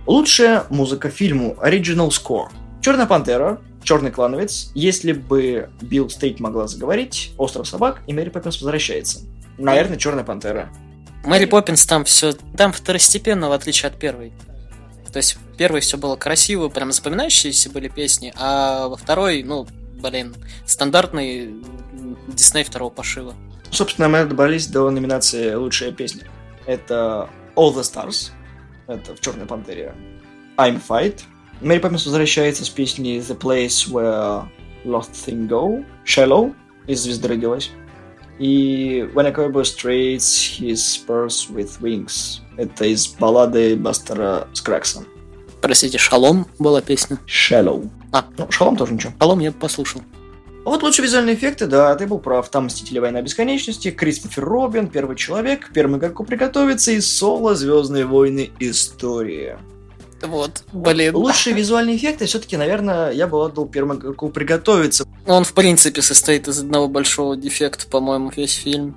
лучшая 0.07 0.65
музыка 0.71 1.11
фильму 1.11 1.57
Original 1.63 2.09
Score. 2.09 2.49
Черная 2.81 3.07
пантера, 3.07 3.61
Черный 3.85 4.11
клановец, 4.13 4.71
если 4.75 5.13
бы 5.13 5.69
Билл 5.81 6.09
Стейт 6.09 6.39
могла 6.41 6.67
заговорить, 6.69 7.33
Остров 7.37 7.67
собак 7.69 8.01
и 8.07 8.13
Мэри 8.15 8.31
Поппинс 8.31 8.61
возвращается. 8.63 9.21
Наверное, 9.59 9.99
Черная 9.99 10.25
пантера. 10.25 10.71
Мэри 11.25 11.45
Поппинс 11.45 11.87
там 11.87 12.05
все, 12.05 12.33
там 12.57 12.73
второстепенно, 12.73 13.49
в 13.49 13.53
отличие 13.53 13.89
от 13.89 13.99
первой. 13.99 14.33
То 15.13 15.19
есть 15.19 15.37
первой 15.59 15.81
все 15.81 15.99
было 15.99 16.17
красиво, 16.17 16.69
прям 16.69 16.91
запоминающиеся 16.91 17.71
были 17.71 17.89
песни, 17.89 18.33
а 18.37 18.89
во 18.89 18.97
второй, 18.97 19.43
ну, 19.43 19.67
блин, 20.01 20.35
стандартный 20.65 21.55
Дисней 22.29 22.65
второго 22.65 22.91
пошива. 22.91 23.35
Собственно, 23.71 24.09
мы 24.09 24.25
добрались 24.25 24.67
до 24.67 24.91
номинации 24.91 25.55
«Лучшая 25.55 25.93
песня». 25.93 26.25
Это 26.67 27.29
All 27.57 27.75
the 27.75 27.83
Stars, 27.83 28.31
это 28.87 29.15
в 29.15 29.21
«Черной 29.21 29.47
пантере», 29.47 29.95
I'm 30.57 30.81
Fight. 30.87 31.21
Мэри 31.61 31.79
Поппинс 31.79 32.07
возвращается 32.07 32.65
с 32.65 32.71
песней 32.71 33.19
The 33.19 33.39
Place 33.39 33.91
Where 33.91 34.47
Lost 34.85 35.13
Thing 35.13 35.47
Go, 35.47 35.85
Shallow, 36.07 36.55
из 36.87 37.03
«Звезды 37.03 37.29
родилась». 37.29 37.71
И 38.43 39.09
When 39.15 39.27
a 39.27 39.33
Cowboy 39.33 39.63
Straits 39.63 40.59
His 40.59 40.79
Spurs 40.79 41.49
with 41.49 41.81
Wings. 41.81 42.41
Это 42.57 42.87
из 42.87 43.07
баллады 43.07 43.77
Бастера 43.77 44.49
Скракса. 44.53 45.05
Простите, 45.61 45.97
Шалом 45.97 46.49
была 46.59 46.81
песня. 46.81 47.21
Shallow. 47.25 47.89
А. 48.11 48.25
Ну, 48.37 48.51
Шалом 48.51 48.77
тоже 48.77 48.95
ничего. 48.95 49.13
Шалом 49.21 49.39
я 49.39 49.53
послушал. 49.53 50.03
А 50.65 50.71
вот 50.71 50.83
лучшие 50.83 51.05
визуальные 51.05 51.37
эффекты, 51.37 51.69
да, 51.69 51.95
ты 51.95 52.09
был 52.09 52.19
прав. 52.19 52.49
Там 52.49 52.67
«Мстители. 52.67 52.99
Война 52.99 53.23
бесконечности», 53.23 53.93
Кристофер 53.93 54.45
Робин, 54.45 54.89
Первый 54.89 55.15
человек, 55.15 55.71
Первому 55.73 55.99
игроку 55.99 56.25
приготовиться 56.25 56.91
и 56.91 57.01
Соло, 57.01 57.55
Звездные 57.55 58.07
войны, 58.07 58.51
История. 58.59 59.61
Вот, 60.23 60.65
блин. 60.73 61.17
Лучшие 61.17 61.55
визуальные 61.55 61.97
эффекты 61.97 62.27
все-таки, 62.27 62.57
наверное, 62.57 63.11
я 63.11 63.27
бы 63.27 63.39
отдал 63.39 63.67
Первому 63.67 63.99
игроку 63.99 64.31
приготовиться. 64.31 65.05
Он, 65.27 65.45
в 65.45 65.53
принципе, 65.53 66.03
состоит 66.03 66.49
из 66.49 66.61
одного 66.61 66.89
большого 66.89 67.37
дефекта, 67.37 67.87
по-моему, 67.87 68.31
весь 68.35 68.55
фильм. 68.55 68.97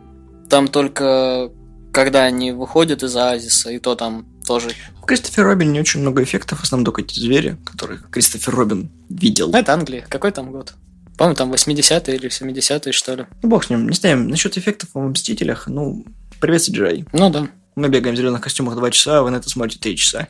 Там 0.50 0.68
только 0.68 1.52
когда 1.92 2.24
они 2.24 2.52
выходят 2.52 3.04
из 3.04 3.16
оазиса, 3.16 3.72
и 3.72 3.80
то 3.80 3.96
там 3.96 4.26
тоже. 4.46 4.72
В 5.02 5.06
Кристофер 5.06 5.46
Робин 5.46 5.72
не 5.72 5.80
очень 5.80 6.02
много 6.02 6.24
эффектов, 6.24 6.60
в 6.60 6.64
основном 6.64 6.86
только 6.86 7.02
эти 7.02 7.18
звери, 7.18 7.58
которых 7.66 8.10
Кристофер 8.10 8.54
Робин 8.54 8.92
видел. 9.10 9.50
Ну, 9.50 9.58
это 9.58 9.74
Англия. 9.74 10.06
Какой 10.10 10.32
там 10.32 10.52
год? 10.52 10.74
По-моему, 11.18 11.36
там 11.36 11.54
80-е 11.54 12.16
или 12.16 12.30
70-е, 12.30 12.92
что 12.92 13.16
ли. 13.16 13.26
Ну, 13.42 13.50
бог 13.50 13.64
с 13.64 13.70
ним. 13.70 13.88
Не 13.88 13.96
знаю, 13.96 14.20
насчет 14.20 14.58
эффектов 14.58 14.90
в 14.94 15.00
«Мстителях», 15.00 15.68
ну, 15.68 16.06
привет, 16.42 16.62
CGI. 16.62 17.08
Ну 17.14 17.30
да. 17.30 17.48
Мы 17.76 17.88
бегаем 17.88 18.16
в 18.16 18.18
зеленых 18.18 18.42
костюмах 18.42 18.76
2 18.76 18.92
часа, 18.92 19.20
а 19.20 19.22
вы 19.24 19.32
на 19.32 19.38
это 19.38 19.50
смотрите 19.50 19.80
3 19.80 19.96
часа. 19.96 20.28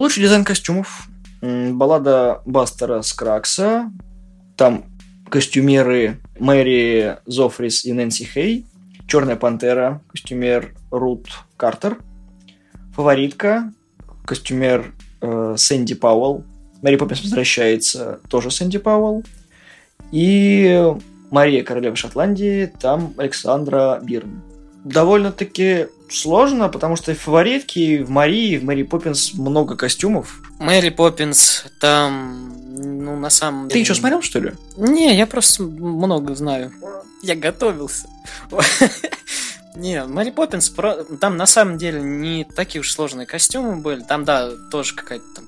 Лучший 0.00 0.22
дизайн 0.22 0.44
костюмов. 0.44 1.08
Баллада 1.42 2.40
Бастера 2.46 3.02
Скракса. 3.02 3.90
Там 4.56 4.84
костюмеры 5.28 6.20
Мэри 6.38 7.18
Зофрис 7.26 7.84
и 7.84 7.92
Нэнси 7.92 8.24
Хей. 8.24 8.66
Черная 9.08 9.34
пантера. 9.34 10.00
Костюмер 10.12 10.72
Рут 10.92 11.26
Картер. 11.56 11.98
Фаворитка. 12.94 13.72
Костюмер 14.24 14.94
э, 15.20 15.54
Сэнди 15.58 15.96
Пауэлл. 15.96 16.44
Мэри 16.80 16.94
Поппинс 16.94 17.22
возвращается. 17.24 18.20
Тоже 18.28 18.52
Сэнди 18.52 18.78
Пауэлл. 18.78 19.24
И 20.12 20.94
Мария 21.32 21.64
Королева 21.64 21.96
Шотландии. 21.96 22.72
Там 22.78 23.14
Александра 23.18 23.98
Бирн 24.00 24.42
довольно-таки 24.84 25.88
сложно, 26.10 26.68
потому 26.68 26.96
что 26.96 27.12
и 27.12 27.14
в 27.14 27.20
фаворитке, 27.20 27.80
и 27.80 27.98
в 28.02 28.10
Марии, 28.10 28.54
и 28.54 28.58
в 28.58 28.64
Мэри 28.64 28.82
Поппинс 28.82 29.34
много 29.34 29.76
костюмов. 29.76 30.40
Мэри 30.58 30.90
Поппинс 30.90 31.64
там, 31.80 32.54
ну, 32.76 33.16
на 33.16 33.30
самом 33.30 33.68
Ты 33.68 33.84
что, 33.84 33.94
смотрел, 33.94 34.22
что 34.22 34.40
ли? 34.40 34.52
Не, 34.76 35.16
я 35.16 35.26
просто 35.26 35.62
много 35.62 36.34
знаю. 36.34 36.72
Я 37.22 37.34
готовился. 37.34 38.08
Не, 39.74 40.04
Мэри 40.04 40.30
Поппинс, 40.30 40.72
там 41.20 41.36
на 41.36 41.46
самом 41.46 41.78
деле 41.78 42.00
не 42.00 42.44
такие 42.44 42.80
уж 42.80 42.90
сложные 42.90 43.26
костюмы 43.26 43.76
были. 43.76 44.00
Там, 44.00 44.24
да, 44.24 44.50
тоже 44.70 44.94
какая-то 44.94 45.26
там 45.36 45.44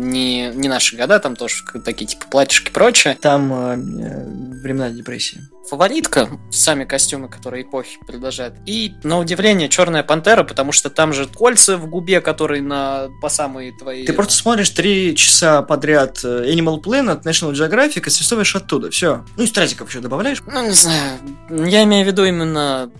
не, 0.00 0.48
не 0.54 0.68
наши 0.68 0.96
года, 0.96 1.18
там 1.18 1.36
тоже 1.36 1.62
такие 1.84 2.06
типа 2.06 2.26
платьишки 2.30 2.70
и 2.70 2.72
прочее. 2.72 3.16
Там 3.20 3.52
э, 3.52 3.76
э, 3.76 4.60
времена 4.62 4.90
депрессии. 4.90 5.40
Фаворитка, 5.68 6.28
сами 6.50 6.84
костюмы, 6.84 7.28
которые 7.28 7.62
эпохи 7.62 7.98
предложат. 8.06 8.54
И, 8.66 8.94
на 9.04 9.18
удивление, 9.18 9.68
Черная 9.68 10.02
Пантера, 10.02 10.42
потому 10.42 10.72
что 10.72 10.90
там 10.90 11.12
же 11.12 11.26
кольца 11.26 11.76
в 11.76 11.86
губе, 11.86 12.20
которые 12.20 12.62
на 12.62 13.08
по 13.20 13.28
самые 13.28 13.72
твои... 13.78 14.04
Ты 14.04 14.12
просто 14.12 14.34
смотришь 14.34 14.70
три 14.70 15.14
часа 15.14 15.62
подряд 15.62 16.20
э, 16.24 16.50
Animal 16.50 16.82
Planet, 16.82 17.22
National 17.22 17.52
Geographic 17.52 18.06
и 18.06 18.10
срисовываешь 18.10 18.56
оттуда. 18.56 18.90
Все. 18.90 19.24
Ну 19.36 19.44
и 19.44 19.46
стразиков 19.46 19.88
еще 19.88 20.00
добавляешь. 20.00 20.42
Ну, 20.46 20.66
не 20.66 20.72
знаю. 20.72 21.18
Я 21.50 21.84
имею 21.84 22.04
в 22.04 22.08
виду 22.08 22.24
именно 22.24 22.90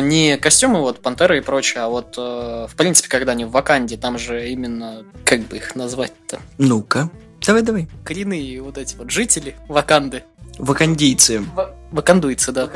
не 0.00 0.36
костюмы 0.36 0.80
вот 0.80 1.00
Пантеры 1.00 1.38
и 1.38 1.40
прочее, 1.40 1.84
а 1.84 1.88
вот 1.88 2.14
э, 2.18 2.66
в 2.68 2.74
принципе, 2.76 3.08
когда 3.08 3.32
они 3.32 3.44
в 3.44 3.50
Ваканде, 3.50 3.96
там 3.96 4.18
же 4.18 4.48
именно, 4.50 5.04
как 5.24 5.40
бы 5.42 5.56
их 5.56 5.74
назвать-то, 5.76 6.40
Ну-ка. 6.58 7.10
Давай, 7.46 7.62
давай. 7.62 7.88
коренные 8.04 8.60
вот 8.62 8.76
эти 8.78 8.94
вот 8.96 9.10
жители 9.10 9.56
Ваканды. 9.68 10.24
Вакандийцы. 10.58 11.40
Ва- 11.54 11.74
Вакандуйцы, 11.92 12.50
да. 12.52 12.68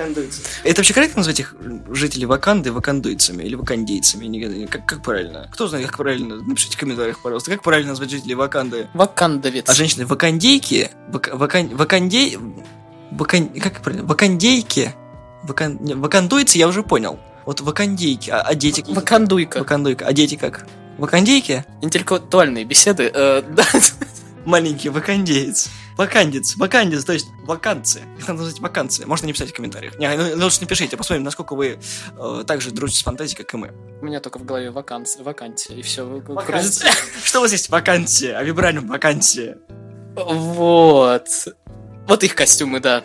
Это 0.64 0.76
вообще 0.80 0.94
корректно 0.94 1.18
назвать 1.18 1.40
их 1.40 1.55
жителей 1.90 2.26
Ваканды 2.26 2.70
вакандуйцами 2.72 3.42
или 3.42 3.57
вакандийцами? 3.57 4.66
Как, 4.66 4.86
как 4.86 5.03
правильно? 5.03 5.50
Кто 5.53 5.66
знает, 5.66 5.86
как 5.88 5.96
правильно? 5.98 6.36
Напишите 6.36 6.76
в 6.76 6.80
комментариях, 6.80 7.20
пожалуйста. 7.20 7.50
Как 7.50 7.62
правильно 7.62 7.90
назвать 7.90 8.11
жителей 8.11 8.36
Ваканды? 8.36 8.86
Вакандовец. 8.94 9.68
А 9.68 9.74
женщины 9.74 10.07
вакандейки? 10.07 10.90
Вак, 11.09 11.30
вакан, 11.34 11.68
вакандей... 11.76 12.38
Вакан, 13.11 13.48
как 13.48 13.82
правильно? 13.82 14.07
Вакандейки? 14.07 14.94
Вакан, 15.43 15.78
не, 15.80 15.95
вакандуйцы 15.95 16.59
я 16.59 16.68
уже 16.68 16.82
понял. 16.82 17.18
Вот 17.45 17.61
вакандейки. 17.61 18.30
А, 18.30 18.40
а 18.43 18.55
дети... 18.55 18.84
Вакандуйка. 18.88 19.59
Вакандуйка. 19.59 20.07
А 20.07 20.12
дети 20.12 20.36
как? 20.36 20.66
Вакандейки? 20.99 21.64
Интеллектуальные 21.80 22.64
беседы. 22.64 23.11
э, 23.12 23.43
да. 23.49 23.64
Маленький 24.45 24.88
вакандеец. 24.88 25.68
Вакандец. 25.97 26.57
Вакандец, 26.57 27.05
то 27.05 27.12
есть 27.12 27.28
ваканцы. 27.45 28.03
Их 28.18 28.26
надо 28.26 28.43
назвать 28.43 28.61
ваканцы. 28.61 29.07
Можно 29.07 29.26
не 29.26 29.32
писать 29.32 29.51
в 29.51 29.55
комментариях. 29.55 29.99
Не, 29.99 30.16
ну, 30.16 30.45
лучше 30.45 30.61
напишите, 30.61 30.97
посмотрим, 30.97 31.24
насколько 31.24 31.55
вы 31.55 31.78
э, 32.18 32.45
так 32.47 32.61
же 32.61 32.70
дружите 32.70 33.01
с 33.01 33.03
фантазией, 33.03 33.36
как 33.36 33.53
и 33.55 33.57
мы. 33.57 33.72
У 34.01 34.07
меня 34.07 34.20
только 34.20 34.38
в 34.38 34.45
голове 34.45 34.70
вакансия, 34.70 35.22
вакансия, 35.22 35.74
и 35.74 35.82
все. 35.82 36.05
Вакансия. 36.05 36.90
Что 37.24 37.38
у 37.38 37.43
вас 37.43 37.53
есть 37.53 37.68
вакансия? 37.68 38.34
А 38.34 38.43
вибраниум 38.43 38.88
вакансия. 38.88 39.59
Вот. 40.16 41.28
Вот 42.09 42.24
их 42.24 42.34
костюмы, 42.34 42.80
да. 42.80 43.05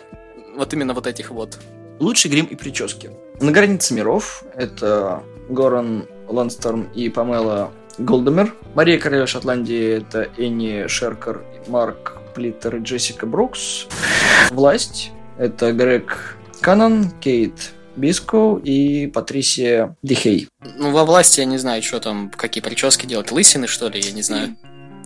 Вот 0.56 0.72
именно 0.72 0.94
вот 0.94 1.06
этих 1.06 1.30
вот. 1.30 1.58
Лучший 2.00 2.30
грим 2.30 2.46
и 2.46 2.54
прически. 2.54 3.10
На 3.40 3.50
границе 3.52 3.94
миров 3.94 4.44
это 4.54 5.22
Горан 5.48 6.06
Лансторм 6.28 6.88
и 6.94 7.08
Памела 7.08 7.70
Голдемер. 7.98 8.54
Мария 8.74 8.98
Королева 8.98 9.26
Шотландии 9.26 9.98
это 9.98 10.28
Энни 10.36 10.86
Шеркер, 10.86 11.44
Марк 11.66 12.18
Плиттер 12.34 12.76
и 12.76 12.80
Джессика 12.80 13.26
Брукс. 13.26 13.86
Власть 14.50 15.10
это 15.38 15.72
Грег 15.72 16.36
Канан, 16.60 17.10
Кейт 17.20 17.72
Биско 17.96 18.60
и 18.62 19.08
Патрисия 19.08 19.96
Дихей. 20.02 20.48
Ну, 20.76 20.92
во 20.92 21.04
власти 21.04 21.40
я 21.40 21.46
не 21.46 21.58
знаю, 21.58 21.82
что 21.82 21.98
там, 21.98 22.30
какие 22.30 22.62
прически 22.62 23.06
делать. 23.06 23.32
Лысины, 23.32 23.66
что 23.66 23.88
ли, 23.88 24.00
я 24.00 24.12
не 24.12 24.22
знаю. 24.22 24.56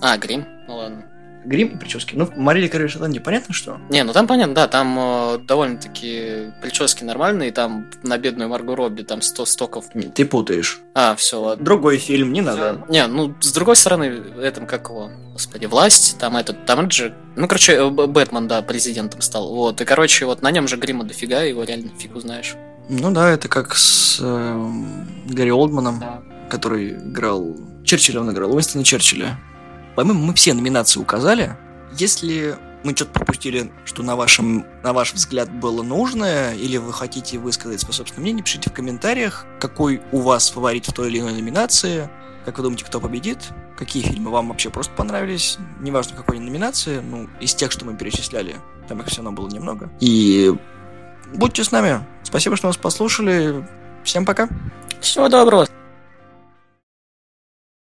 А, 0.02 0.18
грим? 0.18 0.44
Ну 0.68 0.76
ладно. 0.76 1.06
Грим 1.44 1.68
и 1.68 1.76
прически. 1.76 2.14
Ну, 2.14 2.28
Мария 2.36 2.68
Королева 2.68 2.90
Шотландии 2.90 3.18
понятно, 3.18 3.54
что? 3.54 3.78
Не, 3.90 4.04
ну 4.04 4.12
там 4.12 4.26
понятно, 4.26 4.54
да, 4.54 4.68
там 4.68 4.96
э, 4.98 5.38
довольно-таки 5.38 6.52
прически 6.62 7.04
нормальные, 7.04 7.52
там 7.52 7.86
на 8.02 8.18
бедную 8.18 8.48
Марго 8.48 8.76
Робби 8.76 9.02
там 9.02 9.22
100 9.22 9.44
стоков. 9.46 9.86
Ты 10.14 10.24
путаешь. 10.24 10.80
А, 10.94 11.14
все, 11.16 11.40
ладно. 11.40 11.64
Другой 11.64 11.98
фильм, 11.98 12.32
не 12.32 12.40
надо. 12.40 12.84
Не, 12.88 13.06
ну, 13.06 13.34
с 13.40 13.52
другой 13.52 13.76
стороны, 13.76 14.22
этом, 14.40 14.66
как 14.66 14.88
его, 14.88 15.10
господи, 15.32 15.66
власть, 15.66 16.18
там 16.18 16.36
этот, 16.36 16.64
там 16.66 16.80
это 16.80 16.90
же, 16.90 17.14
ну, 17.36 17.48
короче, 17.48 17.72
э, 17.72 17.88
Бэтмен, 17.88 18.48
да, 18.48 18.62
президентом 18.62 19.20
стал, 19.20 19.54
вот, 19.54 19.80
и, 19.80 19.84
короче, 19.84 20.26
вот 20.26 20.42
на 20.42 20.50
нем 20.50 20.68
же 20.68 20.76
грима 20.76 21.04
дофига, 21.04 21.42
его 21.42 21.64
реально 21.64 21.90
фиг 21.98 22.14
узнаешь. 22.14 22.54
Ну 22.88 23.10
да, 23.12 23.30
это 23.30 23.48
как 23.48 23.74
с 23.74 24.20
эм, 24.20 25.08
Гарри 25.26 25.50
Олдманом. 25.50 26.02
который 26.50 26.90
играл... 26.90 27.56
Черчилля 27.84 28.20
он 28.20 28.30
играл, 28.30 28.54
Уинстона 28.54 28.84
Черчилля. 28.84 29.38
По-моему, 29.94 30.26
мы 30.26 30.34
все 30.34 30.54
номинации 30.54 31.00
указали. 31.00 31.56
Если 31.92 32.56
мы 32.84 32.94
что-то 32.96 33.12
пропустили, 33.12 33.70
что 33.84 34.02
на, 34.02 34.16
вашем, 34.16 34.66
на 34.82 34.92
ваш 34.92 35.14
взгляд 35.14 35.50
было 35.50 35.82
нужное, 35.82 36.54
или 36.54 36.76
вы 36.76 36.92
хотите 36.92 37.38
высказать 37.38 37.80
свое 37.80 37.94
собственное 37.94 38.22
мнение, 38.22 38.42
пишите 38.42 38.70
в 38.70 38.72
комментариях, 38.72 39.46
какой 39.60 40.02
у 40.10 40.20
вас 40.20 40.50
фаворит 40.50 40.86
в 40.88 40.92
той 40.92 41.08
или 41.08 41.20
иной 41.20 41.32
номинации, 41.32 42.08
как 42.44 42.58
вы 42.58 42.64
думаете, 42.64 42.84
кто 42.84 43.00
победит, 43.00 43.38
какие 43.76 44.02
фильмы 44.02 44.30
вам 44.30 44.48
вообще 44.48 44.70
просто 44.70 44.92
понравились, 44.94 45.58
неважно 45.80 46.16
какой 46.16 46.38
номинации, 46.38 47.00
ну, 47.00 47.28
из 47.40 47.54
тех, 47.54 47.70
что 47.70 47.84
мы 47.84 47.96
перечисляли, 47.96 48.56
там 48.88 49.00
их 49.00 49.06
все 49.06 49.22
равно 49.22 49.32
было 49.32 49.48
немного. 49.48 49.90
И 50.00 50.52
будьте 51.34 51.64
с 51.64 51.70
нами. 51.70 52.04
Спасибо, 52.22 52.56
что 52.56 52.66
нас 52.66 52.76
послушали. 52.76 53.66
Всем 54.04 54.24
пока. 54.24 54.48
Всего 55.00 55.28
доброго. 55.28 55.66